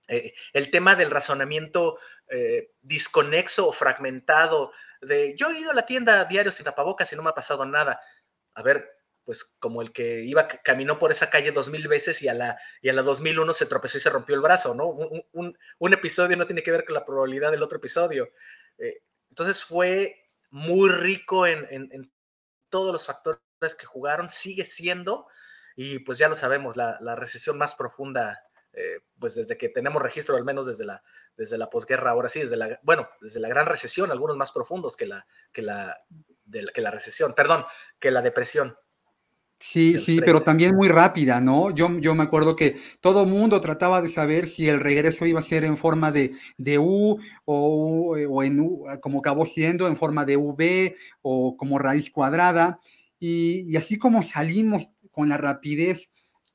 eh, 0.09 0.33
el 0.54 0.70
tema 0.70 0.96
del 0.96 1.11
razonamiento 1.11 1.98
eh, 2.28 2.72
disconexo 2.80 3.68
o 3.68 3.72
fragmentado, 3.72 4.72
de 5.02 5.37
yo 5.37 5.50
he 5.50 5.61
ido 5.61 5.72
a 5.72 5.74
la 5.74 5.85
tienda 5.85 6.20
a 6.20 6.24
diario 6.24 6.50
sin 6.50 6.64
tapabocas 6.64 7.12
y 7.12 7.16
no 7.16 7.22
me 7.22 7.30
ha 7.30 7.35
pasado 7.35 7.66
nada. 7.66 8.00
A 8.54 8.62
ver, 8.62 8.99
pues 9.30 9.56
como 9.60 9.80
el 9.80 9.92
que 9.92 10.24
iba, 10.24 10.48
caminó 10.48 10.98
por 10.98 11.12
esa 11.12 11.30
calle 11.30 11.52
dos 11.52 11.70
mil 11.70 11.86
veces 11.86 12.20
y 12.20 12.26
a 12.26 12.34
la, 12.34 12.58
y 12.82 12.88
a 12.88 12.92
la 12.92 13.02
2001 13.02 13.52
se 13.52 13.66
tropezó 13.66 13.96
y 13.96 14.00
se 14.00 14.10
rompió 14.10 14.34
el 14.34 14.40
brazo, 14.40 14.74
¿no? 14.74 14.86
Un, 14.88 15.56
un, 15.78 15.92
episodio 15.92 16.36
no 16.36 16.46
tiene 16.46 16.64
que 16.64 16.72
ver 16.72 16.84
con 16.84 16.94
la 16.94 17.04
probabilidad 17.04 17.52
del 17.52 17.62
otro 17.62 17.78
episodio. 17.78 18.28
Eh, 18.76 19.04
entonces 19.28 19.62
fue 19.62 20.32
muy 20.50 20.90
rico 20.90 21.46
en, 21.46 21.64
en, 21.70 22.12
todos 22.70 22.92
los 22.92 23.06
factores 23.06 23.40
que 23.78 23.86
jugaron, 23.86 24.30
sigue 24.30 24.64
siendo, 24.64 25.28
y 25.76 26.00
pues 26.00 26.18
ya 26.18 26.28
lo 26.28 26.34
sabemos, 26.34 26.76
la, 26.76 26.98
la 27.00 27.14
recesión 27.14 27.56
más 27.56 27.76
profunda, 27.76 28.42
eh, 28.72 28.98
pues 29.20 29.37
desde 29.37 29.56
que 29.56 29.68
tenemos 29.68 30.02
registro, 30.02 30.37
al 30.37 30.44
menos 30.44 30.66
desde 30.66 30.87
la, 30.87 31.04
desde 31.37 31.56
la 31.56 31.70
posguerra, 31.70 32.10
ahora 32.10 32.28
sí, 32.28 32.40
desde 32.40 32.56
la, 32.56 32.81
bueno, 32.83 33.08
desde 33.20 33.38
la 33.38 33.48
gran 33.48 33.66
recesión, 33.66 34.10
algunos 34.10 34.37
más 34.37 34.50
profundos 34.50 34.96
que 34.96 35.06
la, 35.06 35.24
que 35.52 35.62
la, 35.62 36.04
que 36.74 36.81
la 36.81 36.90
recesión, 36.90 37.33
perdón, 37.33 37.64
que 38.00 38.10
la 38.10 38.22
depresión. 38.22 38.76
Sí, 39.63 39.98
sí, 39.98 40.21
pero 40.25 40.42
también 40.42 40.75
muy 40.75 40.88
rápida, 40.88 41.40
¿no? 41.40 41.71
Yo, 41.71 41.98
yo 41.98 42.15
me 42.15 42.23
acuerdo 42.23 42.56
que 42.56 42.79
todo 43.00 43.25
el 43.25 43.29
mundo 43.29 43.61
trataba 43.61 44.00
de 44.00 44.08
saber 44.08 44.46
si 44.46 44.69
el 44.69 44.81
regreso 44.81 45.27
iba 45.27 45.40
a 45.40 45.44
ser 45.44 45.65
en 45.65 45.77
forma 45.77 46.11
de, 46.11 46.33
de 46.56 46.79
U 46.79 47.21
o, 47.44 48.17
o 48.17 48.42
en 48.42 48.58
U, 48.58 48.87
como 49.02 49.19
acabó 49.19 49.44
siendo, 49.44 49.87
en 49.87 49.98
forma 49.98 50.25
de 50.25 50.37
V 50.37 50.96
o 51.21 51.56
como 51.58 51.79
raíz 51.79 52.11
cuadrada. 52.11 52.79
Y, 53.19 53.71
y, 53.71 53.77
así 53.77 53.98
como 53.98 54.23
salimos 54.23 54.88
con 55.11 55.29
la 55.29 55.37
rapidez, 55.37 56.08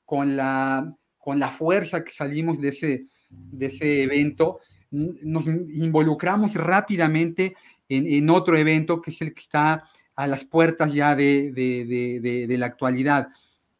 con 0.03 0.36
la, 0.36 0.91
con 1.20 1.39
la 1.39 1.49
fuerza 1.49 2.03
que 2.03 2.12
salimos 2.12 2.60
de 2.60 2.70
ese, 2.70 3.06
de 3.30 3.66
ese 3.68 4.03
evento, 4.03 4.60
nos 4.91 5.47
involucramos 5.47 6.53
rápidamente 6.53 7.56
en, 7.89 8.30
otro 8.30 8.58
evento 8.58 9.01
que 9.01 9.12
es 9.12 9.22
el 9.22 9.34
que 9.34 9.41
está 9.41 9.84
a 10.16 10.28
las 10.28 10.45
puertas 10.45 10.93
ya 10.93 11.16
de, 11.16 11.51
de, 11.51 12.57
la 12.57 12.66
actualidad, 12.66 13.30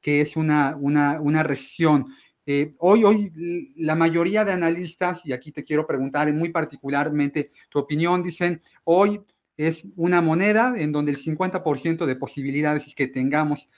que 0.02 0.22
es 0.22 0.36
una, 0.36 0.76
una, 0.80 1.20
una 1.22 1.44
recesión. 1.44 2.08
Eh, 2.46 2.76
hoy, 2.78 3.04
hoy 3.04 3.74
la 3.78 3.96
mayoría 3.96 4.46
de 4.46 4.52
analistas, 4.52 5.26
y 5.26 5.34
aquí 5.34 5.52
te 5.52 5.64
quiero 5.64 5.88
preguntar 5.88 6.32
muy 6.34 6.50
particularmente 6.50 7.52
tu 7.70 7.80
opinión, 7.80 8.22
dicen, 8.22 8.62
hoy 8.84 9.22
es 9.58 9.86
una 9.96 10.22
moneda 10.22 10.74
en 10.78 10.92
donde 10.92 11.12
el 11.12 11.18
50% 11.18 12.06
de 12.06 12.16
posibilidades 12.16 12.88
es 12.88 12.96
que 12.96 13.08
tengamos 13.08 13.70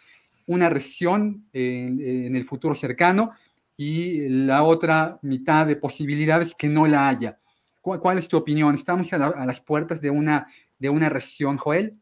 una 0.47 0.69
recesión 0.69 1.45
en, 1.53 2.35
el 2.35 2.45
futuro 2.45 2.73
cercano 2.73 3.31
y 3.75 4.27
la 4.29 4.63
otra 4.63 5.19
mitad 5.21 5.67
de 5.67 5.75
posibilidades 5.75 6.55
que 6.55 6.67
no 6.67 6.87
la 6.87 7.09
haya. 7.09 7.37
¿Cuál, 7.81 8.17
es 8.17 8.27
tu 8.27 8.37
opinión? 8.37 8.75
¿Estamos 8.75 9.13
a, 9.13 9.45
las 9.45 9.61
puertas 9.61 10.01
de 10.01 10.09
una, 10.09 10.47
de 10.79 10.89
una 10.89 11.09
recesión, 11.09 11.57
Joel? 11.57 11.97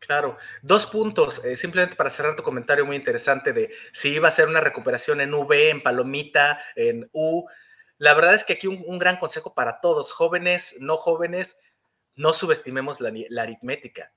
Claro, 0.00 0.38
dos 0.62 0.86
puntos, 0.86 1.44
eh, 1.44 1.56
simplemente 1.56 1.96
para 1.96 2.10
cerrar 2.10 2.36
tu 2.36 2.42
comentario 2.42 2.86
muy 2.86 2.96
interesante 2.96 3.52
de 3.52 3.74
si 3.92 4.10
iba 4.14 4.28
a 4.28 4.32
ser 4.32 4.48
una 4.48 4.60
recuperación 4.60 5.20
en 5.20 5.34
V, 5.34 5.70
en 5.70 5.82
palomita, 5.82 6.60
en 6.76 7.08
U. 7.12 7.46
La 7.98 8.14
verdad 8.14 8.34
es 8.34 8.44
que 8.44 8.54
aquí 8.54 8.66
un, 8.68 8.98
gran 8.98 9.16
consejo 9.16 9.54
para 9.54 9.80
todos, 9.80 10.12
jóvenes, 10.12 10.76
no 10.80 10.96
jóvenes, 10.96 11.58
no 12.14 12.32
subestimemos 12.32 13.00
la, 13.00 13.12
la 13.30 13.42
aritmética. 13.42 14.12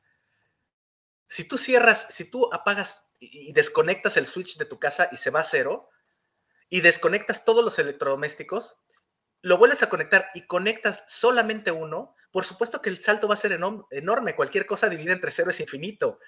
Si 1.27 1.47
tú 1.47 1.57
cierras, 1.57 2.07
si 2.09 2.29
tú 2.29 2.49
apagas 2.53 3.09
y 3.19 3.53
desconectas 3.53 4.17
el 4.17 4.25
switch 4.25 4.57
de 4.57 4.65
tu 4.65 4.79
casa 4.79 5.09
y 5.11 5.17
se 5.17 5.29
va 5.29 5.39
a 5.39 5.45
cero, 5.45 5.89
y 6.71 6.79
desconectas 6.79 7.43
todos 7.43 7.63
los 7.63 7.77
electrodomésticos, 7.77 8.81
lo 9.41 9.57
vuelves 9.57 9.83
a 9.83 9.89
conectar 9.89 10.29
y 10.33 10.47
conectas 10.47 11.03
solamente 11.05 11.69
uno, 11.69 12.15
por 12.31 12.45
supuesto 12.45 12.81
que 12.81 12.89
el 12.89 12.99
salto 12.99 13.27
va 13.27 13.33
a 13.33 13.37
ser 13.37 13.59
enorme. 13.91 14.35
Cualquier 14.35 14.65
cosa 14.65 14.89
dividida 14.89 15.13
entre 15.13 15.31
cero 15.31 15.49
es 15.49 15.59
infinito. 15.59 16.19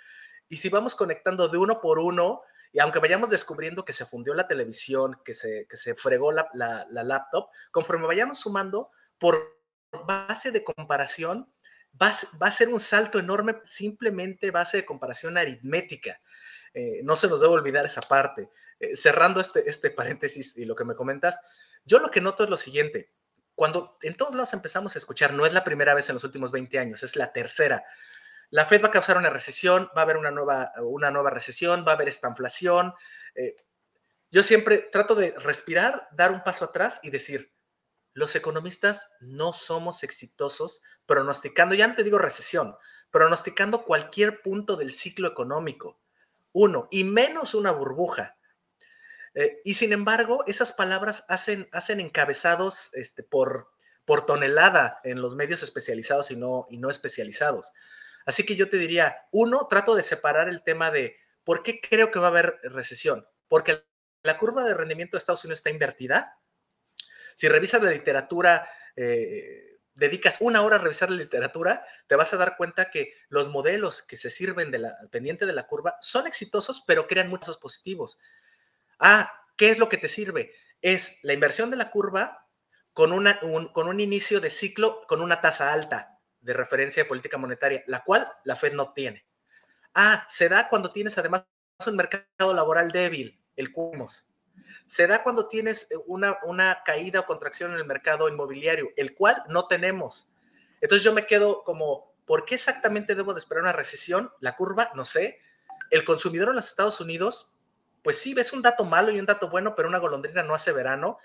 Y 0.49 0.57
si 0.57 0.69
vamos 0.69 0.95
conectando 0.95 1.47
de 1.47 1.57
uno 1.57 1.79
por 1.81 1.99
uno, 1.99 2.41
y 2.71 2.79
aunque 2.79 2.99
vayamos 2.99 3.29
descubriendo 3.29 3.85
que 3.85 3.93
se 3.93 4.05
fundió 4.05 4.33
la 4.33 4.47
televisión, 4.47 5.17
que 5.23 5.33
se, 5.33 5.67
que 5.69 5.77
se 5.77 5.95
fregó 5.95 6.31
la, 6.31 6.47
la 6.53 7.03
laptop, 7.03 7.49
conforme 7.71 8.07
vayamos 8.07 8.39
sumando, 8.39 8.91
por 9.17 9.63
base 10.05 10.51
de 10.51 10.63
comparación, 10.63 11.53
va, 12.01 12.11
va, 12.41 12.47
a 12.47 12.51
ser 12.51 12.69
un 12.69 12.79
salto 12.79 13.19
enorme, 13.19 13.61
simplemente 13.65 14.51
base 14.51 14.77
de 14.77 14.85
comparación 14.85 15.37
aritmética. 15.37 16.19
Eh, 16.73 17.01
no 17.03 17.15
se 17.15 17.27
nos 17.27 17.41
debe 17.41 17.53
olvidar 17.53 17.85
esa 17.85 18.01
parte. 18.01 18.49
Eh, 18.79 18.95
cerrando 18.95 19.39
este, 19.39 19.69
este 19.69 19.91
paréntesis 19.91 20.57
y 20.57 20.65
lo 20.65 20.75
que 20.75 20.85
me 20.85 20.95
comentas, 20.95 21.39
yo 21.85 21.99
lo 21.99 22.09
que 22.09 22.21
noto 22.21 22.43
es 22.43 22.49
lo 22.49 22.57
siguiente. 22.57 23.13
Cuando 23.55 23.97
en 24.01 24.15
todos 24.15 24.33
lados 24.33 24.53
empezamos 24.53 24.95
a 24.95 24.99
escuchar, 24.99 25.33
no 25.33 25.45
es 25.45 25.53
la 25.53 25.63
primera 25.63 25.93
vez 25.93 26.09
en 26.09 26.15
los 26.15 26.23
últimos 26.23 26.51
20 26.51 26.79
años, 26.79 27.03
es 27.03 27.15
la 27.15 27.31
tercera. 27.31 27.85
La 28.49 28.65
Fed 28.65 28.83
va 28.83 28.87
a 28.87 28.91
causar 28.91 29.17
una 29.17 29.29
recesión, 29.29 29.89
va 29.95 30.01
a 30.01 30.03
haber 30.03 30.17
una 30.17 30.31
nueva, 30.31 30.71
una 30.81 31.11
nueva 31.11 31.29
recesión, 31.29 31.85
va 31.87 31.91
a 31.91 31.95
haber 31.95 32.07
esta 32.07 32.29
inflación. 32.29 32.93
Eh, 33.35 33.55
yo 34.31 34.43
siempre 34.43 34.89
trato 34.91 35.15
de 35.15 35.31
respirar, 35.37 36.07
dar 36.11 36.31
un 36.31 36.43
paso 36.43 36.65
atrás 36.65 36.99
y 37.03 37.09
decir, 37.09 37.53
los 38.13 38.35
economistas 38.35 39.11
no 39.19 39.53
somos 39.53 40.03
exitosos 40.03 40.83
pronosticando, 41.05 41.75
ya 41.75 41.87
no 41.87 41.95
te 41.95 42.03
digo 42.03 42.19
recesión, 42.19 42.75
pronosticando 43.09 43.85
cualquier 43.85 44.41
punto 44.41 44.75
del 44.75 44.91
ciclo 44.91 45.27
económico, 45.27 45.99
uno, 46.51 46.87
y 46.91 47.03
menos 47.03 47.55
una 47.55 47.71
burbuja. 47.71 48.37
Eh, 49.35 49.61
y 49.63 49.75
sin 49.75 49.93
embargo, 49.93 50.43
esas 50.47 50.73
palabras 50.73 51.25
hacen, 51.27 51.67
hacen 51.71 51.99
encabezados 51.99 52.93
este, 52.93 53.23
por, 53.23 53.71
por 54.05 54.25
tonelada 54.25 54.99
en 55.03 55.21
los 55.21 55.35
medios 55.35 55.63
especializados 55.63 56.31
y 56.31 56.35
no, 56.35 56.65
y 56.69 56.77
no 56.77 56.89
especializados. 56.89 57.71
Así 58.25 58.45
que 58.45 58.55
yo 58.55 58.69
te 58.69 58.77
diría, 58.77 59.17
uno, 59.31 59.67
trato 59.69 59.95
de 59.95 60.03
separar 60.03 60.49
el 60.49 60.63
tema 60.63 60.91
de 60.91 61.17
por 61.43 61.63
qué 61.63 61.81
creo 61.81 62.11
que 62.11 62.19
va 62.19 62.27
a 62.27 62.29
haber 62.29 62.59
recesión. 62.63 63.25
Porque 63.47 63.83
la 64.23 64.37
curva 64.37 64.63
de 64.63 64.73
rendimiento 64.73 65.17
de 65.17 65.19
Estados 65.19 65.43
Unidos 65.43 65.59
está 65.59 65.69
invertida 65.69 66.39
si 67.35 67.47
revisas 67.47 67.81
la 67.81 67.91
literatura, 67.91 68.67
eh, 68.95 69.79
dedicas 69.93 70.37
una 70.39 70.61
hora 70.61 70.77
a 70.77 70.79
revisar 70.79 71.09
la 71.09 71.17
literatura, 71.17 71.85
te 72.07 72.15
vas 72.15 72.33
a 72.33 72.37
dar 72.37 72.57
cuenta 72.57 72.91
que 72.91 73.13
los 73.29 73.49
modelos 73.49 74.01
que 74.01 74.17
se 74.17 74.29
sirven 74.29 74.71
de 74.71 74.79
la 74.79 74.95
pendiente 75.11 75.45
de 75.45 75.53
la 75.53 75.67
curva 75.67 75.97
son 76.01 76.27
exitosos, 76.27 76.83
pero 76.85 77.07
crean 77.07 77.29
muchos 77.29 77.57
positivos. 77.57 78.19
Ah, 79.05 79.31
¿qué 79.57 79.69
es 79.69 79.79
lo 79.79 79.89
que 79.89 79.97
te 79.97 80.07
sirve? 80.07 80.53
Es 80.81 81.19
la 81.23 81.33
inversión 81.33 81.69
de 81.69 81.75
la 81.75 81.91
curva 81.91 82.47
con, 82.93 83.11
un 83.11 83.99
inicio 83.99 84.39
de 84.39 84.49
ciclo 84.49 85.05
con 85.07 85.21
una 85.21 85.41
tasa 85.41 85.73
alta 85.73 86.19
de 86.39 86.53
referencia 86.53 87.03
de 87.03 87.09
política 87.09 87.37
monetaria, 87.37 87.83
la 87.87 88.03
cual 88.03 88.25
la 88.45 88.55
Fed 88.55 88.73
no 88.73 88.93
tiene. 88.93 89.25
Ah, 89.93 90.25
se 90.29 90.47
da 90.47 90.69
cuando 90.69 90.89
tienes 90.89 91.17
además 91.17 91.45
un 91.85 91.97
mercado 91.97 92.53
laboral 92.53 92.91
débil, 92.91 93.43
el 93.57 93.73
CUMOS 93.73 94.29
se 94.87 95.07
da 95.07 95.23
cuando 95.23 95.47
tienes 95.47 95.87
eh, 95.91 95.95
una, 96.05 96.37
una 96.43 96.83
caída 96.85 97.21
o 97.21 97.25
contracción 97.25 97.71
en 97.71 97.77
el 97.77 97.85
mercado 97.85 98.29
inmobiliario, 98.29 98.91
el 98.95 99.15
cual 99.15 99.43
no 99.49 99.67
tenemos. 99.67 100.31
Entonces 100.81 101.03
yo 101.03 101.13
me 101.13 101.25
quedo 101.25 101.63
como, 101.63 102.13
¿por 102.25 102.45
qué 102.45 102.55
exactamente 102.55 103.15
debo 103.15 103.33
de 103.33 103.39
esperar 103.39 103.63
una 103.63 103.73
recesión? 103.73 104.31
La 104.39 104.55
curva, 104.55 104.91
no 104.95 105.05
sé. 105.05 105.39
El 105.89 106.03
consumidor 106.03 106.49
en 106.49 106.55
los 106.55 106.67
Estados 106.67 106.99
Unidos, 106.99 107.52
pues 108.03 108.17
sí, 108.19 108.33
ves 108.33 108.53
un 108.53 108.61
dato 108.61 108.83
malo 108.85 109.11
y 109.11 109.19
un 109.19 109.25
dato 109.25 109.49
bueno, 109.49 109.75
pero 109.75 109.87
una 109.87 109.97
golondrina 109.97 110.43
no 110.43 110.53
hace 110.53 110.71
verano. 110.71 111.17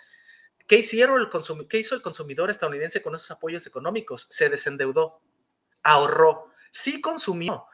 ¿Qué, 0.66 0.76
hicieron 0.76 1.20
el 1.20 1.28
¿Qué 1.68 1.78
hizo 1.78 1.94
el 1.94 2.02
consumidor 2.02 2.50
estadounidense 2.50 3.02
con 3.02 3.14
esos 3.14 3.30
apoyos 3.30 3.66
económicos? 3.66 4.26
Se 4.30 4.48
desendeudó, 4.48 5.20
ahorró, 5.82 6.52
sí 6.70 7.00
consumió, 7.00 7.66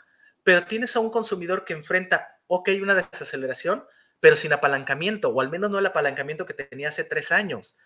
pero 0.42 0.64
tienes 0.66 0.96
a 0.96 1.00
un 1.00 1.11
consumidor 1.11 1.64
que 1.64 1.74
enfrenta, 1.74 2.38
ok, 2.46 2.70
una 2.80 2.94
desaceleración, 2.94 3.84
pero 4.20 4.36
sin 4.36 4.52
apalancamiento, 4.52 5.28
o 5.28 5.40
al 5.40 5.50
menos 5.50 5.70
no 5.70 5.78
el 5.78 5.86
apalancamiento 5.86 6.46
que 6.46 6.55
tenía 6.55 6.88
hace 6.88 7.05
tres 7.05 7.30
años. 7.30 7.78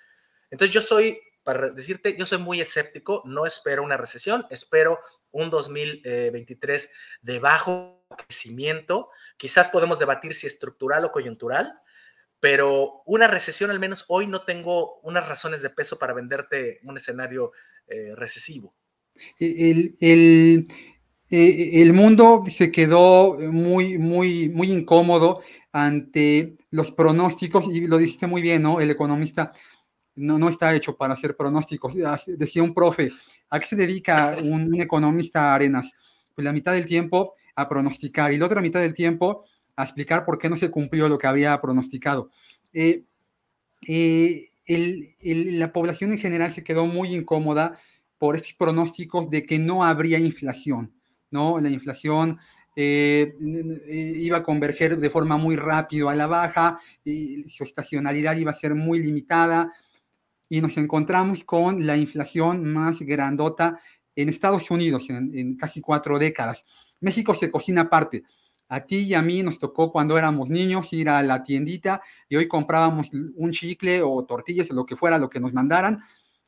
Entonces 0.50 0.72
yo 0.72 0.82
soy, 0.82 1.20
para 1.42 1.70
decirte, 1.70 2.16
yo 2.16 2.26
soy 2.26 2.38
muy 2.38 2.60
escéptico, 2.60 3.22
no 3.24 3.46
espero 3.46 3.82
una 3.82 3.96
recesión, 3.96 4.46
espero 4.50 5.00
un 5.30 5.50
2023 5.50 6.90
de 7.22 7.38
bajo 7.38 7.97
crecimiento. 8.16 9.10
Quizás 9.36 9.68
podemos 9.68 9.98
debatir 9.98 10.34
si 10.34 10.46
estructural 10.46 11.04
o 11.04 11.12
coyuntural, 11.12 11.80
pero 12.40 13.02
una 13.06 13.28
recesión 13.28 13.70
al 13.70 13.80
menos 13.80 14.04
hoy 14.08 14.26
no 14.26 14.42
tengo 14.42 15.00
unas 15.00 15.28
razones 15.28 15.62
de 15.62 15.70
peso 15.70 15.98
para 15.98 16.14
venderte 16.14 16.80
un 16.84 16.96
escenario 16.96 17.52
eh, 17.86 18.12
recesivo. 18.14 18.74
El, 19.38 19.96
el, 20.00 20.68
eh, 21.30 21.82
el, 21.82 21.92
mundo 21.92 22.44
se 22.48 22.70
quedó 22.70 23.36
muy, 23.38 23.98
muy, 23.98 24.48
muy 24.48 24.70
incómodo 24.70 25.42
ante 25.72 26.56
los 26.70 26.92
pronósticos, 26.92 27.66
y 27.66 27.86
lo 27.86 27.98
dijiste 27.98 28.26
muy 28.26 28.42
bien, 28.42 28.62
¿no? 28.62 28.80
El 28.80 28.90
economista 28.90 29.52
no, 30.14 30.38
no 30.38 30.48
está 30.48 30.74
hecho 30.74 30.96
para 30.96 31.14
hacer 31.14 31.36
pronósticos. 31.36 31.94
Decía 32.26 32.62
un 32.62 32.74
profe, 32.74 33.10
¿a 33.50 33.58
qué 33.60 33.66
se 33.66 33.76
dedica 33.76 34.36
un, 34.42 34.80
economista 34.80 35.54
Arenas? 35.54 35.92
Pues 36.34 36.44
la 36.44 36.52
mitad 36.52 36.72
del 36.72 36.86
tiempo 36.86 37.34
a 37.58 37.68
pronosticar 37.68 38.32
y 38.32 38.38
la 38.38 38.46
otra 38.46 38.62
mitad 38.62 38.80
del 38.80 38.94
tiempo 38.94 39.44
a 39.74 39.82
explicar 39.82 40.24
por 40.24 40.38
qué 40.38 40.48
no 40.48 40.56
se 40.56 40.70
cumplió 40.70 41.08
lo 41.08 41.18
que 41.18 41.26
había 41.26 41.60
pronosticado. 41.60 42.30
Eh, 42.72 43.04
eh, 43.86 44.46
la 44.68 45.72
población 45.72 46.12
en 46.12 46.18
general 46.18 46.52
se 46.52 46.62
quedó 46.62 46.86
muy 46.86 47.14
incómoda 47.14 47.76
por 48.16 48.36
estos 48.36 48.52
pronósticos 48.52 49.28
de 49.28 49.44
que 49.44 49.58
no 49.58 49.84
habría 49.84 50.18
inflación, 50.20 50.92
¿no? 51.30 51.58
La 51.58 51.68
inflación 51.68 52.38
eh, 52.76 53.34
iba 53.40 54.38
a 54.38 54.42
converger 54.44 54.98
de 54.98 55.10
forma 55.10 55.36
muy 55.36 55.56
rápido 55.56 56.08
a 56.08 56.14
la 56.14 56.28
baja, 56.28 56.78
y 57.04 57.48
su 57.48 57.64
estacionalidad 57.64 58.36
iba 58.36 58.52
a 58.52 58.54
ser 58.54 58.76
muy 58.76 59.00
limitada 59.00 59.72
y 60.48 60.60
nos 60.60 60.76
encontramos 60.76 61.42
con 61.42 61.84
la 61.84 61.96
inflación 61.96 62.64
más 62.72 63.00
grandota 63.00 63.80
en 64.14 64.28
Estados 64.28 64.70
Unidos 64.70 65.08
en, 65.10 65.56
casi 65.56 65.80
cuatro 65.80 66.18
décadas. 66.18 66.64
México 67.00 67.34
se 67.34 67.50
cocina 67.50 67.82
aparte. 67.82 68.24
A 68.68 68.84
ti 68.84 68.98
y 68.98 69.14
a 69.14 69.22
mí 69.22 69.42
nos 69.42 69.58
tocó 69.58 69.90
cuando 69.90 70.18
éramos 70.18 70.50
niños 70.50 70.92
ir 70.92 71.08
a 71.08 71.22
la 71.22 71.42
tiendita 71.42 72.02
y 72.28 72.36
hoy 72.36 72.46
comprábamos 72.48 73.10
un 73.12 73.50
chicle 73.50 74.02
o 74.02 74.24
tortillas 74.26 74.70
o 74.70 74.74
lo 74.74 74.84
que 74.84 74.96
fuera, 74.96 75.16
lo 75.18 75.30
que 75.30 75.40
nos 75.40 75.54
mandaran, 75.54 76.02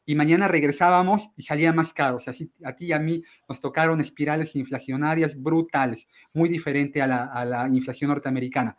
y 0.04 0.14
mañana 0.16 0.48
regresábamos 0.48 1.30
y 1.36 1.42
salía 1.42 1.72
más 1.72 1.92
caro. 1.92 2.16
O 2.16 2.20
sea, 2.20 2.34
a 2.64 2.74
ti 2.74 2.86
y 2.86 2.92
a 2.92 2.98
mí 2.98 3.22
nos 3.48 3.60
tocaron 3.60 4.00
espirales 4.00 4.56
inflacionarias 4.56 5.40
brutales, 5.40 6.08
muy 6.32 6.48
diferente 6.48 7.00
a 7.00 7.06
la, 7.06 7.68
inflación 7.72 8.08
norteamericana. 8.08 8.76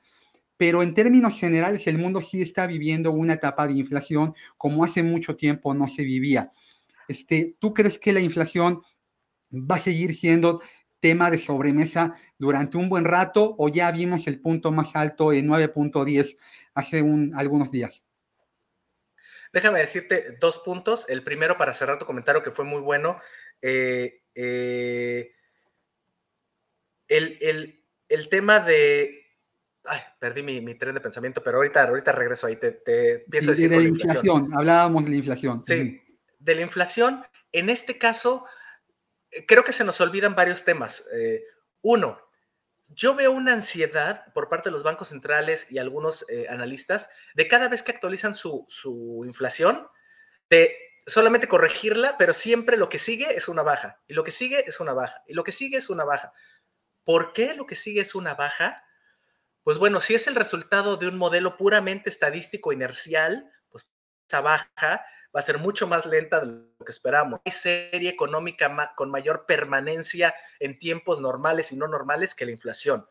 Pero 0.58 0.84
en 0.84 0.94
términos 0.94 1.40
generales, 1.40 1.88
el 1.88 1.98
mundo 1.98 2.22
sí 2.22 2.42
está 2.42 2.68
viviendo 2.68 3.12
una 3.12 3.34
etapa 3.34 3.68
de 3.68 3.74
inflación 3.74 4.36
como 4.58 4.84
hace 4.84 5.04
mucho 5.04 5.36
tiempo 5.36 5.74
no 5.74 5.88
se 5.88 6.04
vivía. 6.04 6.52
Este, 7.08 7.56
¿Tú 7.60 7.74
crees 7.74 7.98
que 7.98 8.14
la 8.14 8.20
inflación 8.20 8.82
va 9.52 9.76
a 9.76 9.80
seguir 9.80 10.14
siendo 10.16 10.62
tema 11.02 11.30
de 11.30 11.38
sobremesa 11.38 12.16
durante 12.38 12.78
un 12.78 12.88
buen 12.88 13.04
rato 13.04 13.56
o 13.58 13.68
ya 13.68 13.92
vimos 13.92 14.28
el 14.28 14.40
punto 14.40 14.72
más 14.72 14.96
alto 14.96 15.34
en 15.34 15.50
9.10 15.50 16.38
hace 16.74 17.02
un, 17.02 17.34
algunos 17.36 17.72
días? 17.72 18.06
Déjame 19.54 19.80
decirte 19.80 20.38
dos 20.40 20.60
puntos. 20.60 21.10
El 21.10 21.24
primero, 21.24 21.58
para 21.58 21.74
cerrar 21.74 22.00
tu 22.00 22.06
comentario, 22.06 22.42
que 22.42 22.52
fue 22.52 22.64
muy 22.64 22.80
bueno. 22.80 23.20
Eh, 23.62 24.22
eh, 24.34 25.34
el, 27.08 28.30
tema 28.30 28.60
de. 28.60 29.26
Ay, 29.84 30.00
perdí 30.20 30.42
mi, 30.42 30.76
tren 30.76 30.94
de 30.94 31.02
pensamiento, 31.02 31.44
pero 31.44 31.58
ahorita, 31.58 31.84
ahorita 31.84 32.14
regreso 32.14 32.48
ahí. 32.48 32.56
Te, 32.56 32.72
te 32.72 33.24
empiezo 33.24 33.50
a 33.50 33.54
decir. 33.54 33.70
De, 33.70 33.76
la 33.78 33.84
inflación. 33.84 34.54
hablábamos 34.54 35.04
de 35.04 35.10
la 35.10 35.16
inflación. 35.18 35.60
Sí, 35.60 36.02
de 36.40 36.56
la 36.56 36.62
inflación. 36.62 37.26
En 37.52 37.70
este 37.70 37.98
caso, 37.98 38.46
creo 39.48 39.64
que 39.64 39.74
se 39.74 39.84
nos 39.84 40.02
olvidan 40.02 40.36
varios 40.36 40.66
temas. 40.66 41.06
Eh, 41.14 41.44
uno, 41.82 42.22
yo 42.90 43.16
veo 43.16 43.32
una 43.32 43.54
ansiedad 43.54 44.32
por 44.34 44.50
parte 44.50 44.70
de 44.70 44.74
los 44.74 44.84
bancos 44.84 45.10
centrales 45.10 45.72
y 45.72 45.78
algunos 45.78 46.26
eh, 46.30 46.48
analistas 46.50 47.10
de 47.36 47.48
cada 47.48 47.68
vez 47.68 47.84
que 47.84 47.92
actualizan 47.92 48.36
su, 48.36 48.66
su, 48.68 49.24
inflación, 49.26 49.88
de 50.50 50.78
solamente 51.08 51.48
corregirla, 51.48 52.18
pero 52.18 52.34
siempre 52.34 52.78
lo 52.78 52.90
que 52.90 53.00
sigue 53.00 53.36
es 53.36 53.48
una 53.48 53.64
baja, 53.64 54.02
y 54.08 54.14
lo 54.14 54.24
que 54.24 54.32
sigue 54.32 54.64
es 54.68 54.80
una 54.80 54.94
baja, 54.94 55.24
y 55.28 55.34
lo 55.34 55.44
que 55.44 55.52
sigue 55.52 55.78
es 55.78 55.90
una 55.90 56.04
baja. 56.04 56.34
¿Por 57.04 57.34
qué 57.34 57.54
lo 57.54 57.66
que 57.66 57.76
sigue 57.76 58.02
es 58.02 58.14
una 58.14 58.36
baja? 58.36 58.76
Pues 59.64 59.78
bueno, 59.78 60.02
si 60.02 60.14
es 60.14 60.28
el 60.28 60.36
resultado 60.36 60.98
de 60.98 61.08
un 61.08 61.18
modelo 61.18 61.58
puramente 61.58 62.10
estadístico 62.10 62.74
inercial, 62.74 63.52
pues 63.70 63.90
esa 64.28 64.42
baja 64.42 65.06
va 65.36 65.40
a 65.40 65.44
ser 65.44 65.58
mucho 65.58 65.88
más 65.88 66.06
lenta 66.06 66.40
de 66.40 66.48
lo 66.48 66.86
que 66.86 66.92
esperamos. 66.92 67.40
Hay 67.46 67.52
serie 67.52 68.10
económica 68.10 68.94
con 68.96 69.10
mayor 69.10 69.46
permanencia 69.46 70.34
en 70.60 70.78
tiempos 70.78 71.22
normales 71.22 71.72
y 71.72 71.78
no 71.78 71.88
normales 71.88 72.36
que 72.36 72.46
la 72.46 72.52
inflación. 72.52 73.06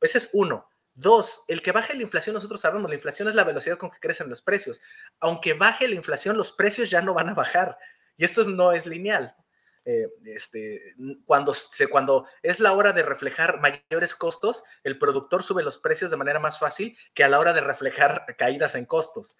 Ese 0.00 0.18
es 0.18 0.30
uno. 0.32 0.68
Dos, 0.94 1.44
el 1.48 1.62
que 1.62 1.72
baje 1.72 1.94
la 1.94 2.02
inflación, 2.02 2.34
nosotros 2.34 2.60
sabemos, 2.60 2.90
la 2.90 2.96
inflación 2.96 3.28
es 3.28 3.34
la 3.34 3.44
velocidad 3.44 3.78
con 3.78 3.90
que 3.90 3.98
crecen 3.98 4.28
los 4.28 4.42
precios. 4.42 4.80
Aunque 5.20 5.54
baje 5.54 5.88
la 5.88 5.94
inflación, 5.94 6.36
los 6.36 6.52
precios 6.52 6.90
ya 6.90 7.00
no 7.00 7.14
van 7.14 7.30
a 7.30 7.34
bajar. 7.34 7.78
Y 8.16 8.24
esto 8.24 8.44
no 8.44 8.72
es 8.72 8.86
lineal. 8.86 9.34
Eh, 9.84 10.06
este, 10.26 10.80
cuando, 11.24 11.54
se, 11.54 11.88
cuando 11.88 12.26
es 12.42 12.60
la 12.60 12.72
hora 12.72 12.92
de 12.92 13.02
reflejar 13.02 13.60
mayores 13.60 14.14
costos, 14.14 14.64
el 14.84 14.98
productor 14.98 15.42
sube 15.42 15.62
los 15.62 15.78
precios 15.78 16.10
de 16.10 16.16
manera 16.16 16.38
más 16.38 16.58
fácil 16.58 16.96
que 17.14 17.24
a 17.24 17.28
la 17.28 17.40
hora 17.40 17.52
de 17.52 17.62
reflejar 17.62 18.26
caídas 18.38 18.74
en 18.74 18.84
costos. 18.84 19.36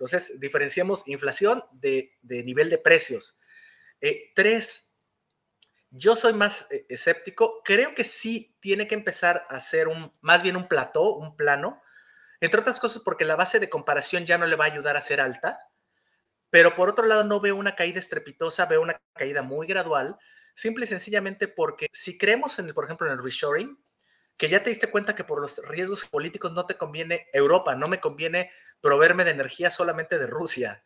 Entonces, 0.00 0.40
diferenciamos 0.40 1.06
inflación 1.06 1.62
de, 1.72 2.16
nivel 2.22 2.70
de 2.70 2.78
precios. 2.78 3.38
Eh, 4.00 4.32
tres, 4.34 4.96
yo 5.90 6.16
soy 6.16 6.32
más 6.32 6.66
eh, 6.70 6.86
escéptico. 6.88 7.60
Creo 7.62 7.94
que 7.94 8.04
sí 8.04 8.56
tiene 8.60 8.88
que 8.88 8.94
empezar 8.94 9.46
a 9.50 9.60
ser 9.60 9.88
un, 9.88 10.10
más 10.22 10.42
bien 10.42 10.56
un 10.56 10.68
plató, 10.68 11.16
un 11.16 11.36
plano, 11.36 11.82
entre 12.40 12.60
otras 12.60 12.80
cosas 12.80 13.02
porque 13.04 13.26
la 13.26 13.36
base 13.36 13.60
de 13.60 13.68
comparación 13.68 14.24
ya 14.24 14.38
no 14.38 14.46
le 14.46 14.56
va 14.56 14.64
a 14.64 14.68
ayudar 14.68 14.96
a 14.96 15.02
ser 15.02 15.20
alta. 15.20 15.58
Pero 16.48 16.74
por 16.74 16.88
otro 16.88 17.04
lado, 17.04 17.22
no 17.22 17.38
veo 17.38 17.54
una 17.54 17.76
caída 17.76 17.98
estrepitosa, 17.98 18.64
veo 18.64 18.80
una 18.80 18.98
caída 19.12 19.42
muy 19.42 19.66
gradual, 19.66 20.16
simple 20.54 20.86
y 20.86 20.88
sencillamente 20.88 21.46
porque 21.46 21.88
si 21.92 22.16
creemos 22.16 22.58
en 22.58 22.72
por 22.72 22.86
ejemplo, 22.86 23.06
en 23.06 23.12
el 23.12 23.22
reshoring, 23.22 23.78
que 24.38 24.48
ya 24.48 24.62
te 24.62 24.70
diste 24.70 24.90
cuenta 24.90 25.14
que 25.14 25.24
por 25.24 25.42
los 25.42 25.58
riesgos 25.68 26.06
políticos 26.06 26.52
no 26.52 26.64
te 26.64 26.78
conviene 26.78 27.28
Europa, 27.34 27.74
no 27.74 27.88
me 27.88 28.00
conviene 28.00 28.50
proveerme 28.80 29.24
de 29.24 29.30
energía 29.30 29.70
solamente 29.70 30.18
de 30.18 30.26
Rusia, 30.26 30.84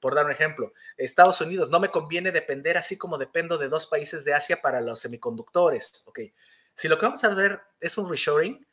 por 0.00 0.14
dar 0.14 0.26
un 0.26 0.32
ejemplo. 0.32 0.72
Estados 0.96 1.40
Unidos, 1.40 1.70
no 1.70 1.80
me 1.80 1.90
conviene 1.90 2.30
depender 2.30 2.78
así 2.78 2.96
como 2.96 3.18
dependo 3.18 3.58
de 3.58 3.68
dos 3.68 3.86
países 3.86 4.24
de 4.24 4.34
Asia 4.34 4.60
para 4.60 4.80
los 4.80 5.00
semiconductores. 5.00 6.04
Ok, 6.06 6.20
si 6.74 6.88
lo 6.88 6.98
que 6.98 7.06
vamos 7.06 7.24
a 7.24 7.34
ver 7.34 7.60
es 7.80 7.98
un 7.98 8.08
reshoring, 8.08 8.66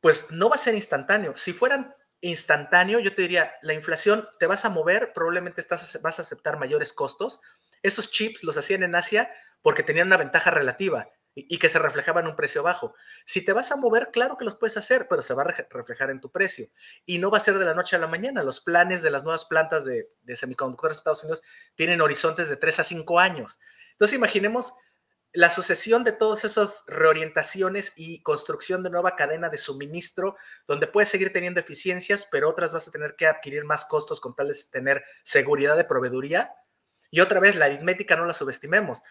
pues 0.00 0.30
no 0.30 0.48
va 0.48 0.56
a 0.56 0.58
ser 0.58 0.74
instantáneo. 0.74 1.36
Si 1.36 1.52
fueran 1.52 1.94
instantáneo, 2.20 2.98
yo 2.98 3.14
te 3.14 3.22
diría, 3.22 3.54
la 3.62 3.74
inflación 3.74 4.28
te 4.38 4.46
vas 4.46 4.64
a 4.64 4.70
mover, 4.70 5.12
probablemente 5.12 5.60
estás, 5.60 6.00
vas 6.02 6.18
a 6.18 6.22
aceptar 6.22 6.58
mayores 6.58 6.92
costos. 6.92 7.40
Esos 7.82 8.10
chips 8.10 8.44
los 8.44 8.56
hacían 8.56 8.82
en 8.82 8.94
Asia 8.94 9.30
porque 9.62 9.82
tenían 9.82 10.06
una 10.06 10.16
ventaja 10.16 10.50
relativa 10.50 11.08
y, 11.38 11.58
que 11.58 11.68
se 11.68 11.78
reflejaba 11.78 12.20
en 12.20 12.28
un 12.28 12.34
precio 12.34 12.62
bajo. 12.62 12.94
Si 13.26 13.44
te 13.44 13.52
vas 13.52 13.70
a 13.70 13.76
mover, 13.76 14.08
claro 14.10 14.38
que 14.38 14.44
los 14.46 14.56
puedes 14.56 14.78
hacer, 14.78 15.06
pero 15.08 15.20
se 15.20 15.34
va 15.34 15.42
a 15.42 15.54
reflejar 15.68 16.08
en 16.08 16.18
tu 16.18 16.32
precio. 16.32 16.66
Y 17.04 17.18
no 17.18 17.30
va 17.30 17.36
a 17.36 17.42
ser 17.42 17.58
de 17.58 17.66
la 17.66 17.74
noche 17.74 17.94
a 17.94 17.98
la 17.98 18.06
mañana. 18.06 18.42
Los 18.42 18.62
planes 18.62 19.02
de 19.02 19.10
las 19.10 19.22
nuevas 19.22 19.44
plantas 19.44 19.84
de, 19.84 20.08
semiconductores 20.34 20.96
de 20.96 21.00
Estados 21.00 21.24
Unidos 21.24 21.42
tienen 21.74 22.00
horizontes 22.00 22.48
de 22.48 22.56
3 22.56 22.80
a 22.80 22.84
5 22.84 23.20
años. 23.20 23.58
Entonces, 23.92 24.16
imaginemos 24.16 24.72
la 25.34 25.50
sucesión 25.50 26.04
de 26.04 26.12
todas 26.12 26.46
esas 26.46 26.84
reorientaciones 26.86 27.92
y 27.96 28.22
construcción 28.22 28.82
de 28.82 28.88
nueva 28.88 29.14
cadena 29.14 29.50
de 29.50 29.58
suministro, 29.58 30.36
donde 30.66 30.86
puedes 30.86 31.10
seguir 31.10 31.34
teniendo 31.34 31.60
eficiencias, 31.60 32.26
pero 32.32 32.48
otras 32.48 32.72
vas 32.72 32.88
a 32.88 32.92
tener 32.92 33.14
que 33.14 33.26
adquirir 33.26 33.64
más 33.66 33.84
costos 33.84 34.22
con 34.22 34.34
tal 34.34 34.48
de 34.48 34.56
tener 34.72 35.04
seguridad 35.22 35.76
de 35.76 35.84
proveeduría. 35.84 36.54
Y 37.10 37.20
otra 37.20 37.40
vez, 37.40 37.56
la 37.56 37.66
aritmética 37.66 38.16
no 38.16 38.24
la 38.24 38.32
subestimemos 38.32 39.02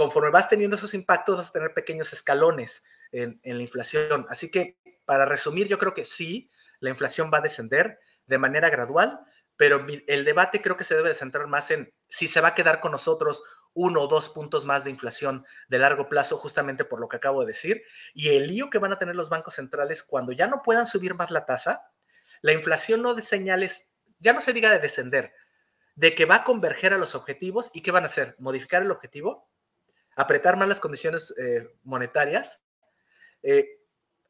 conforme 0.00 0.30
vas 0.30 0.48
teniendo 0.48 0.76
esos 0.76 0.94
impactos, 0.94 1.36
vas 1.36 1.50
a 1.50 1.52
tener 1.52 1.74
pequeños 1.74 2.14
escalones 2.14 2.84
en, 3.12 3.38
la 3.44 3.60
inflación. 3.60 4.24
Así 4.30 4.50
que, 4.50 4.78
para 5.04 5.26
resumir, 5.26 5.68
yo 5.68 5.78
creo 5.78 5.92
que 5.92 6.06
sí, 6.06 6.50
la 6.78 6.88
inflación 6.88 7.30
va 7.30 7.36
a 7.36 7.42
descender 7.42 8.00
de 8.24 8.38
manera 8.38 8.70
gradual, 8.70 9.20
pero 9.58 9.86
el 10.06 10.24
debate 10.24 10.62
creo 10.62 10.78
que 10.78 10.84
se 10.84 10.96
debe 10.96 11.12
centrar 11.12 11.48
más 11.48 11.70
en 11.70 11.92
si 12.08 12.28
se 12.28 12.40
va 12.40 12.48
a 12.48 12.54
quedar 12.54 12.80
con 12.80 12.92
nosotros 12.92 13.42
uno 13.74 14.00
o 14.00 14.08
dos 14.08 14.30
puntos 14.30 14.64
más 14.64 14.84
de 14.84 14.90
inflación 14.90 15.44
de 15.68 15.78
largo 15.78 16.08
plazo, 16.08 16.38
justamente 16.38 16.86
por 16.86 16.98
lo 16.98 17.06
que 17.06 17.18
acabo 17.18 17.42
de 17.42 17.48
decir, 17.48 17.82
y 18.14 18.30
el 18.30 18.46
lío 18.46 18.70
que 18.70 18.78
van 18.78 18.94
a 18.94 18.98
tener 18.98 19.14
los 19.14 19.28
bancos 19.28 19.56
centrales 19.56 20.02
cuando 20.02 20.32
ya 20.32 20.46
no 20.46 20.62
puedan 20.62 20.86
subir 20.86 21.14
más 21.14 21.30
la 21.30 21.44
tasa, 21.44 21.82
la 22.40 22.54
inflación 22.54 23.02
no 23.02 23.12
de 23.12 23.20
señales, 23.20 23.92
ya 24.18 24.32
no 24.32 24.40
se 24.40 24.54
diga 24.54 24.70
de 24.70 24.78
descender, 24.78 25.34
de 25.94 26.14
que 26.14 26.24
va 26.24 26.36
a 26.36 26.44
converger 26.44 26.94
a 26.94 26.98
los 26.98 27.14
objetivos 27.14 27.70
y 27.74 27.82
qué 27.82 27.90
van 27.90 28.04
a 28.04 28.06
hacer, 28.06 28.34
modificar 28.38 28.80
el 28.80 28.92
objetivo 28.92 29.49
apretar 30.16 30.56
más 30.56 30.68
las 30.68 30.80
condiciones 30.80 31.34
eh, 31.38 31.68
monetarias, 31.82 32.62
eh, 33.42 33.80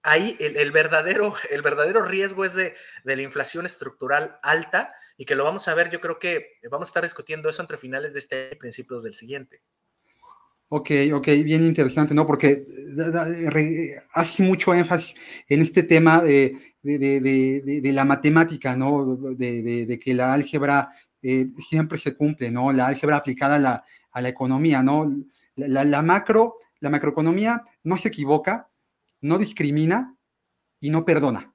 ahí 0.02 0.36
el, 0.40 0.72
verdadero, 0.72 1.34
el 1.50 1.62
verdadero 1.62 2.02
riesgo 2.02 2.44
es 2.44 2.54
de, 2.54 2.74
la 3.04 3.20
inflación 3.22 3.66
estructural 3.66 4.38
alta 4.42 4.94
y 5.16 5.24
que 5.24 5.34
lo 5.34 5.44
vamos 5.44 5.68
a 5.68 5.74
ver, 5.74 5.90
yo 5.90 6.00
creo 6.00 6.18
que 6.18 6.58
vamos 6.70 6.88
a 6.88 6.90
estar 6.90 7.02
discutiendo 7.02 7.48
eso 7.48 7.60
entre 7.60 7.76
finales 7.76 8.14
de 8.14 8.20
este 8.20 8.44
año 8.44 8.52
y 8.52 8.56
principios 8.56 9.02
del 9.02 9.14
siguiente. 9.14 9.62
Ok, 10.72 10.90
ok, 11.12 11.26
bien 11.44 11.64
interesante, 11.64 12.14
¿no? 12.14 12.24
Porque 12.26 12.64
hace 14.14 14.42
mucho 14.44 14.72
énfasis 14.72 15.16
en 15.48 15.62
este 15.62 15.82
tema 15.82 16.22
de, 16.22 16.56
la 17.92 18.04
matemática, 18.04 18.76
¿no? 18.76 19.16
De, 19.36 20.00
que 20.02 20.14
la 20.14 20.32
álgebra 20.32 20.90
eh, 21.22 21.48
siempre 21.58 21.98
se 21.98 22.14
cumple, 22.14 22.52
¿no? 22.52 22.72
La 22.72 22.86
álgebra 22.86 23.16
aplicada 23.16 23.56
a 23.56 23.58
la, 23.58 23.84
a 24.12 24.22
la 24.22 24.28
economía, 24.28 24.80
¿no? 24.80 25.12
La, 25.68 26.02
macro, 26.02 26.56
la 26.80 26.90
macroeconomía 26.90 27.62
no 27.82 27.96
se 27.96 28.08
equivoca, 28.08 28.70
no 29.20 29.38
discrimina 29.38 30.16
y 30.80 30.90
no 30.90 31.04
perdona. 31.04 31.54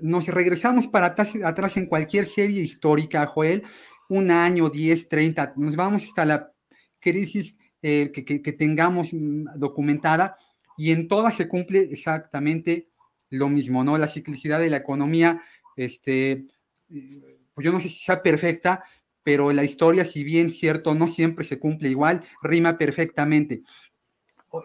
nos 0.00 0.26
regresamos 0.26 0.86
para 0.86 1.06
atrás, 1.06 1.76
en 1.76 1.86
cualquier 1.86 2.26
serie 2.26 2.62
histórica, 2.62 3.26
Joel, 3.26 3.64
un 4.08 4.30
año, 4.30 4.70
10, 4.70 5.08
30, 5.08 5.54
nos 5.56 5.76
vamos 5.76 6.04
hasta 6.04 6.24
la 6.24 6.52
crisis 6.98 7.56
eh, 7.82 8.10
que, 8.12 8.52
tengamos 8.52 9.12
mm, 9.12 9.56
documentada 9.56 10.36
y 10.76 10.92
en 10.92 11.08
todas 11.08 11.36
se 11.36 11.48
cumple 11.48 11.80
exactamente 11.90 12.88
lo 13.30 13.48
mismo, 13.48 13.84
¿no? 13.84 13.98
La 13.98 14.08
ciclicidad 14.08 14.60
de 14.60 14.70
la 14.70 14.78
economía, 14.78 15.42
este, 15.76 16.46
eh, 16.90 17.38
pues 17.54 17.64
yo 17.64 17.72
no 17.72 17.80
sé 17.80 17.88
si 17.88 18.04
sea 18.04 18.22
perfecta, 18.22 18.84
pero 19.28 19.52
la 19.52 19.62
historia, 19.62 20.06
si 20.06 20.24
bien 20.24 20.48
cierto, 20.48 20.94
no 20.94 21.06
siempre 21.06 21.44
se 21.44 21.58
cumple 21.58 21.90
igual, 21.90 22.24
rima 22.40 22.78
perfectamente. 22.78 23.60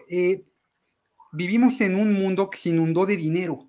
Eh, 0.08 0.42
vivimos 1.32 1.82
en 1.82 1.94
un 1.94 2.14
mundo 2.14 2.48
que 2.48 2.56
se 2.56 2.70
inundó 2.70 3.04
de 3.04 3.18
dinero. 3.18 3.68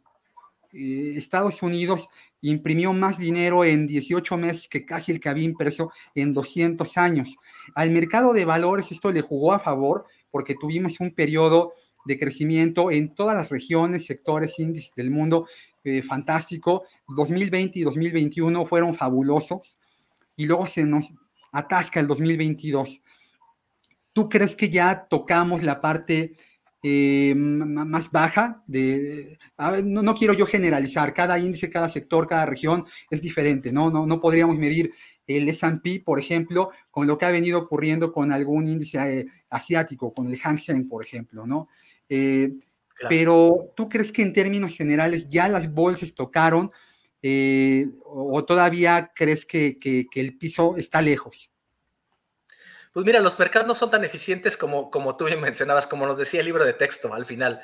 Eh, 0.71 1.15
Estados 1.17 1.61
Unidos 1.61 2.07
imprimió 2.39 2.93
más 2.93 3.17
dinero 3.17 3.65
en 3.65 3.87
18 3.87 4.37
meses 4.37 4.69
que 4.69 4.85
casi 4.85 5.11
el 5.11 5.19
que 5.19 5.27
había 5.27 5.43
impreso 5.43 5.91
en 6.15 6.33
200 6.33 6.97
años. 6.97 7.35
Al 7.75 7.91
mercado 7.91 8.31
de 8.31 8.45
valores 8.45 8.89
esto 8.89 9.11
le 9.11 9.19
jugó 9.19 9.51
a 9.51 9.59
favor 9.59 10.05
porque 10.31 10.55
tuvimos 10.55 11.01
un 11.01 11.13
periodo 11.13 11.73
de 12.05 12.17
crecimiento 12.17 12.89
en 12.89 13.13
todas 13.13 13.35
las 13.35 13.49
regiones, 13.49 14.05
sectores, 14.05 14.59
índices 14.59 14.93
del 14.95 15.11
mundo 15.11 15.45
eh, 15.83 16.01
fantástico. 16.03 16.85
2020 17.09 17.79
y 17.79 17.83
2021 17.83 18.65
fueron 18.65 18.95
fabulosos 18.95 19.77
y 20.35 20.45
luego 20.45 20.65
se 20.65 20.85
nos 20.85 21.13
atasca 21.51 21.99
el 21.99 22.07
2022. 22.07 23.01
¿Tú 24.13 24.29
crees 24.29 24.55
que 24.55 24.69
ya 24.69 25.07
tocamos 25.09 25.63
la 25.63 25.81
parte 25.81 26.35
eh, 26.83 27.33
más 27.35 28.11
baja? 28.11 28.63
De, 28.67 29.37
no, 29.83 30.15
quiero 30.15 30.33
yo 30.33 30.45
generalizar, 30.45 31.13
cada 31.13 31.37
índice, 31.39 31.69
cada 31.69 31.89
sector, 31.89 32.27
cada 32.27 32.45
región 32.45 32.85
es 33.09 33.21
diferente, 33.21 33.71
¿no? 33.73 33.89
No, 33.89 34.05
no 34.05 34.21
podríamos 34.21 34.57
medir 34.57 34.93
el 35.27 35.49
S&P, 35.49 36.01
por 36.05 36.19
ejemplo, 36.19 36.71
con 36.91 37.07
lo 37.07 37.17
que 37.17 37.25
ha 37.25 37.31
venido 37.31 37.59
ocurriendo 37.59 38.13
con 38.13 38.31
algún 38.31 38.67
índice 38.67 39.19
eh, 39.19 39.25
asiático, 39.49 40.13
con 40.13 40.27
el 40.27 40.39
Hang 40.39 40.59
Seng, 40.59 40.87
por 40.87 41.03
ejemplo, 41.03 41.45
¿no? 41.45 41.67
Eh, 42.07 42.53
pero 43.09 43.73
¿tú 43.75 43.89
crees 43.89 44.11
que 44.11 44.21
en 44.21 44.33
términos 44.33 44.75
generales 44.75 45.27
ya 45.27 45.47
las 45.49 45.73
bolsas 45.73 46.13
tocaron 46.13 46.71
eh, 47.21 47.87
o, 48.03 48.43
todavía 48.45 49.11
crees 49.15 49.45
que, 49.45 49.77
el 50.13 50.37
piso 50.37 50.75
está 50.77 51.01
lejos? 51.01 51.51
Pues 52.93 53.05
mira, 53.05 53.19
los 53.19 53.37
mercados 53.37 53.67
no 53.67 53.75
son 53.75 53.91
tan 53.91 54.03
eficientes 54.05 54.57
como, 54.57 54.89
tú 55.17 55.25
bien 55.25 55.41
mencionabas, 55.41 55.87
como 55.87 56.05
nos 56.05 56.17
decía 56.17 56.39
el 56.39 56.45
libro 56.45 56.65
de 56.65 56.73
texto 56.73 57.13
al 57.13 57.25
final. 57.25 57.61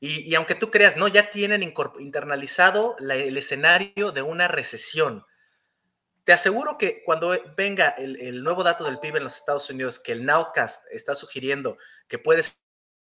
Y, 0.00 0.34
aunque 0.34 0.56
tú 0.56 0.70
creas, 0.70 0.96
no, 0.96 1.06
ya 1.06 1.30
tienen 1.30 1.62
internalizado 2.00 2.96
el 2.98 3.36
escenario 3.36 4.10
de 4.10 4.22
una 4.22 4.48
recesión. 4.48 5.24
Te 6.24 6.32
aseguro 6.32 6.78
que 6.78 7.02
cuando 7.04 7.36
venga 7.56 7.90
el, 7.90 8.42
nuevo 8.42 8.64
dato 8.64 8.84
del 8.84 8.98
PIB 8.98 9.16
en 9.16 9.24
los 9.24 9.36
Estados 9.36 9.68
Unidos, 9.70 9.98
que 9.98 10.12
el 10.12 10.24
Nowcast 10.24 10.86
está 10.90 11.14
sugiriendo 11.14 11.78
que 12.08 12.18
puede 12.18 12.42
ser 12.42 12.54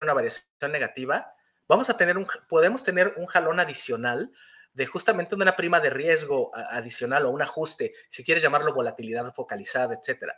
una 0.02 0.14
variación 0.14 0.48
negativa, 0.72 1.34
vamos 1.68 1.90
a 1.90 1.98
tener 1.98 2.18
un, 2.18 2.28
podemos 2.50 2.84
tener 2.84 3.14
un 3.18 3.26
jalón 3.26 3.60
adicional 3.60 4.32
de 4.76 4.86
justamente 4.86 5.36
una 5.36 5.55
prima 5.55 5.80
de 5.80 5.89
riesgo 5.89 6.51
adicional 6.53 7.26
o 7.26 7.32
un 7.32 7.41
ajuste, 7.41 7.93
si 8.09 8.23
quieres 8.23 8.43
llamarlo 8.43 8.73
volatilidad 8.73 9.34
focalizada, 9.34 9.95
etcétera. 9.95 10.38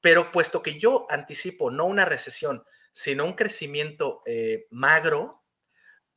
Pero 0.00 0.32
puesto 0.32 0.62
que 0.62 0.78
yo 0.78 1.06
anticipo 1.08 1.70
no 1.70 1.86
una 1.86 2.04
recesión, 2.04 2.64
sino 2.92 3.24
un 3.24 3.34
crecimiento 3.34 4.22
eh, 4.26 4.66
magro, 4.70 5.44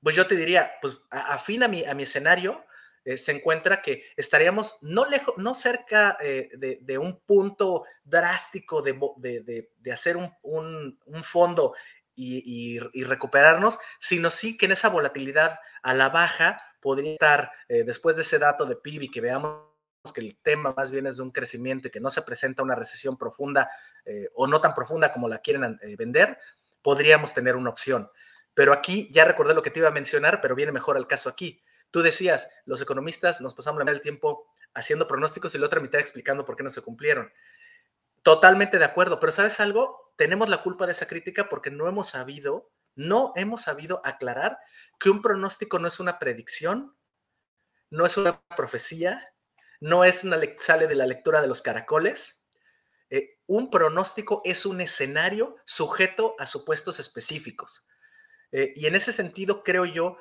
pues 0.02 0.16
yo 0.16 0.28
te 0.28 0.36
diría, 0.36 0.74
pues 0.82 1.00
afín 1.10 1.64
a 1.64 1.68
mi, 1.68 1.86
a 1.86 1.94
mi 1.94 2.04
escenario, 2.04 2.66
eh, 3.06 3.18
se 3.18 3.34
encuentra 3.34 3.82
que 3.82 4.04
estaríamos 4.16 4.78
no, 4.82 5.06
lejos, 5.06 5.36
no 5.38 5.54
cerca 5.54 6.18
eh, 6.22 6.50
de, 6.58 6.98
un 6.98 7.20
punto 7.20 7.84
drástico 8.04 8.82
de, 8.82 9.70
hacer 9.92 10.18
un, 10.18 10.98
fondo 11.22 11.76
y, 12.16 12.80
recuperarnos, 13.04 13.78
sino 14.00 14.32
sí 14.32 14.58
que 14.58 14.66
en 14.66 14.72
esa 14.72 14.90
volatilidad 14.90 15.60
a 15.84 15.94
la 15.94 16.10
baja 16.10 16.60
podría 16.84 17.14
estar, 17.14 17.52
eh, 17.68 17.84
después 17.84 18.18
de 18.18 18.22
ese 18.22 18.38
dato 18.38 18.66
de 18.66 18.76
PIB 18.76 19.04
y 19.04 19.12
que 19.12 19.22
veamos 19.22 19.64
que 20.14 20.22
el 20.22 20.38
tema 20.42 20.74
más 20.76 20.92
bien 20.92 21.08
es 21.08 21.18
de 21.18 21.24
un 21.24 21.32
crecimiento 21.32 21.88
y 21.88 21.92
que 21.92 22.02
no 22.02 22.10
se 22.10 22.22
presenta 22.22 22.62
una 22.62 22.76
recesión 22.76 23.18
profunda 23.18 23.72
o 24.36 24.48
no 24.48 24.60
tan 24.60 24.74
profunda 24.74 25.14
como 25.14 25.30
la 25.30 25.38
quieren 25.38 25.80
vender, 25.98 26.38
podríamos 26.82 27.34
tener 27.34 27.56
una 27.56 27.70
opción. 27.70 28.10
Pero 28.54 28.74
aquí 28.74 29.08
ya 29.12 29.26
recordé 29.26 29.54
lo 29.54 29.64
que 29.64 29.72
te 29.72 29.80
iba 29.80 29.88
a 29.88 29.92
mencionar, 29.92 30.42
pero 30.42 30.56
viene 30.56 30.72
mejor 30.72 30.98
al 30.98 31.08
caso 31.08 31.30
aquí. 31.30 31.64
Tú 31.90 32.02
decías, 32.02 32.52
los 32.66 32.82
economistas 32.82 33.42
nos 33.42 33.54
pasamos 33.54 33.80
la 33.80 33.86
mitad 33.86 33.94
del 33.94 34.02
tiempo 34.02 34.52
haciendo 34.74 35.08
pronósticos 35.08 35.54
y 35.56 35.58
la 35.58 35.68
otra 35.68 35.80
mitad 35.80 36.00
explicando 36.00 36.46
por 36.46 36.56
qué 36.56 36.64
no 36.64 36.70
se 36.70 36.82
cumplieron. 36.82 37.32
Totalmente 38.22 38.80
de 38.80 38.86
acuerdo, 38.86 39.20
pero 39.20 39.32
¿sabes 39.32 39.60
algo? 39.60 40.12
Tenemos 40.16 40.50
la 40.50 40.64
culpa 40.64 40.86
de 40.86 40.94
esa 40.94 41.08
crítica 41.08 41.50
porque 41.50 41.72
no 41.72 41.88
hemos 41.88 42.10
sabido, 42.10 42.72
no 42.96 43.34
hemos 43.36 43.64
sabido 43.64 44.02
aclarar 44.04 44.58
que 45.00 45.10
un 45.10 45.22
pronóstico 45.22 45.80
no 45.80 45.88
es 45.88 46.00
una 46.00 46.20
predicción, 46.20 46.96
no 47.90 48.06
es 48.06 48.18
una 48.18 48.42
profecía, 48.56 49.24
no 49.80 50.04
es 50.04 50.24
una 50.24 50.40
sale 50.60 50.88
de 50.88 50.96
la 50.96 51.06
lectura 51.06 51.42
de 51.42 51.48
los 51.48 51.62
caracoles. 51.62 52.46
Eh, 53.10 53.38
un 53.48 53.70
pronóstico 53.70 54.42
es 54.44 54.66
un 54.66 54.82
escenario 54.82 55.58
sujeto 55.66 56.36
a 56.40 56.48
supuestos 56.48 57.00
específicos. 57.00 57.88
Eh, 58.52 58.74
y 58.76 58.86
en 58.86 58.96
ese 58.96 59.12
sentido, 59.12 59.64
creo 59.64 59.86
yo, 59.86 60.18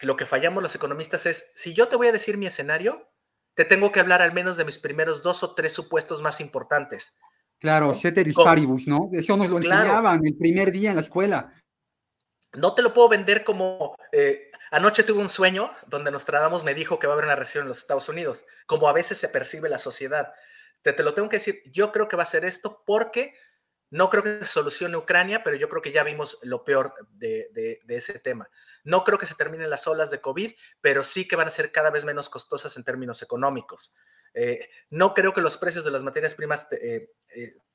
lo 0.00 0.16
que 0.16 0.26
fallamos 0.26 0.62
los 0.62 0.74
economistas 0.74 1.26
es, 1.26 1.50
si 1.54 1.72
yo 1.72 1.88
te 1.88 1.96
voy 1.96 2.08
a 2.08 2.12
decir 2.12 2.36
mi 2.36 2.46
escenario, 2.46 3.10
te 3.54 3.64
tengo 3.64 3.90
que 3.90 4.00
hablar 4.00 4.20
al 4.20 4.34
menos 4.34 4.56
de 4.56 4.64
mis 4.64 4.78
primeros 4.78 5.22
dos 5.22 5.42
o 5.42 5.54
tres 5.54 5.72
supuestos 5.72 6.20
más 6.20 6.40
importantes. 6.40 7.18
Claro, 7.58 7.94
ceteris 7.94 8.34
paribus, 8.34 8.86
¿no? 8.86 9.08
Eso 9.12 9.36
nos 9.36 9.48
lo 9.48 9.56
enseñaban 9.56 10.20
el 10.26 10.36
primer 10.36 10.70
día 10.70 10.90
en 10.90 10.96
la 10.96 11.02
escuela. 11.02 11.52
No 12.52 12.74
te 12.74 12.82
lo 12.82 12.94
puedo 12.94 13.08
vender 13.08 13.44
como, 13.44 13.96
eh, 14.12 14.50
anoche 14.70 15.02
tuve 15.02 15.20
un 15.20 15.28
sueño 15.28 15.70
donde 15.86 16.10
Nostradamus 16.10 16.64
me 16.64 16.74
dijo 16.74 16.98
que 16.98 17.06
va 17.06 17.12
a 17.12 17.14
haber 17.14 17.26
una 17.26 17.36
recesión 17.36 17.62
en 17.62 17.68
los 17.68 17.78
Estados 17.78 18.08
Unidos, 18.08 18.46
como 18.66 18.88
a 18.88 18.92
veces 18.92 19.18
se 19.18 19.28
percibe 19.28 19.68
la 19.68 19.78
sociedad. 19.78 20.32
Te, 20.82 20.92
te 20.92 21.02
lo 21.02 21.14
tengo 21.14 21.28
que 21.28 21.36
decir, 21.36 21.62
yo 21.72 21.92
creo 21.92 22.08
que 22.08 22.16
va 22.16 22.22
a 22.22 22.26
ser 22.26 22.44
esto 22.44 22.82
porque 22.86 23.34
no 23.90 24.10
creo 24.10 24.22
que 24.22 24.38
se 24.38 24.44
solucione 24.44 24.96
Ucrania, 24.96 25.44
pero 25.44 25.56
yo 25.56 25.68
creo 25.68 25.82
que 25.82 25.92
ya 25.92 26.02
vimos 26.02 26.38
lo 26.42 26.64
peor 26.64 26.94
de, 27.10 27.80
ese 27.88 28.18
tema. 28.18 28.48
No 28.84 29.04
creo 29.04 29.18
que 29.18 29.26
se 29.26 29.36
terminen 29.36 29.70
las 29.70 29.86
olas 29.86 30.10
de 30.10 30.20
COVID, 30.20 30.52
pero 30.80 31.04
sí 31.04 31.28
que 31.28 31.36
van 31.36 31.48
a 31.48 31.52
ser 31.52 31.70
cada 31.70 31.90
vez 31.90 32.04
menos 32.04 32.28
costosas 32.28 32.76
en 32.76 32.84
términos 32.84 33.22
económicos. 33.22 33.96
Eh, 34.34 34.68
no 34.90 35.14
creo 35.14 35.32
que 35.32 35.40
los 35.40 35.56
precios 35.56 35.84
de 35.84 35.92
las 35.92 36.02
materias 36.02 36.34
primas 36.34 36.68
eh, 36.72 37.08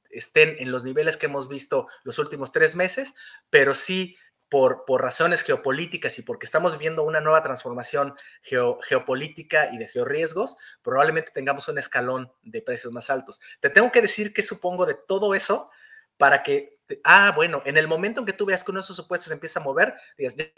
estén 0.10 0.56
en 0.60 0.72
los 0.72 0.84
niveles 0.84 1.16
que 1.16 1.28
hemos 1.28 1.48
visto 1.48 1.88
los 2.04 2.20
últimos 2.20 2.52
tres 2.52 2.76
meses, 2.76 3.16
pero 3.50 3.74
sí 3.74 4.18
por, 4.52 4.84
por 4.86 5.02
razones 5.02 5.44
geopolíticas 5.44 6.20
y 6.20 6.24
porque 6.24 6.46
estamos 6.46 6.78
viendo 6.78 7.06
una 7.06 7.22
nueva 7.22 7.42
transformación 7.42 8.16
geopolítica 8.44 9.70
y 9.74 9.78
de 9.78 9.88
georriesgos, 9.88 10.58
probablemente 10.82 11.32
tengamos 11.34 11.70
un 11.70 11.78
escalón 11.78 12.30
de 12.42 12.62
precios 12.62 12.92
más 12.92 13.10
altos. 13.10 13.40
Te 13.62 13.70
tengo 13.70 13.94
que 13.94 14.02
decir 14.02 14.34
que 14.34 14.42
supongo 14.44 14.86
de 14.86 14.96
todo 15.08 15.36
eso 15.36 15.72
para 16.18 16.44
que, 16.44 16.82
ah, 17.06 17.32
bueno, 17.34 17.62
en 17.66 17.78
el 17.78 17.88
momento 17.88 18.20
en 18.20 18.26
que 18.26 18.34
tú 18.34 18.46
veas 18.46 18.66
que 18.66 18.72
uno 18.72 18.82
de 18.82 18.84
esos 18.84 18.98
supuestos 18.98 19.32
empieza 19.32 19.62
a 19.62 19.64
mover, 19.64 19.94
digas, 20.18 20.36
ya, 20.36 20.52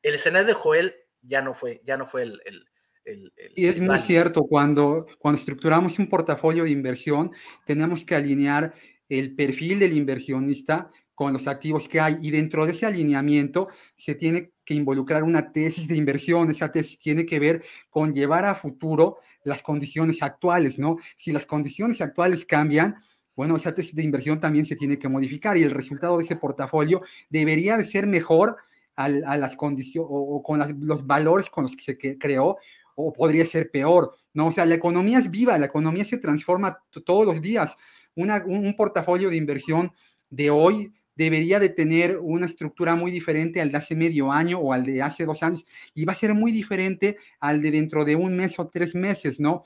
el 0.00 0.14
escenario 0.14 0.46
de 0.46 0.54
Joel 0.54 0.94
ya 1.20 1.42
no 1.42 1.52
fue, 1.52 1.82
ya 1.84 1.96
no 1.96 2.06
fue 2.06 2.22
el... 2.22 2.40
el, 2.44 3.32
y 3.56 3.66
es 3.66 3.80
muy 3.80 3.98
cierto, 3.98 4.44
cuando, 4.44 5.06
cuando 5.18 5.40
estructuramos 5.40 5.98
un 5.98 6.08
portafolio 6.08 6.62
de 6.62 6.70
inversión, 6.70 7.32
tenemos 7.64 8.04
que 8.04 8.14
alinear 8.14 8.72
el 9.08 9.34
perfil 9.34 9.80
del 9.80 9.96
inversionista 9.96 10.88
con 11.20 11.34
los 11.34 11.46
activos 11.48 11.86
que 11.86 12.00
hay 12.00 12.16
y 12.22 12.30
dentro 12.30 12.64
de 12.64 12.72
ese 12.72 12.86
alineamiento 12.86 13.68
se 13.94 14.14
tiene 14.14 14.52
que 14.64 14.72
involucrar 14.72 15.22
una 15.22 15.52
tesis 15.52 15.86
de 15.86 15.94
inversión, 15.94 16.50
esa 16.50 16.72
tesis 16.72 16.98
tiene 16.98 17.26
que 17.26 17.38
ver 17.38 17.62
con 17.90 18.14
llevar 18.14 18.46
a 18.46 18.54
futuro 18.54 19.18
las 19.44 19.62
condiciones 19.62 20.22
actuales, 20.22 20.78
¿no? 20.78 20.96
Si 21.18 21.30
las 21.30 21.44
condiciones 21.44 22.00
actuales 22.00 22.46
cambian, 22.46 22.96
bueno, 23.36 23.56
esa 23.56 23.74
tesis 23.74 23.94
de 23.94 24.02
inversión 24.02 24.40
también 24.40 24.64
se 24.64 24.76
tiene 24.76 24.98
que 24.98 25.10
modificar 25.10 25.58
y 25.58 25.62
el 25.62 25.72
resultado 25.72 26.16
de 26.16 26.24
ese 26.24 26.36
portafolio 26.36 27.02
debería 27.28 27.76
de 27.76 27.84
ser 27.84 28.06
mejor 28.06 28.56
a, 28.96 29.10
las 29.10 29.56
condiciones 29.56 30.08
o, 30.10 30.42
con 30.42 30.58
los 30.80 31.06
valores 31.06 31.50
con 31.50 31.64
los 31.64 31.76
que 31.76 31.82
se 31.82 31.98
creó 32.18 32.56
o 32.94 33.12
podría 33.12 33.44
ser 33.44 33.70
peor, 33.70 34.16
¿no? 34.32 34.46
O 34.46 34.52
sea, 34.52 34.64
la 34.64 34.76
economía 34.76 35.18
es 35.18 35.30
viva, 35.30 35.58
la 35.58 35.66
economía 35.66 36.06
se 36.06 36.16
transforma 36.16 36.78
todos 37.04 37.26
los 37.26 37.42
días. 37.42 37.76
un, 38.14 38.74
portafolio 38.74 39.28
de 39.28 39.36
inversión 39.36 39.92
de 40.30 40.48
hoy 40.48 40.94
debería 41.24 41.60
de 41.60 41.68
tener 41.68 42.18
una 42.18 42.46
estructura 42.46 42.94
muy 42.94 43.10
diferente 43.10 43.60
al 43.60 43.70
de 43.70 43.76
hace 43.76 43.94
medio 43.94 44.32
año 44.32 44.58
o 44.58 44.72
al 44.72 44.84
de 44.84 45.02
hace 45.02 45.26
dos 45.26 45.42
años 45.42 45.66
y 45.94 46.06
va 46.06 46.12
a 46.12 46.16
ser 46.16 46.32
muy 46.32 46.50
diferente 46.50 47.18
al 47.40 47.60
de 47.60 47.70
dentro 47.70 48.06
de 48.06 48.16
un 48.16 48.36
mes 48.38 48.58
o 48.58 48.68
tres 48.68 48.94
meses, 48.94 49.38
¿no? 49.38 49.64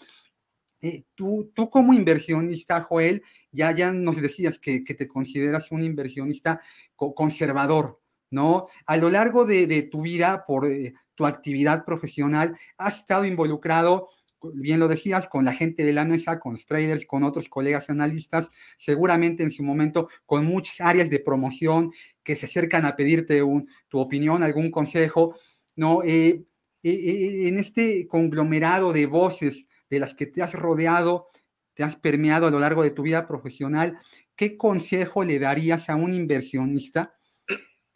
Eh, 0.80 1.04
tú, 1.14 1.52
tú 1.54 1.70
como 1.70 1.94
inversionista, 1.94 2.80
Joel, 2.82 3.22
ya, 3.52 3.70
ya 3.70 3.92
nos 3.92 4.20
decías 4.20 4.58
que, 4.58 4.80
te 4.80 5.06
consideras 5.06 5.70
un 5.70 5.84
inversionista 5.84 6.60
conservador, 6.96 8.00
¿no? 8.30 8.66
A 8.84 8.96
lo 8.96 9.08
largo 9.08 9.44
de, 9.44 9.82
tu 9.82 10.02
vida, 10.02 10.44
por 10.48 10.68
eh, 10.68 10.94
tu 11.14 11.24
actividad 11.24 11.84
profesional, 11.84 12.58
has 12.78 12.98
estado 12.98 13.24
involucrado, 13.24 14.08
bien 14.54 14.80
lo 14.80 14.88
decías, 14.88 15.28
con 15.28 15.44
la 15.44 15.52
gente 15.52 15.84
de 15.84 15.92
la 15.92 16.04
mesa, 16.04 16.38
con 16.38 16.52
los 16.52 16.66
traders, 16.66 17.06
con 17.06 17.24
otros 17.24 17.48
colegas 17.48 17.90
analistas, 17.90 18.48
seguramente 18.76 19.42
en 19.42 19.50
su 19.50 19.62
momento 19.62 20.08
con 20.26 20.46
muchas 20.46 20.80
áreas 20.80 21.10
de 21.10 21.20
promoción 21.20 21.92
que 22.22 22.36
se 22.36 22.46
acercan 22.46 22.84
a 22.84 22.96
pedirte 22.96 23.42
tu 23.88 23.98
opinión, 23.98 24.42
algún 24.42 24.70
consejo, 24.70 25.36
¿no? 25.76 26.02
Eh, 26.04 26.44
en 26.82 27.58
este 27.58 28.06
conglomerado 28.06 28.92
de 28.92 29.06
voces, 29.06 29.66
de 29.88 30.00
las 30.00 30.14
que 30.14 30.26
te 30.26 30.42
has 30.42 30.52
rodeado, 30.52 31.28
te 31.74 31.82
has 31.82 31.96
permeado 31.96 32.46
a 32.46 32.50
lo 32.50 32.60
largo 32.60 32.82
de 32.82 32.90
tu 32.90 33.02
vida 33.02 33.26
profesional, 33.26 33.98
¿qué 34.36 34.56
consejo 34.56 35.24
le 35.24 35.38
darías 35.38 35.88
a 35.88 35.96
un 35.96 36.12
inversionista 36.12 37.14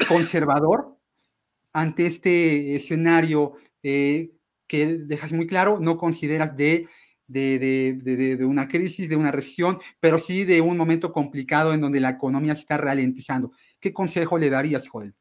conservador 0.08 0.96
ante 1.72 2.06
este 2.06 2.74
escenario 2.74 3.54
eh, 3.82 4.30
que 4.68 4.98
dejas 4.98 5.32
muy 5.32 5.46
claro, 5.46 5.78
no 5.80 5.96
consideras 5.96 6.56
de, 6.56 6.88
de, 7.26 8.38
una 8.44 8.68
crisis, 8.68 9.08
de 9.08 9.16
una 9.16 9.30
recesión, 9.32 9.80
pero 10.00 10.18
sí 10.18 10.44
de 10.44 10.60
un 10.60 10.76
momento 10.76 11.12
complicado 11.12 11.72
en 11.72 11.80
donde 11.80 12.00
la 12.00 12.10
economía 12.10 12.54
se 12.54 12.60
está 12.60 12.76
ralentizando? 12.76 13.52
¿Qué 13.80 13.92
consejo 13.92 14.38
le 14.38 14.50
darías, 14.50 14.88
Joel? 14.88 15.14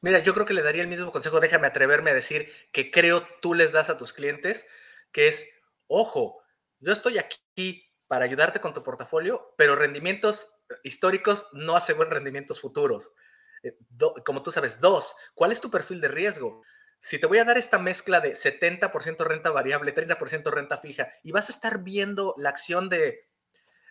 Mira, 0.00 0.18
yo 0.20 0.34
creo 0.34 0.46
que 0.46 0.54
le 0.54 0.62
daría 0.62 0.82
el 0.82 0.88
mismo 0.88 1.12
consejo, 1.12 1.40
déjame 1.40 1.66
atreverme 1.66 2.10
a 2.10 2.14
decir 2.14 2.48
que 2.72 2.90
creo 2.90 3.26
tú 3.40 3.54
les 3.54 3.72
das 3.72 3.88
a 3.88 3.96
tus 3.96 4.12
clientes, 4.12 4.66
que 5.12 5.28
es 5.28 5.48
ojo, 5.86 6.42
yo 6.80 6.92
estoy 6.92 7.18
aquí 7.18 7.88
para 8.08 8.24
ayudarte 8.24 8.60
con 8.60 8.74
tu 8.74 8.82
portafolio, 8.82 9.54
pero 9.56 9.76
rendimientos 9.76 10.60
históricos 10.82 11.48
no 11.52 11.76
aseguran 11.76 12.12
rendimientos 12.12 12.60
futuros. 12.60 13.14
Eh, 13.62 13.76
como 14.24 14.42
tú 14.42 14.50
sabes, 14.50 14.80
dos, 14.80 15.14
¿cuál 15.34 15.52
es 15.52 15.60
tu 15.60 15.70
perfil 15.70 16.00
de 16.00 16.08
riesgo? 16.08 16.62
Si 17.04 17.18
te 17.18 17.26
voy 17.26 17.38
a 17.38 17.44
dar 17.44 17.58
esta 17.58 17.80
mezcla 17.80 18.20
de 18.20 18.34
70% 18.34 19.24
renta 19.24 19.50
variable, 19.50 19.92
30% 19.92 20.50
renta 20.52 20.78
fija, 20.78 21.12
y 21.24 21.32
vas 21.32 21.48
a 21.48 21.52
estar 21.52 21.82
viendo 21.82 22.32
la 22.38 22.50
acción 22.50 22.88
de, 22.88 23.28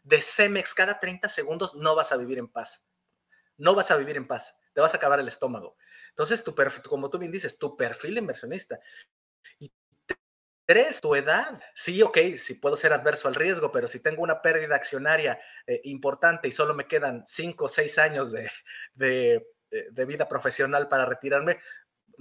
de 0.03 0.21
Cemex 0.21 0.73
cada 0.73 0.97
30 0.97 1.27
segundos, 1.27 1.75
no 1.75 1.93
vas 1.93 2.13
a 2.13 2.17
vivir 2.17 2.37
en 2.37 2.47
paz. 2.47 2.85
No 3.57 3.75
vas 3.75 3.91
a 3.91 3.97
vivir 3.97 4.15
en 4.15 4.27
paz. 4.27 4.55
Te 4.73 4.79
vas 4.79 4.93
a 4.93 4.97
acabar 4.97 5.19
el 5.19 5.27
estómago. 5.27 5.75
Entonces, 6.09 6.41
tu 6.41 6.55
perfil, 6.55 6.83
como 6.83 7.09
tú 7.09 7.19
bien 7.19 7.33
dices, 7.33 7.59
tu 7.59 7.75
perfil 7.75 8.17
inversionista. 8.17 8.79
Y 9.59 9.73
tu 11.01 11.15
edad. 11.15 11.61
Sí, 11.75 12.01
ok, 12.01 12.17
sí 12.37 12.53
puedo 12.55 12.77
ser 12.77 12.93
adverso 12.93 13.27
al 13.27 13.35
riesgo, 13.35 13.73
pero 13.73 13.89
si 13.89 14.01
tengo 14.01 14.23
una 14.23 14.41
pérdida 14.41 14.75
accionaria 14.75 15.37
eh, 15.67 15.81
importante 15.83 16.47
y 16.47 16.51
solo 16.51 16.73
me 16.73 16.87
quedan 16.87 17.23
cinco 17.27 17.65
o 17.65 17.67
seis 17.67 17.97
años 17.97 18.31
de, 18.31 18.49
de, 18.93 19.45
de, 19.69 20.05
vida 20.05 20.29
profesional 20.29 20.87
para 20.87 21.05
retirarme, 21.05 21.59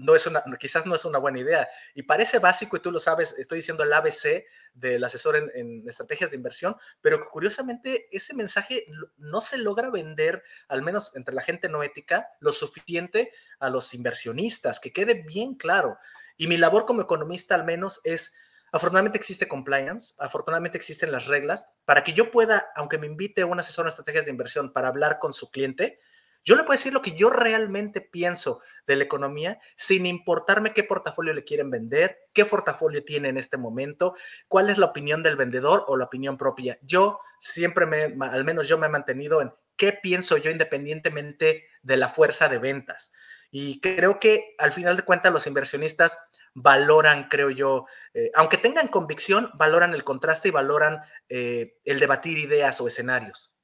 no 0.01 0.15
es 0.15 0.27
una, 0.27 0.43
quizás 0.59 0.87
no 0.87 0.95
es 0.95 1.05
una 1.05 1.19
buena 1.19 1.41
idea. 1.41 1.69
Y 1.95 2.03
parece 2.03 2.39
básico, 2.39 2.77
y 2.77 2.81
tú 2.81 2.91
lo 2.91 2.99
sabes, 2.99 3.39
estoy 3.39 3.59
diciendo 3.59 3.85
el 3.85 3.93
ABC 3.93 4.45
del 4.73 5.03
asesor 5.05 5.37
en, 5.37 5.51
en, 5.55 5.89
estrategias 5.89 6.31
de 6.31 6.37
inversión, 6.37 6.77
pero 7.01 7.29
curiosamente 7.31 8.09
ese 8.11 8.35
mensaje 8.35 8.87
no 9.19 9.41
se 9.41 9.59
logra 9.59 9.91
vender, 9.91 10.43
al 10.69 10.83
menos 10.83 11.15
entre 11.17 11.35
la 11.35 11.43
gente 11.43 11.69
no 11.69 11.83
ética, 11.83 12.29
lo 12.41 12.53
suficiente 12.53 13.33
a 13.59 13.71
los 13.71 13.93
inversionistas, 13.95 14.81
que 14.81 14.93
quede 14.93 15.15
bien 15.15 15.55
claro. 15.55 15.99
Y 16.37 16.47
mi 16.47 16.57
labor 16.57 16.87
como 16.87 17.03
economista 17.03 17.55
al 17.55 17.65
menos 17.65 18.01
es, 18.05 18.35
afortunadamente 18.73 19.19
existe 19.19 19.49
compliance, 19.49 20.15
afortunadamente 20.19 20.79
existen 20.79 21.13
las 21.13 21.27
reglas, 21.27 21.69
para 21.85 22.05
que 22.05 22.13
yo 22.13 22.31
pueda, 22.31 22.71
aunque 22.77 22.99
me 22.99 23.07
invite 23.07 23.45
un 23.45 23.61
asesor 23.61 23.85
en 23.85 23.89
estrategias 23.89 24.25
de 24.25 24.31
inversión 24.31 24.73
para 24.73 24.89
hablar 24.89 25.19
con 25.19 25.33
su 25.33 25.51
cliente, 25.51 26.01
yo 26.45 26.57
le 26.57 26.63
puedo 26.63 26.77
decir 26.77 26.93
lo 26.93 27.03
que 27.03 27.13
yo 27.13 27.31
realmente 27.31 28.01
pienso 28.01 28.61
de 28.87 28.97
la 28.97 29.05
economía 29.05 29.61
sin 29.77 30.07
importarme 30.07 30.73
qué 30.73 30.85
portafolio 30.85 31.33
le 31.33 31.45
quieren 31.45 31.71
vender, 31.71 32.19
qué 32.33 32.45
portafolio 32.45 33.05
tiene 33.05 33.29
en 33.29 33.37
este 33.37 33.57
momento, 33.57 34.15
cuál 34.49 34.71
es 34.71 34.79
la 34.79 34.87
opinión 34.87 35.23
del 35.23 35.37
vendedor 35.37 35.85
o 35.87 35.97
la 35.97 36.07
opinión 36.07 36.37
propia. 36.39 36.79
Yo 36.83 37.21
siempre 37.41 37.87
me, 37.87 38.17
al 38.27 38.45
menos 38.45 38.69
yo 38.69 38.79
me 38.79 38.87
he 38.87 38.91
mantenido 38.91 39.43
en 39.43 39.53
qué 39.77 39.93
pienso 39.93 40.37
yo 40.37 40.51
independientemente 40.51 41.67
de 41.83 41.97
la 41.97 42.09
fuerza 42.09 42.49
de 42.49 42.59
ventas. 42.59 43.13
Y 43.51 43.81
creo 43.81 44.21
que 44.21 44.55
al 44.59 44.73
final 44.73 44.97
de 44.97 45.03
cuentas 45.03 45.33
los 45.33 45.47
inversionistas 45.47 46.19
valoran, 46.55 47.29
creo 47.29 47.51
yo, 47.51 47.87
eh, 48.15 48.31
aunque 48.35 48.57
tengan 48.57 48.89
convicción, 48.89 49.51
valoran 49.55 49.95
el 49.95 50.05
contraste 50.05 50.49
y 50.49 50.53
valoran 50.53 51.01
eh, 51.29 51.79
el 51.85 52.01
debatir 52.01 52.39
ideas 52.39 52.81
o 52.81 52.87
escenarios. 52.87 53.55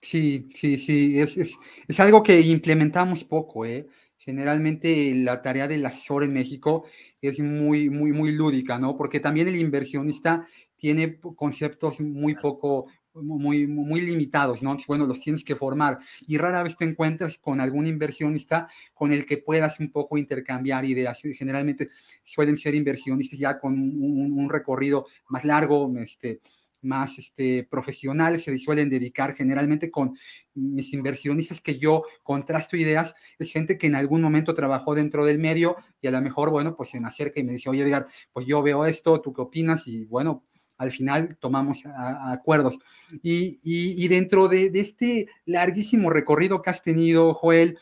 Sí, 0.00 0.48
sí, 0.54 0.78
sí, 0.78 1.18
es, 1.18 1.36
es, 1.36 1.56
es, 1.88 2.00
algo 2.00 2.22
que 2.22 2.40
implementamos 2.40 3.24
poco, 3.24 3.64
¿eh? 3.64 3.88
Generalmente 4.18 5.12
la 5.14 5.42
tarea 5.42 5.66
del 5.68 5.84
asesor 5.86 6.24
en 6.24 6.32
México 6.32 6.84
es 7.20 7.40
muy, 7.40 7.90
muy, 7.90 8.12
muy 8.12 8.32
lúdica, 8.32 8.78
¿no? 8.78 8.96
Porque 8.96 9.20
también 9.20 9.48
el 9.48 9.56
inversionista 9.56 10.46
tiene 10.76 11.18
conceptos 11.36 12.00
muy 12.00 12.34
poco, 12.34 12.86
muy, 13.14 13.66
muy 13.66 14.00
limitados, 14.00 14.62
¿no? 14.62 14.76
Bueno, 14.86 15.06
los 15.06 15.20
tienes 15.20 15.44
que 15.44 15.56
formar 15.56 15.98
y 16.26 16.38
rara 16.38 16.62
vez 16.62 16.76
te 16.76 16.84
encuentras 16.84 17.38
con 17.38 17.60
algún 17.60 17.86
inversionista 17.86 18.68
con 18.94 19.12
el 19.12 19.26
que 19.26 19.38
puedas 19.38 19.80
un 19.80 19.90
poco 19.90 20.18
intercambiar 20.18 20.84
ideas. 20.84 21.20
Generalmente 21.36 21.88
suelen 22.22 22.56
ser 22.56 22.74
inversionistas 22.74 23.38
ya 23.38 23.58
con 23.58 23.72
un, 23.72 24.32
un 24.38 24.50
recorrido 24.50 25.06
más 25.28 25.44
largo, 25.44 25.92
este, 25.98 26.40
más 26.82 27.18
este, 27.18 27.64
profesionales 27.64 28.44
se 28.44 28.56
suelen 28.58 28.88
dedicar 28.88 29.34
generalmente 29.34 29.90
con 29.90 30.16
mis 30.54 30.92
inversionistas 30.92 31.60
que 31.60 31.78
yo 31.78 32.04
contrasto 32.22 32.76
ideas, 32.76 33.14
es 33.38 33.50
gente 33.52 33.78
que 33.78 33.86
en 33.86 33.94
algún 33.94 34.22
momento 34.22 34.54
trabajó 34.54 34.94
dentro 34.94 35.26
del 35.26 35.38
medio 35.38 35.76
y 36.00 36.06
a 36.06 36.10
lo 36.10 36.20
mejor, 36.20 36.50
bueno, 36.50 36.76
pues 36.76 36.90
se 36.90 37.00
me 37.00 37.08
acerca 37.08 37.40
y 37.40 37.44
me 37.44 37.52
dice, 37.52 37.68
oye, 37.68 37.82
Edgar, 37.82 38.06
pues 38.32 38.46
yo 38.46 38.62
veo 38.62 38.86
esto, 38.86 39.20
¿tú 39.20 39.32
qué 39.32 39.42
opinas? 39.42 39.86
Y 39.86 40.04
bueno, 40.04 40.44
al 40.78 40.90
final 40.90 41.36
tomamos 41.40 41.82
acuerdos. 41.86 42.78
Y, 43.22 43.60
y, 43.62 44.08
dentro 44.08 44.48
de, 44.48 44.70
de, 44.70 44.80
este 44.80 45.28
larguísimo 45.46 46.10
recorrido 46.10 46.62
que 46.62 46.70
has 46.70 46.82
tenido, 46.82 47.34
Joel, 47.34 47.78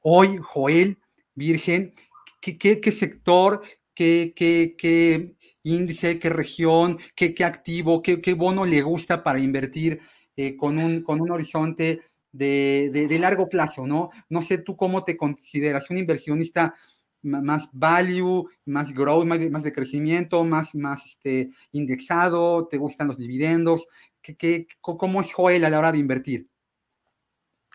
hoy, 0.00 0.38
Joel, 0.42 0.98
Virgen, 1.34 1.94
¿qué, 2.40 2.58
qué, 2.58 2.80
qué 2.80 2.92
sector, 2.92 3.62
qué, 3.94 4.32
qué, 4.36 4.74
qué 4.76 5.34
índice, 5.62 6.18
qué 6.18 6.28
región, 6.28 6.98
qué, 7.14 7.34
qué 7.34 7.44
activo, 7.44 8.02
qué, 8.02 8.20
qué, 8.20 8.34
bono 8.34 8.64
le 8.64 8.82
gusta 8.82 9.22
para 9.22 9.38
invertir 9.38 10.00
eh, 10.36 10.56
con, 10.56 10.78
un, 10.78 11.02
con 11.02 11.20
un 11.20 11.30
horizonte 11.30 12.00
de, 12.32 12.90
de, 12.92 13.18
largo 13.18 13.48
plazo, 13.48 13.86
¿no? 13.86 14.10
No 14.30 14.42
sé 14.42 14.58
tú 14.58 14.76
cómo 14.76 15.04
te 15.04 15.16
consideras, 15.16 15.90
un 15.90 15.98
inversionista 15.98 16.74
más 17.22 17.68
value, 17.72 18.48
más 18.64 18.92
growth, 18.92 19.26
más 19.26 19.38
de, 19.38 19.50
más 19.50 19.62
de 19.62 19.72
crecimiento, 19.72 20.42
más, 20.44 20.74
más 20.74 21.06
este, 21.06 21.50
indexado, 21.70 22.66
te 22.68 22.78
gustan 22.78 23.08
los 23.08 23.18
dividendos, 23.18 23.86
¿Qué, 24.22 24.36
qué, 24.36 24.66
¿cómo 24.80 25.20
es 25.20 25.32
Joel 25.32 25.64
a 25.64 25.70
la 25.70 25.78
hora 25.80 25.92
de 25.92 25.98
invertir? 25.98 26.48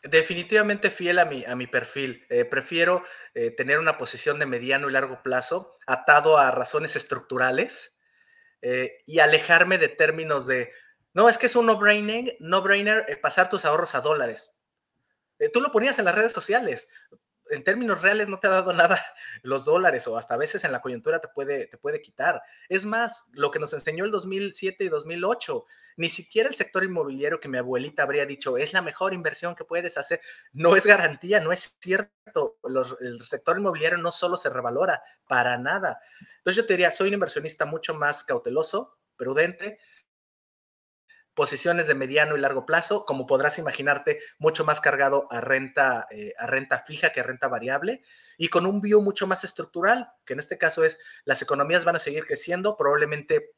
Definitivamente 0.03 0.91
fiel 0.91 1.17
a 1.19 1.25
mi, 1.25 1.43
a 1.45 1.55
mi 1.55 1.65
perfil. 1.65 2.25
Eh, 2.29 2.45
prefiero 2.45 3.03
eh, 3.33 3.51
tener 3.51 3.79
una 3.79 3.97
posición 3.97 4.37
de 4.37 4.45
mediano 4.45 4.89
y 4.89 4.93
largo 4.93 5.23
plazo 5.23 5.75
atado 5.87 6.37
a 6.37 6.51
razones 6.51 6.95
estructurales 6.95 7.97
eh, 8.61 8.99
y 9.05 9.19
alejarme 9.19 9.77
de 9.77 9.89
términos 9.89 10.45
de, 10.45 10.71
no, 11.13 11.29
es 11.29 11.37
que 11.37 11.47
es 11.47 11.55
un 11.55 11.65
no-brainer, 11.65 12.37
no-brainer 12.39 13.19
pasar 13.21 13.49
tus 13.49 13.65
ahorros 13.65 13.95
a 13.95 14.01
dólares. 14.01 14.55
tú 15.51 15.61
lo 15.61 15.71
ponías 15.71 15.97
en 15.97 16.05
las 16.05 16.15
redes 16.15 16.33
sociales 16.33 16.87
en 17.49 17.63
términos 17.63 18.01
reales 18.01 18.27
no 18.27 18.39
te 18.39 18.47
ha 18.47 18.51
dado 18.51 18.73
nada 18.73 18.99
los 19.43 19.65
dólares 19.65 20.07
o 20.07 20.17
hasta 20.17 20.35
a 20.35 20.37
veces 20.37 20.63
en 20.63 20.71
la 20.71 20.81
coyuntura 20.81 21.19
te 21.19 21.27
puede, 21.27 21.67
te 21.67 21.77
puede 21.77 22.01
quitar. 22.01 22.41
Es 22.69 22.85
más, 22.85 23.25
lo 23.31 23.51
que 23.51 23.59
nos 23.59 23.73
enseñó 23.73 24.05
el 24.05 24.11
2007 24.11 24.83
y 24.83 24.89
2008, 24.89 25.65
ni 25.97 26.09
siquiera 26.09 26.49
el 26.49 26.55
sector 26.55 26.83
inmobiliario 26.83 27.39
que 27.39 27.47
mi 27.47 27.57
abuelita 27.57 28.03
habría 28.03 28.25
dicho 28.25 28.57
es 28.57 28.73
la 28.73 28.81
mejor 28.81 29.13
inversión 29.13 29.55
que 29.55 29.65
puedes 29.65 29.97
hacer, 29.97 30.21
no 30.53 30.75
es 30.75 30.85
garantía, 30.85 31.39
no 31.39 31.51
es 31.51 31.77
cierto. 31.79 32.57
El 32.99 33.23
sector 33.23 33.57
inmobiliario 33.57 33.97
no 33.97 34.11
solo 34.11 34.37
se 34.37 34.49
revalora, 34.49 35.01
para 35.27 35.57
nada. 35.57 35.99
Entonces 36.37 36.63
yo 36.63 36.65
te 36.65 36.73
diría, 36.73 36.91
soy 36.91 37.07
un 37.09 37.15
inversionista 37.15 37.65
mucho 37.65 37.93
más 37.93 38.23
cauteloso, 38.23 38.97
prudente, 39.17 39.79
posiciones 41.37 41.85
de 41.85 41.93
mediano 41.93 42.35
y 42.35 42.39
largo 42.39 42.65
plazo, 42.65 43.05
como 43.05 43.27
podrás 43.27 43.59
imaginarte, 43.59 44.19
mucho 44.39 44.65
más 44.65 44.81
cargado 44.81 45.27
a 45.29 45.39
renta, 45.39 46.07
eh, 46.09 46.33
a 46.35 46.47
renta 46.47 46.79
fija 46.79 47.11
que 47.11 47.19
a 47.19 47.23
renta 47.23 47.47
variable 47.47 48.01
y 48.39 48.47
con 48.47 48.65
un 48.65 48.81
view 48.81 49.03
mucho 49.03 49.27
más 49.27 49.43
estructural, 49.43 50.09
que 50.25 50.33
en 50.33 50.39
este 50.39 50.57
caso 50.57 50.83
es 50.83 50.97
las 51.25 51.43
economías 51.43 51.85
van 51.85 51.95
a 51.95 51.99
seguir 51.99 52.25
creciendo, 52.25 52.75
probablemente 52.75 53.51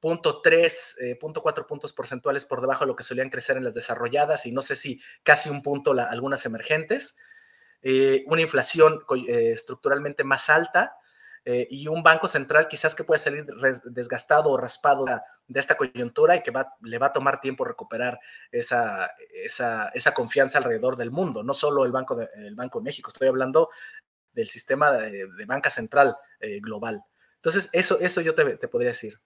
punto 0.00 0.40
tres, 0.40 0.96
eh, 0.98 1.14
punto 1.16 1.42
cuatro 1.42 1.66
puntos 1.66 1.92
porcentuales 1.92 2.46
por 2.46 2.62
debajo 2.62 2.84
de 2.84 2.88
lo 2.88 2.96
que 2.96 3.04
solían 3.04 3.28
crecer 3.28 3.58
en 3.58 3.64
las 3.64 3.74
desarrolladas 3.74 4.46
y 4.46 4.52
no 4.52 4.62
sé 4.62 4.74
si 4.74 5.02
casi 5.22 5.50
un 5.50 5.62
punto 5.62 5.92
algunas 5.92 6.46
emergentes, 6.46 7.18
eh, 7.82 8.24
una 8.28 8.40
inflación 8.40 9.04
eh, 9.28 9.50
estructuralmente 9.52 10.24
más 10.24 10.48
alta, 10.48 10.96
eh, 11.48 11.68
y 11.70 11.86
un 11.86 12.02
banco 12.02 12.26
central 12.26 12.66
quizás 12.66 12.96
que 12.96 13.04
puede 13.04 13.20
salir 13.20 13.46
desgastado 13.84 14.50
o 14.50 14.56
raspado 14.56 15.04
de 15.46 15.60
esta 15.60 15.76
coyuntura 15.76 16.34
y 16.34 16.42
que 16.42 16.50
va, 16.50 16.74
le 16.82 16.98
va 16.98 17.06
a 17.06 17.12
tomar 17.12 17.40
tiempo 17.40 17.64
recuperar 17.64 18.18
esa, 18.50 19.08
esa, 19.44 20.12
confianza 20.12 20.58
alrededor 20.58 20.96
del 20.96 21.12
mundo, 21.12 21.44
no 21.44 21.54
solo 21.54 21.84
el 21.84 21.92
Banco 21.92 22.16
de, 22.16 22.28
el 22.34 22.56
banco 22.56 22.80
de 22.80 22.86
México, 22.86 23.12
estoy 23.12 23.28
hablando 23.28 23.70
del 24.32 24.48
sistema 24.48 24.90
de, 24.90 25.28
de 25.28 25.46
banca 25.46 25.70
central 25.70 26.16
eh, 26.40 26.58
global. 26.58 27.04
Entonces, 27.36 27.70
eso, 27.72 27.96
eso 28.00 28.20
yo 28.22 28.34
te, 28.34 28.56
te 28.56 28.66
podría 28.66 28.90
decir 28.90 29.20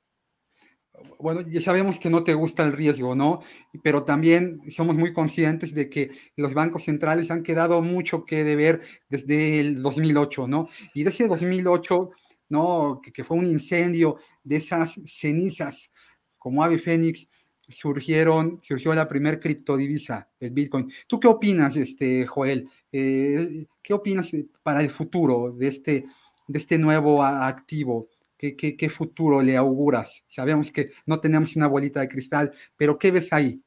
bueno, 1.18 1.42
ya 1.42 1.60
sabemos 1.60 1.98
que 1.98 2.10
no 2.10 2.24
te 2.24 2.34
gusta 2.34 2.64
el 2.64 2.72
riesgo, 2.72 3.14
¿no? 3.14 3.40
Pero 3.82 4.04
también 4.04 4.60
somos 4.70 4.96
muy 4.96 5.12
conscientes 5.12 5.74
de 5.74 5.88
que 5.88 6.10
los 6.36 6.54
bancos 6.54 6.84
centrales 6.84 7.30
han 7.30 7.42
quedado 7.42 7.82
mucho 7.82 8.24
que 8.24 8.44
deber 8.44 8.80
desde 9.08 9.60
el 9.60 9.82
2008, 9.82 10.48
¿no? 10.48 10.68
Y 10.94 11.04
desde 11.04 11.28
2008, 11.28 12.10
¿no? 12.48 13.00
Que, 13.02 13.24
fue 13.24 13.36
un 13.36 13.46
incendio 13.46 14.16
de 14.42 14.56
esas 14.56 14.98
cenizas 15.06 15.92
como 16.38 16.64
ave 16.64 16.78
fénix, 16.78 17.28
surgieron, 17.68 18.58
surgió 18.62 18.94
la 18.94 19.08
primer 19.08 19.38
criptodivisa, 19.40 20.28
el 20.40 20.50
Bitcoin. 20.50 20.90
¿Tú 21.06 21.20
qué 21.20 21.28
opinas, 21.28 21.76
este, 21.76 22.26
Joel? 22.26 22.68
Eh, 22.90 23.66
¿Qué 23.82 23.92
opinas 23.92 24.30
para 24.62 24.80
el 24.80 24.90
futuro 24.90 25.52
de 25.52 25.68
este, 25.68 26.04
de 26.48 26.58
este 26.58 26.78
nuevo 26.78 27.22
activo? 27.22 28.08
¿Qué, 28.40 28.88
futuro 28.88 29.42
le 29.42 29.54
auguras? 29.54 30.24
Sabemos 30.26 30.72
que 30.72 30.94
no 31.04 31.20
tenemos 31.20 31.56
una 31.56 31.66
bolita 31.66 32.00
de 32.00 32.08
cristal, 32.08 32.52
pero 32.74 32.98
¿qué 32.98 33.10
ves 33.10 33.30
ahí? 33.34 33.62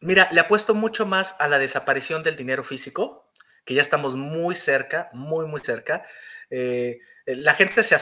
Mira, 0.00 0.28
le 0.32 0.40
apuesto 0.40 0.74
mucho 0.74 1.06
más 1.06 1.36
a 1.38 1.46
la 1.46 1.60
desaparición 1.60 2.24
del 2.24 2.34
dinero 2.34 2.64
físico, 2.64 3.30
que 3.64 3.74
ya 3.74 3.82
estamos 3.82 4.16
muy 4.16 4.56
cerca, 4.56 5.10
muy, 5.12 5.46
muy 5.46 5.60
cerca. 5.60 6.04
Eh, 6.48 6.98
la 7.24 7.54
gente 7.54 7.84
se 7.84 7.96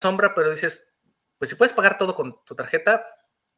asombra, 0.00 0.34
pero 0.34 0.50
dices, 0.50 0.94
pues 1.36 1.50
si 1.50 1.56
puedes 1.56 1.74
pagar 1.74 1.98
todo 1.98 2.14
con 2.14 2.42
tu 2.46 2.54
tarjeta, 2.54 3.04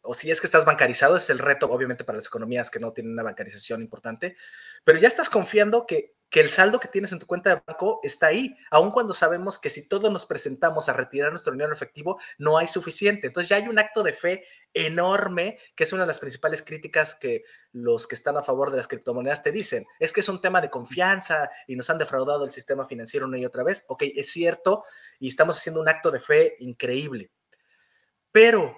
o 0.01 0.15
si 0.15 0.29
es 0.29 0.41
que 0.41 0.49
estás 0.49 0.65
bancarizado, 0.65 1.15
es 1.15 1.31
el 1.31 1.39
reto, 1.39 1.71
obviamente, 1.71 2.03
para 2.03 2.17
las 2.17 2.27
economías 2.27 2.69
que 2.69 2.81
no 2.81 2.93
tienen 2.93 3.13
una 3.13 3.23
bancarización 3.23 3.81
importante, 3.81 4.37
pero 4.83 4.99
ya 4.99 5.07
estás 5.07 5.31
confiando 5.31 5.87
que 5.87 6.17
que 6.33 6.41
el 6.41 6.49
saldo 6.49 6.81
que 6.81 6.89
tienes 6.89 7.13
en 7.13 7.19
tu 7.19 7.27
cuenta 7.27 7.51
de 7.51 7.63
banco 7.67 8.01
está 8.03 8.29
ahí, 8.29 8.57
aun 8.71 8.91
cuando 8.91 9.13
sabemos 9.13 9.59
que 9.59 9.69
si 9.69 9.87
todos 9.87 10.11
nos 10.11 10.25
presentamos 10.25 10.89
a 10.89 10.95
retirar 10.95 11.31
nuestro 11.31 11.53
dinero 11.53 11.75
efectivo, 11.75 12.19
no 12.39 12.57
hay 12.57 12.67
suficiente. 12.67 13.27
Entonces 13.27 13.51
ya 13.51 13.57
hay 13.57 13.69
un 13.69 13.79
acto 13.79 14.03
de 14.03 14.15
fe 14.15 14.47
enorme, 14.73 15.59
que 15.77 15.85
es 15.85 15.93
una 15.93 16.05
de 16.05 16.07
las 16.07 16.19
principales 16.19 16.63
críticas 16.63 17.17
que 17.17 17.45
los 17.73 18.07
que 18.07 18.15
están 18.15 18.39
a 18.39 18.43
favor 18.43 18.71
de 18.71 18.79
las 18.79 18.89
criptomonedas 18.89 19.43
te 19.43 19.53
dicen. 19.53 19.85
Es 20.01 20.15
que 20.15 20.21
es 20.21 20.29
un 20.31 20.41
tema 20.41 20.63
de 20.63 20.71
confianza 20.71 21.51
y 21.67 21.77
nos 21.77 21.91
han 21.91 21.99
defraudado 21.99 22.45
el 22.45 22.51
sistema 22.51 22.87
financiero 22.87 23.27
una 23.27 23.39
y 23.39 23.45
otra 23.45 23.63
vez. 23.63 23.85
Ok, 23.89 24.05
es 24.15 24.33
cierto 24.33 24.85
y 25.21 25.29
estamos 25.29 25.59
haciendo 25.59 25.83
un 25.83 25.89
acto 25.91 26.11
de 26.11 26.21
fe 26.21 26.57
increíble. 26.61 27.31
Pero 28.31 28.75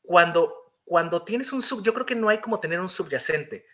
cuando, 0.00 0.74
cuando 0.84 1.24
tienes 1.24 1.52
un 1.52 1.60
sub, 1.60 1.82
yo 1.82 1.92
creo 1.92 2.06
que 2.06 2.14
no 2.14 2.28
hay 2.28 2.38
como 2.38 2.60
tener 2.60 2.78
un 2.78 2.88
subyacente 2.88 3.66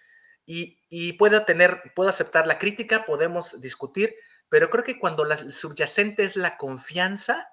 y, 0.47 1.12
puedo 1.14 1.45
tener, 1.45 1.80
puedo 1.95 2.11
aceptar 2.11 2.47
la 2.47 2.59
crítica, 2.59 3.05
podemos 3.05 3.61
discutir, 3.61 4.14
pero 4.49 4.68
creo 4.68 4.82
que 4.82 4.99
cuando 4.99 5.24
la, 5.24 5.36
el 5.36 5.53
subyacente 5.53 6.24
es 6.24 6.36
la 6.36 6.57
confianza, 6.57 7.49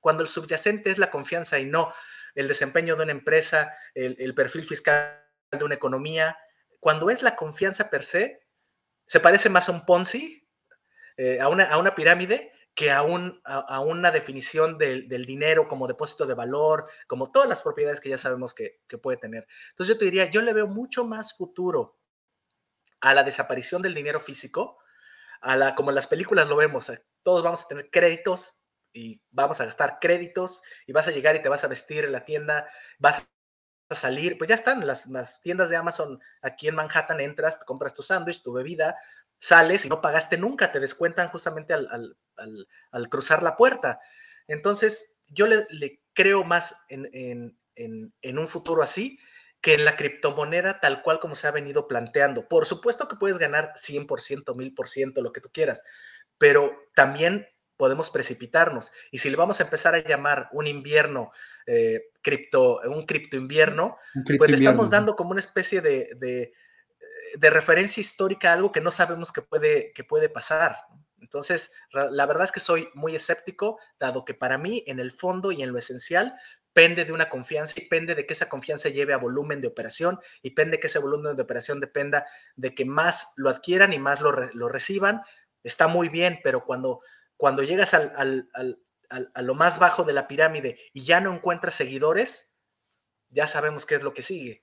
cuando 0.00 0.22
el 0.22 0.28
subyacente 0.28 0.90
es 0.90 0.98
la 0.98 1.10
confianza 1.10 1.58
y 1.58 1.66
no 1.66 1.92
el 2.36 2.48
desempeño 2.48 2.94
de 2.96 3.02
una 3.02 3.12
empresa, 3.12 3.74
el, 3.94 4.34
perfil 4.34 4.64
fiscal 4.64 5.24
de 5.50 5.64
una 5.64 5.74
economía, 5.74 6.38
cuando 6.78 7.10
es 7.10 7.22
la 7.22 7.34
confianza 7.34 7.90
per 7.90 8.04
se, 8.04 8.46
se 9.06 9.20
parece 9.20 9.48
más 9.48 9.68
a 9.68 9.72
un 9.72 9.84
Ponzi, 9.84 10.46
eh, 11.16 11.40
a, 11.40 11.48
una, 11.48 11.64
a, 11.64 11.78
una, 11.78 11.94
pirámide, 11.94 12.52
que 12.74 12.92
a, 12.92 13.02
un, 13.02 13.40
a, 13.44 13.80
una 13.80 14.10
definición 14.10 14.76
del, 14.76 15.08
del, 15.08 15.24
dinero 15.24 15.66
como 15.66 15.88
depósito 15.88 16.26
de 16.26 16.34
valor, 16.34 16.90
como 17.06 17.32
todas 17.32 17.48
las 17.48 17.62
propiedades 17.62 18.00
que 18.00 18.10
ya 18.10 18.18
sabemos 18.18 18.54
que, 18.54 18.82
que 18.86 18.98
puede 18.98 19.16
tener. 19.16 19.46
Entonces 19.70 19.94
yo 19.94 19.98
te 19.98 20.04
diría, 20.04 20.30
yo 20.30 20.42
le 20.42 20.52
veo 20.52 20.66
mucho 20.66 21.06
más 21.06 21.34
futuro 21.34 21.95
a 23.00 23.14
la 23.14 23.22
desaparición 23.22 23.82
del 23.82 23.94
dinero 23.94 24.20
físico, 24.20 24.78
a 25.40 25.56
la, 25.56 25.74
como 25.74 25.90
en 25.90 25.96
las 25.96 26.06
películas 26.06 26.48
lo 26.48 26.56
vemos, 26.56 26.88
eh, 26.88 27.04
todos 27.22 27.42
vamos 27.42 27.64
a 27.64 27.68
tener 27.68 27.90
créditos 27.90 28.62
y 28.92 29.20
vamos 29.30 29.60
a 29.60 29.66
gastar 29.66 29.98
créditos 30.00 30.62
y 30.86 30.92
vas 30.92 31.08
a 31.08 31.10
llegar 31.10 31.36
y 31.36 31.42
te 31.42 31.48
vas 31.48 31.64
a 31.64 31.68
vestir 31.68 32.04
en 32.04 32.12
la 32.12 32.24
tienda, 32.24 32.66
vas 32.98 33.26
a 33.88 33.94
salir, 33.94 34.38
pues 34.38 34.48
ya 34.48 34.54
están 34.54 34.86
las, 34.86 35.06
las 35.06 35.40
tiendas 35.42 35.70
de 35.70 35.76
Amazon 35.76 36.20
aquí 36.42 36.68
en 36.68 36.74
Manhattan, 36.74 37.20
entras, 37.20 37.58
compras 37.58 37.94
tu 37.94 38.02
sándwich, 38.02 38.42
tu 38.42 38.52
bebida, 38.52 38.96
sales 39.38 39.84
y 39.84 39.88
no 39.88 40.00
pagaste 40.00 40.38
nunca, 40.38 40.72
te 40.72 40.80
descuentan 40.80 41.28
justamente 41.28 41.74
al, 41.74 42.16
al, 42.90 43.08
cruzar 43.08 43.42
la 43.42 43.56
puerta. 43.56 44.00
Entonces, 44.48 45.16
yo 45.28 45.46
le, 45.46 45.66
creo 46.12 46.44
más 46.44 46.84
en, 46.88 47.08
en, 47.74 48.12
en, 48.22 48.38
un 48.38 48.48
futuro 48.48 48.82
así 48.82 49.18
que 49.66 49.74
en 49.74 49.84
la 49.84 49.96
criptomoneda 49.96 50.78
tal 50.78 51.02
cual 51.02 51.18
como 51.18 51.34
se 51.34 51.48
ha 51.48 51.50
venido 51.50 51.88
planteando. 51.88 52.46
Por 52.46 52.66
supuesto 52.66 53.08
que 53.08 53.16
puedes 53.16 53.36
ganar 53.36 53.72
100%, 53.74 54.44
1000%, 54.54 55.20
lo 55.20 55.32
que 55.32 55.40
tú 55.40 55.50
quieras, 55.52 55.82
pero 56.38 56.88
también 56.94 57.48
podemos 57.76 58.10
precipitarnos. 58.10 58.92
Y 59.10 59.18
si 59.18 59.28
le 59.28 59.34
vamos 59.34 59.58
a 59.58 59.64
empezar 59.64 59.96
a 59.96 60.04
llamar 60.06 60.50
un 60.52 60.68
invierno, 60.68 61.32
eh, 61.66 62.10
cripto, 62.22 62.78
un 62.84 63.06
cripto 63.06 63.36
invierno, 63.36 63.98
pues 64.38 64.48
le 64.48 64.56
estamos 64.56 64.88
dando 64.88 65.16
como 65.16 65.32
una 65.32 65.40
especie 65.40 65.80
de, 65.80 66.14
de, 66.14 66.52
de, 67.36 67.50
referencia 67.50 68.00
histórica 68.00 68.50
a 68.50 68.52
algo 68.52 68.70
que 68.70 68.80
no 68.80 68.92
sabemos 68.92 69.32
que 69.32 69.42
puede, 69.42 69.92
que 69.92 70.04
puede 70.04 70.28
pasar. 70.28 70.76
Entonces, 71.20 71.72
la 71.90 72.24
verdad 72.26 72.44
es 72.44 72.52
que 72.52 72.60
soy 72.60 72.88
muy 72.94 73.16
escéptico, 73.16 73.80
dado 73.98 74.24
que 74.24 74.34
para 74.34 74.58
mí, 74.58 74.84
en 74.86 75.00
el 75.00 75.10
fondo 75.10 75.50
y 75.50 75.62
en 75.62 75.72
lo 75.72 75.78
esencial, 75.78 76.38
pende 76.76 77.06
de 77.06 77.12
una 77.14 77.30
confianza 77.30 77.80
y 77.80 77.86
pende 77.86 78.14
de 78.14 78.26
que 78.26 78.34
esa 78.34 78.50
confianza 78.50 78.90
lleve 78.90 79.14
a 79.14 79.16
volumen 79.16 79.62
de 79.62 79.66
operación 79.66 80.18
y 80.42 80.50
pende 80.50 80.78
que 80.78 80.88
ese 80.88 80.98
volumen 80.98 81.34
de 81.34 81.42
operación 81.42 81.80
dependa 81.80 82.26
de 82.54 82.74
que 82.74 82.84
más 82.84 83.32
lo 83.36 83.48
adquieran 83.48 83.94
y 83.94 83.98
más 83.98 84.20
lo, 84.20 84.30
lo 84.52 84.68
reciban. 84.68 85.22
Está 85.64 85.88
muy 85.88 86.10
bien, 86.10 86.38
pero 86.44 86.66
cuando, 86.66 87.00
cuando 87.38 87.62
llegas 87.62 87.94
al, 87.94 88.12
al, 88.14 88.50
al, 88.52 89.32
a 89.32 89.40
lo 89.40 89.54
más 89.54 89.78
bajo 89.78 90.04
de 90.04 90.12
la 90.12 90.28
pirámide 90.28 90.78
y 90.92 91.02
ya 91.02 91.22
no 91.22 91.32
encuentras 91.32 91.72
seguidores, 91.72 92.52
ya 93.30 93.46
sabemos 93.46 93.86
qué 93.86 93.94
es 93.94 94.02
lo 94.02 94.12
que 94.12 94.20
sigue. 94.20 94.62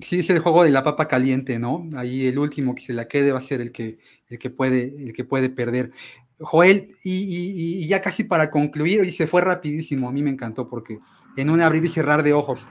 Sí, 0.00 0.18
es 0.18 0.30
el 0.30 0.40
juego 0.40 0.64
de 0.64 0.70
la 0.70 0.82
papa 0.82 1.06
caliente, 1.06 1.60
¿no? 1.60 1.88
Ahí 1.94 2.26
el 2.26 2.40
último 2.40 2.74
que 2.74 2.82
se 2.82 2.92
la 2.92 3.06
quede 3.06 3.30
va 3.30 3.38
a 3.38 3.42
ser 3.42 3.60
el 3.60 3.70
que, 3.70 4.00
el 4.26 4.40
que, 4.40 4.50
puede, 4.50 4.96
el 4.98 5.12
que 5.12 5.24
puede 5.24 5.48
perder. 5.48 5.92
Joel, 6.42 6.96
y, 7.02 7.86
ya 7.86 8.02
casi 8.02 8.24
para 8.24 8.50
concluir, 8.50 9.04
y 9.04 9.12
se 9.12 9.26
fue 9.26 9.42
rapidísimo, 9.42 10.08
a 10.08 10.12
mí 10.12 10.22
me 10.22 10.30
encantó 10.30 10.68
porque 10.68 10.98
en 11.36 11.50
un 11.50 11.60
abrir 11.60 11.84
y 11.84 11.88
cerrar 11.88 12.22
de 12.22 12.32
ojos. 12.32 12.66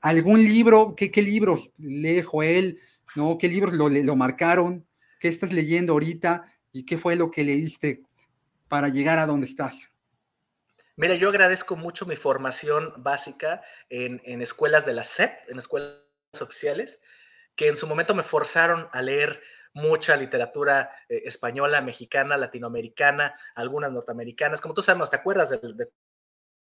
¿Algún 0.00 0.42
libro? 0.42 0.94
¿Qué, 0.96 1.10
qué 1.10 1.22
libros 1.22 1.72
lee 1.78 2.22
Joel? 2.22 2.80
¿No? 3.14 3.38
¿Qué 3.38 3.48
libros 3.48 3.74
lo, 3.74 3.88
lo 3.88 4.16
marcaron? 4.16 4.86
¿Qué 5.20 5.28
estás 5.28 5.52
leyendo 5.52 5.94
ahorita? 5.94 6.52
¿Y 6.72 6.84
qué 6.84 6.98
fue 6.98 7.16
lo 7.16 7.30
que 7.30 7.44
leíste 7.44 8.02
para 8.68 8.88
llegar 8.88 9.18
a 9.18 9.26
donde 9.26 9.46
estás? 9.46 9.90
Mira, 10.96 11.14
yo 11.14 11.28
agradezco 11.28 11.76
mucho 11.76 12.06
mi 12.06 12.16
formación 12.16 12.92
básica 12.98 13.62
en, 13.90 14.20
en 14.24 14.42
escuelas 14.42 14.86
de 14.86 14.94
la 14.94 15.04
SEP, 15.04 15.30
en 15.48 15.58
escuelas 15.58 16.00
oficiales, 16.40 17.00
que 17.54 17.68
en 17.68 17.76
su 17.76 17.86
momento 17.86 18.14
me 18.14 18.22
forzaron 18.22 18.88
a 18.92 19.02
leer 19.02 19.42
mucha 19.76 20.16
literatura 20.16 20.90
eh, 21.08 21.22
española, 21.26 21.82
mexicana, 21.82 22.38
latinoamericana, 22.38 23.34
algunas 23.54 23.92
norteamericanas. 23.92 24.62
Como 24.62 24.72
tú 24.72 24.82
sabes, 24.82 25.10
¿te 25.10 25.16
acuerdas 25.16 25.50
de, 25.50 25.92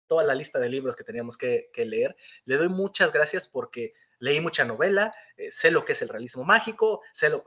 toda 0.09 0.25
la 0.25 0.35
lista 0.35 0.59
de 0.59 0.69
libros 0.69 0.97
que 0.97 1.05
teníamos 1.05 1.39
que, 1.39 1.71
que, 1.73 1.87
leer? 1.87 2.17
Le 2.45 2.57
doy 2.57 2.69
muchas 2.69 3.13
gracias 3.13 3.47
porque 3.47 3.95
leí 4.19 4.41
mucha 4.41 4.65
novela, 4.65 5.13
eh, 5.37 5.53
sé 5.53 5.71
lo 5.71 5.85
que 5.85 5.93
es 5.93 6.03
el 6.03 6.09
realismo 6.09 6.43
mágico, 6.43 7.03
sé 7.13 7.29
lo, 7.29 7.45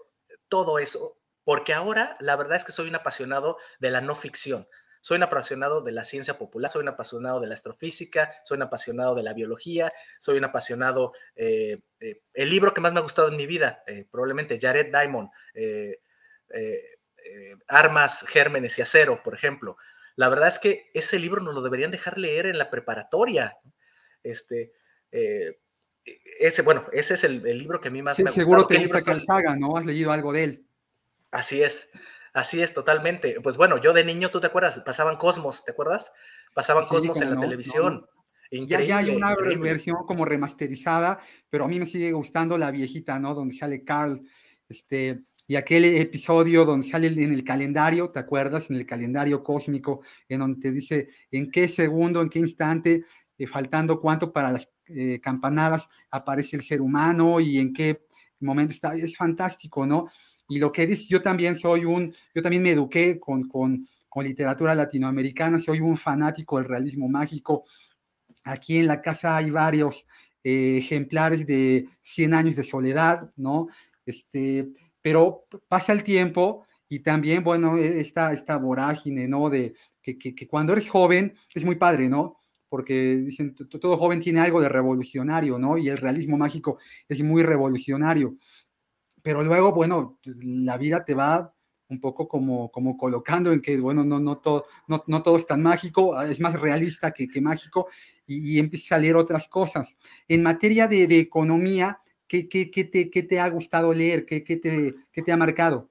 todo 0.47 0.80
eso, 0.80 1.18
porque 1.43 1.74
ahora 1.74 2.16
la 2.20 2.38
verdad 2.38 2.56
es 2.56 2.64
que 2.64 2.72
soy 2.72 2.88
un 2.88 2.95
apasionado 2.95 3.58
de 3.80 3.91
la 3.91 3.99
no 3.99 4.16
ficción. 4.16 4.70
Soy 5.02 5.18
un 5.18 5.24
apasionado 5.24 5.82
de 5.82 5.91
la 5.91 6.04
ciencia 6.04 6.38
popular, 6.38 6.70
soy 6.70 6.84
un 6.84 6.89
apasionado 6.89 7.39
de 7.39 7.47
la 7.47 7.56
astrofísica, 7.56 8.32
soy 8.43 8.58
un 8.58 8.62
apasionado 8.62 9.16
de 9.16 9.24
la 9.24 9.34
biología, 9.34 9.91
soy 10.20 10.38
un 10.38 10.43
apasionado, 10.43 11.14
eh, 11.36 11.82
eh, 11.99 12.22
el 12.36 12.49
libro 12.52 12.72
que 12.72 12.82
más 12.82 12.93
me 12.93 12.99
ha 12.99 13.04
gustado 13.04 13.30
en 13.30 13.36
mi 13.36 13.47
vida, 13.47 13.84
eh, 13.88 14.06
probablemente 14.10 14.60
Jared 14.62 14.91
Diamond, 14.91 15.30
eh, 15.56 15.97
Armas, 17.68 18.26
Gérmenes 18.28 18.78
y 18.78 18.84
Acero, 18.84 19.24
por 19.24 19.34
ejemplo. 19.34 19.76
La 20.16 20.30
verdad 20.30 20.49
es 20.49 20.60
que 20.60 20.91
ese 20.93 21.18
libro 21.18 21.41
nos 21.41 21.56
lo 21.56 21.64
deberían 21.64 21.89
dejar 21.89 22.20
leer 22.20 22.45
en 22.45 22.60
la 22.60 22.70
preparatoria. 22.70 23.58
Este, 24.22 24.74
ese, 26.39 26.62
bueno, 26.62 26.86
ese 26.91 27.16
es 27.16 27.24
el, 27.24 27.45
el, 27.47 27.58
libro 27.58 27.82
que 27.82 27.88
a 27.88 27.91
mí 27.91 28.04
más 28.04 28.18
sí, 28.18 28.24
me 28.24 28.30
ha 28.30 28.34
gustado. 28.34 28.43
Seguro 28.43 28.68
que 28.68 28.78
gusta 28.80 29.02
Calzaga, 29.02 29.56
¿no? 29.56 29.78
Has 29.78 29.86
leído 29.86 30.12
algo 30.12 30.32
de 30.32 30.43
él. 30.43 30.66
Así 31.32 31.64
es. 31.64 31.89
Así 32.34 32.62
es, 32.62 32.74
totalmente. 32.74 33.40
Pues 33.42 33.58
bueno, 33.58 33.78
yo 33.82 33.94
de 33.94 34.06
niño, 34.06 34.30
¿tú 34.30 34.40
te 34.40 34.48
acuerdas? 34.48 34.80
Pasaban 34.86 35.18
Cosmos, 35.18 35.66
¿te 35.66 35.72
acuerdas? 35.72 36.14
Pasaban 36.54 36.86
sí, 36.86 36.90
Cosmos 36.90 37.22
en 37.22 37.30
la 37.30 37.36
no, 37.36 37.42
televisión. 37.42 37.96
No. 38.02 38.22
Increíble, 38.52 38.88
ya, 38.88 39.02
ya, 39.02 39.08
hay 39.08 39.16
una 39.16 39.32
increíble. 39.32 39.70
versión 39.70 39.98
como 40.06 40.26
remasterizada, 40.26 41.20
pero 41.50 41.66
a 41.66 41.68
mí 41.68 41.80
me 41.80 41.86
sigue 41.86 42.12
gustando 42.12 42.58
la 42.58 42.70
viejita, 42.70 43.18
¿no? 43.18 43.34
Donde 43.34 43.56
sale 43.56 43.84
Carl, 43.86 44.22
este, 44.68 45.24
y 45.48 45.56
aquel 45.56 45.86
episodio 45.86 46.66
donde 46.66 46.88
sale 46.88 47.08
en 47.08 47.34
el 47.34 47.44
calendario, 47.44 48.10
¿te 48.10 48.20
acuerdas? 48.20 48.70
En 48.70 48.78
el 48.78 48.86
calendario 48.86 49.44
cósmico, 49.44 50.02
en 50.30 50.40
donde 50.40 50.62
te 50.62 50.72
dice 50.72 51.10
en 51.30 51.52
qué 51.52 51.68
segundo, 51.68 52.22
en 52.22 52.30
qué 52.30 52.40
instante, 52.40 53.06
eh, 53.38 53.48
faltando 53.48 54.00
cuánto 54.00 54.32
para 54.32 54.52
las 54.52 54.70
eh, 54.88 55.20
campanadas 55.22 55.90
aparece 56.10 56.56
el 56.56 56.64
ser 56.64 56.82
humano 56.82 57.40
y 57.40 57.58
en 57.58 57.74
qué 57.74 58.06
momento 58.40 58.74
está. 58.74 58.96
Es 58.96 59.18
fantástico, 59.18 59.86
¿no? 59.86 60.10
Y 60.52 60.60
lo 60.60 60.70
que 60.70 60.86
dices, 60.86 61.08
yo 61.08 61.22
también 61.22 61.58
soy 61.58 61.86
un, 61.86 62.14
yo 62.36 62.41
también 62.41 62.62
me 62.62 62.72
eduqué 62.72 63.18
con, 63.22 63.47
con, 63.47 63.88
con 64.10 64.26
literatura 64.26 64.76
latinoamericana, 64.76 65.62
soy 65.62 65.80
un 65.80 65.97
fanático 65.97 66.58
del 66.58 66.68
realismo 66.68 67.08
mágico. 67.08 67.64
Aquí 68.43 68.76
en 68.76 68.88
la 68.88 69.02
casa 69.02 69.38
hay 69.38 69.49
varios 69.49 70.06
eh, 70.43 70.80
ejemplares 70.80 71.47
de 71.47 71.88
100 72.02 72.34
años 72.34 72.58
de 72.58 72.66
soledad, 72.66 73.32
¿no? 73.38 73.70
Este, 74.06 74.68
pero 75.02 75.45
pasa 75.70 75.93
el 75.93 76.04
tiempo 76.04 76.66
y 76.89 76.99
también, 76.99 77.45
bueno, 77.45 77.78
e, 77.78 78.02
esta, 78.02 78.34
esta 78.34 78.58
vorágine, 78.58 79.30
¿no? 79.30 79.49
De 79.49 79.74
que, 80.02 80.18
que, 80.18 80.36
que 80.36 80.47
cuando 80.49 80.74
eres 80.74 80.89
joven 80.89 81.34
es 81.56 81.64
muy 81.64 81.78
padre, 81.78 82.10
¿no? 82.10 82.36
porque 82.68 83.18
dicen, 83.18 83.54
todo 83.54 83.97
joven 83.97 84.22
tiene 84.22 84.39
algo 84.39 84.62
de 84.62 84.70
revolucionario, 84.70 85.60
¿no? 85.60 85.78
Y 85.78 85.89
el 85.89 85.97
realismo 85.97 86.38
mágico 86.38 86.80
es 87.10 87.22
muy 87.22 87.43
revolucionario 87.43 88.38
pero 89.24 89.44
luego, 89.44 89.72
bueno, 89.72 90.20
la 90.26 90.78
vida 90.78 91.06
te 91.06 91.14
va 91.14 91.54
un 91.92 92.00
poco 92.00 92.28
como, 92.28 92.72
como 92.72 92.98
colocando 92.98 93.52
en 93.52 93.62
que, 93.62 93.78
bueno, 93.78 94.06
no, 94.06 94.20
no, 94.20 94.38
todo, 94.38 94.66
no, 94.88 95.04
no 95.08 95.22
todo 95.22 95.38
es 95.38 95.46
tan 95.46 95.62
mágico, 95.62 96.20
es 96.22 96.40
más 96.40 96.60
realista 96.60 97.12
que, 97.12 97.28
que 97.28 97.42
mágico 97.42 97.90
y, 98.26 98.56
y 98.56 98.60
empiezan 98.60 98.86
a 98.86 98.98
salir 98.98 99.16
otras 99.16 99.50
cosas. 99.50 99.98
En 100.28 100.42
materia 100.42 100.88
de, 100.88 101.04
economía, 101.20 102.00
¿qué, 102.28 102.48
qué, 102.48 102.72
qué, 102.72 102.86
te, 102.86 103.10
¿qué, 103.10 103.24
te, 103.24 103.42
ha 103.42 103.50
gustado 103.50 103.94
leer? 103.94 104.26
¿Qué, 104.26 104.40
te, 104.42 104.96
te 105.22 105.32
ha 105.32 105.38
marcado? 105.38 105.90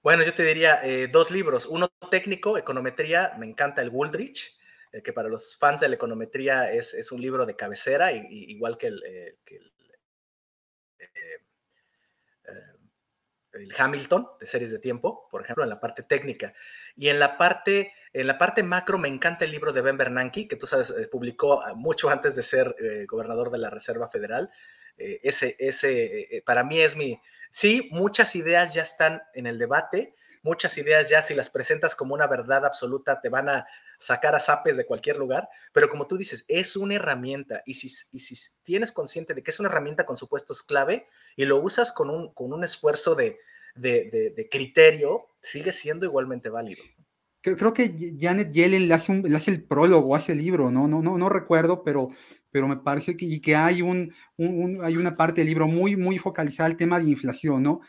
Bueno, 0.00 0.24
yo 0.24 0.32
te 0.32 0.44
diría 0.44 0.78
eh, 0.84 1.08
dos 1.08 1.32
libros. 1.32 1.66
Uno 1.66 1.88
técnico, 2.10 2.56
econometría, 2.56 3.34
me 3.38 3.46
encanta 3.46 3.82
el 3.82 3.90
Woolrich, 3.90 4.56
eh, 4.92 5.02
que 5.02 5.12
para 5.12 5.28
los 5.28 5.56
fans 5.56 5.80
de 5.80 5.88
la 5.88 5.96
econometría 5.96 6.72
es, 6.72 6.94
es 6.94 7.10
un 7.10 7.20
libro 7.20 7.46
de 7.46 7.56
cabecera, 7.56 8.12
y, 8.12 8.26
igual 8.30 8.78
que 8.78 8.88
eh, 8.88 9.38
que 9.44 9.56
el 9.56 9.72
el 13.52 13.72
Hamilton 13.76 14.26
de 14.40 14.46
series 14.46 14.70
de 14.70 14.78
tiempo, 14.78 15.28
por 15.30 15.42
ejemplo, 15.42 15.64
en 15.64 15.70
la 15.70 15.80
parte 15.80 16.02
técnica. 16.02 16.54
Y 16.96 17.08
en 17.08 17.18
la 17.18 17.36
parte, 17.36 17.92
en 18.12 18.26
la 18.26 18.38
parte 18.38 18.62
macro 18.62 18.98
me 18.98 19.08
encanta 19.08 19.44
el 19.44 19.50
libro 19.50 19.72
de 19.72 19.80
Ben 19.80 19.96
Bernanke, 19.96 20.48
que 20.48 20.56
tú 20.56 20.66
sabes, 20.66 20.90
eh, 20.90 21.08
publicó 21.08 21.62
mucho 21.76 22.08
antes 22.08 22.36
de 22.36 22.42
ser 22.42 22.74
eh, 22.80 23.06
gobernador 23.06 23.50
de 23.50 23.58
la 23.58 23.70
Reserva 23.70 24.08
Federal. 24.08 24.50
Eh, 24.96 25.20
ese, 25.22 25.56
ese 25.58 26.42
para 26.46 26.64
mí 26.64 26.80
es 26.80 26.96
mi... 26.96 27.20
Sí, 27.50 27.88
muchas 27.92 28.34
ideas 28.34 28.72
ya 28.72 28.82
están 28.82 29.22
en 29.34 29.46
el 29.46 29.58
debate, 29.58 30.14
muchas 30.42 30.76
ideas 30.78 31.08
ya 31.08 31.22
si 31.22 31.34
las 31.34 31.48
presentas 31.48 31.94
como 31.94 32.14
una 32.14 32.26
verdad 32.26 32.64
absoluta 32.66 33.20
te 33.20 33.28
van 33.28 33.48
a 33.48 33.66
sacar 33.98 34.34
a 34.34 34.40
zapes 34.40 34.76
de 34.76 34.84
cualquier 34.84 35.16
lugar, 35.16 35.48
pero 35.72 35.88
como 35.88 36.06
tú 36.06 36.16
dices, 36.16 36.44
es 36.48 36.76
una 36.76 36.94
herramienta 36.94 37.62
y 37.64 37.74
si, 37.74 37.88
si 37.88 38.34
tienes 38.62 38.92
consciente 38.92 39.34
de 39.34 39.42
que 39.42 39.50
es 39.50 39.60
una 39.60 39.68
herramienta 39.68 40.04
con 40.04 40.16
supuestos 40.16 40.62
clave 40.62 41.06
y 41.36 41.44
lo 41.44 41.60
usas 41.60 41.92
con 41.92 42.10
un, 42.10 42.32
con 42.34 42.52
un 42.52 42.64
esfuerzo 42.64 43.14
de, 43.14 43.38
de, 43.74 44.48
criterio, 44.50 45.26
sigue 45.40 45.72
siendo 45.72 46.06
igualmente 46.06 46.48
válido. 46.48 46.82
Creo, 47.40 47.74
que 47.74 48.14
Janet 48.20 48.52
Yellen 48.52 48.86
le 48.86 48.94
hace, 48.94 49.20
hace, 49.34 49.50
el 49.50 49.64
prólogo, 49.64 50.14
hace 50.14 50.30
el 50.30 50.38
libro, 50.38 50.70
¿no? 50.70 50.86
No, 50.86 51.02
no, 51.02 51.18
no 51.18 51.28
recuerdo, 51.28 51.82
pero, 51.82 52.10
pero 52.52 52.68
me 52.68 52.76
parece 52.76 53.16
que, 53.16 53.24
y 53.24 53.40
que 53.40 53.56
hay, 53.56 53.82
un, 53.82 54.14
hay 54.80 54.96
una 54.96 55.16
parte 55.16 55.40
del 55.40 55.48
libro 55.48 55.66
muy, 55.66 55.96
muy 55.96 56.18
focalizada 56.18 56.68
al 56.68 56.76
tema 56.76 57.00
de 57.00 57.10
inflación, 57.10 57.64
¿no? 57.64 57.80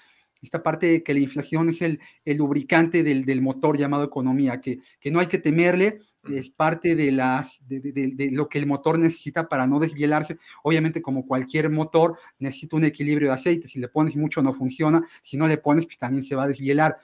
Esta 0.44 0.62
parte 0.62 0.88
de 0.88 1.04
que 1.04 1.14
la 1.14 1.22
inflación 1.22 1.70
es 1.70 1.82
el, 1.82 2.00
el 2.26 2.38
lubricante 2.38 3.02
del, 3.02 3.26
del, 3.26 3.42
motor 3.42 3.78
llamado 3.78 4.04
economía, 4.04 4.60
que, 4.60 4.80
que, 5.00 5.10
no 5.10 5.20
hay 5.20 5.28
que 5.28 5.40
temerle, 5.40 6.00
es 6.30 6.50
parte 6.50 6.96
de, 6.96 7.12
las, 7.12 7.60
de, 7.68 7.80
de, 7.80 8.32
lo 8.32 8.50
que 8.50 8.60
el 8.60 8.66
motor 8.66 9.00
necesita 9.00 9.48
para 9.48 9.68
no 9.68 9.80
desvielarse. 9.80 10.38
Obviamente, 10.64 11.02
como 11.02 11.26
cualquier 11.26 11.70
motor, 11.70 12.18
necesita 12.40 12.76
un 12.76 12.84
equilibrio 12.84 13.30
de 13.30 13.34
aceite. 13.36 13.68
Si 13.68 13.80
le 13.80 13.88
pones 13.88 14.16
mucho, 14.16 14.42
no 14.42 14.54
funciona. 14.54 15.02
Si 15.22 15.38
no 15.38 15.48
le 15.48 15.58
pones, 15.58 15.86
pues 15.86 15.98
también 15.98 16.24
se 16.24 16.36
va 16.36 16.44
a 16.44 16.48
desvielar. 16.48 16.98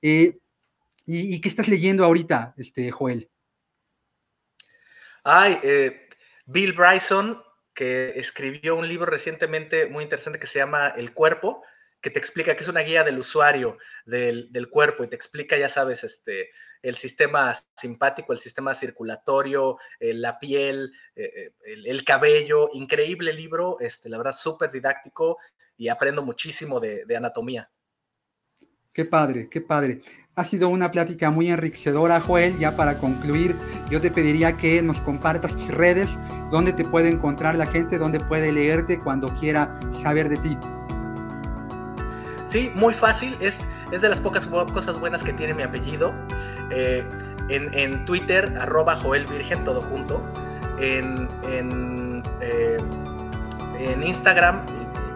Eh, 0.00 0.38
¿y, 1.04 1.34
¿y, 1.34 1.40
qué 1.40 1.48
estás 1.48 1.68
leyendo 1.68 2.04
ahorita, 2.04 2.54
este, 2.56 2.90
Joel? 2.90 3.28
Ay, 5.24 5.58
eh, 5.62 6.08
Bill 6.46 6.72
Bryson, 6.72 7.38
que 7.74 8.10
escribió 8.16 8.76
un 8.76 8.88
libro 8.88 9.06
recientemente 9.06 9.86
muy 9.86 10.04
interesante 10.04 10.38
que 10.38 10.46
se 10.46 10.58
llama 10.60 10.88
El 10.88 11.12
cuerpo 11.12 11.62
que 12.04 12.10
te 12.10 12.18
explica 12.18 12.54
que 12.54 12.62
es 12.62 12.68
una 12.68 12.82
guía 12.82 13.02
del 13.02 13.18
usuario 13.18 13.78
del, 14.04 14.68
cuerpo 14.68 15.04
y 15.04 15.08
te 15.08 15.16
explica, 15.16 15.56
ya 15.56 15.70
sabes, 15.70 16.04
este, 16.04 16.50
el 16.82 16.96
sistema 16.96 17.54
simpático, 17.74 18.34
el 18.34 18.38
sistema 18.38 18.74
circulatorio, 18.74 19.78
eh, 19.98 20.12
la 20.12 20.38
piel, 20.38 20.92
eh, 21.16 21.30
eh, 21.34 21.52
el, 21.86 22.04
cabello. 22.04 22.68
Increíble 22.74 23.32
libro, 23.32 23.78
este, 23.80 24.10
la 24.10 24.18
verdad, 24.18 24.34
súper 24.34 24.70
didáctico 24.70 25.38
y 25.78 25.88
aprendo 25.88 26.22
muchísimo 26.22 26.78
de, 26.78 27.06
de, 27.06 27.16
anatomía. 27.16 27.70
Qué 28.92 29.06
padre, 29.06 29.48
qué 29.48 29.62
padre. 29.62 30.02
Ha 30.34 30.44
sido 30.44 30.68
una 30.68 30.90
plática 30.90 31.30
muy 31.30 31.48
enriquecedora, 31.48 32.20
Joel. 32.20 32.58
Ya 32.58 32.76
para 32.76 32.98
concluir, 32.98 33.56
yo 33.90 34.02
te 34.02 34.10
pediría 34.10 34.58
que 34.58 34.82
nos 34.82 35.00
compartas 35.00 35.56
tus 35.56 35.68
redes, 35.68 36.10
dónde 36.50 36.74
te 36.74 36.84
puede 36.84 37.08
encontrar 37.08 37.56
la 37.56 37.66
gente, 37.66 37.96
dónde 37.96 38.20
puede 38.20 38.52
leerte 38.52 39.00
cuando 39.00 39.32
quiera 39.32 39.80
saber 40.02 40.28
de 40.28 40.36
ti. 40.36 40.58
Sí, 42.46 42.70
muy 42.74 42.92
fácil. 42.94 43.36
Es, 43.40 43.66
es 43.90 44.02
de 44.02 44.08
las 44.08 44.20
pocas 44.20 44.46
cosas 44.46 44.98
buenas 44.98 45.22
que 45.22 45.32
tiene 45.32 45.54
mi 45.54 45.62
apellido. 45.62 46.12
Eh, 46.70 47.06
en, 47.48 48.04
Twitter, 48.04 48.54
arroba 48.58 48.96
Joel 48.96 49.26
Virgen, 49.26 49.64
todo 49.64 49.82
junto. 49.82 50.22
En, 50.78 51.28
en, 51.44 52.22
eh, 52.40 52.78
en 53.78 54.02
Instagram, 54.02 54.64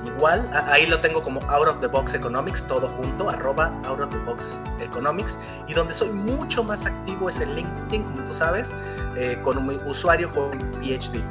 igual. 0.06 0.50
Ahí 0.66 0.86
lo 0.86 1.00
tengo 1.00 1.22
como 1.22 1.40
Out 1.50 1.68
of 1.68 1.80
the 1.80 1.86
Box 1.86 2.14
Economics, 2.14 2.64
todo 2.64 2.88
junto, 2.88 3.28
arroba 3.30 3.72
Out 3.84 4.00
of 4.00 4.10
the 4.10 4.18
Box 4.18 4.58
Economics. 4.80 5.38
Y 5.66 5.74
donde 5.74 5.92
soy 5.92 6.10
mucho 6.10 6.62
más 6.64 6.86
activo 6.86 7.28
es 7.28 7.40
en 7.40 7.54
LinkedIn, 7.54 8.02
como 8.02 8.24
tú 8.24 8.32
sabes, 8.32 8.72
eh, 9.16 9.38
con 9.42 9.64
mi 9.66 9.74
usuario 9.86 10.28
Joel 10.34 10.58
PhD. 10.80 11.22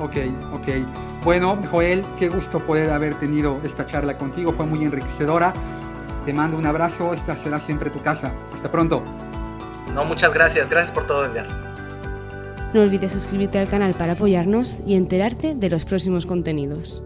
Ok, 0.00 0.16
ok. 0.52 0.68
Bueno, 1.24 1.58
Joel, 1.70 2.04
qué 2.18 2.28
gusto 2.28 2.58
poder 2.64 2.90
haber 2.90 3.14
tenido 3.16 3.60
esta 3.62 3.84
charla 3.84 4.16
contigo, 4.16 4.52
fue 4.52 4.64
muy 4.64 4.82
enriquecedora. 4.84 5.52
Te 6.24 6.32
mando 6.32 6.56
un 6.56 6.66
abrazo, 6.66 7.12
esta 7.12 7.36
será 7.36 7.58
siempre 7.58 7.90
tu 7.90 8.00
casa. 8.00 8.32
Hasta 8.54 8.70
pronto. 8.70 9.02
No, 9.94 10.04
muchas 10.04 10.32
gracias, 10.32 10.70
gracias 10.70 10.92
por 10.92 11.06
todo, 11.06 11.26
Edgar. 11.26 11.46
No 12.72 12.80
olvides 12.82 13.12
suscribirte 13.12 13.58
al 13.58 13.68
canal 13.68 13.94
para 13.94 14.12
apoyarnos 14.12 14.78
y 14.86 14.94
enterarte 14.94 15.54
de 15.54 15.70
los 15.70 15.84
próximos 15.84 16.24
contenidos. 16.24 17.02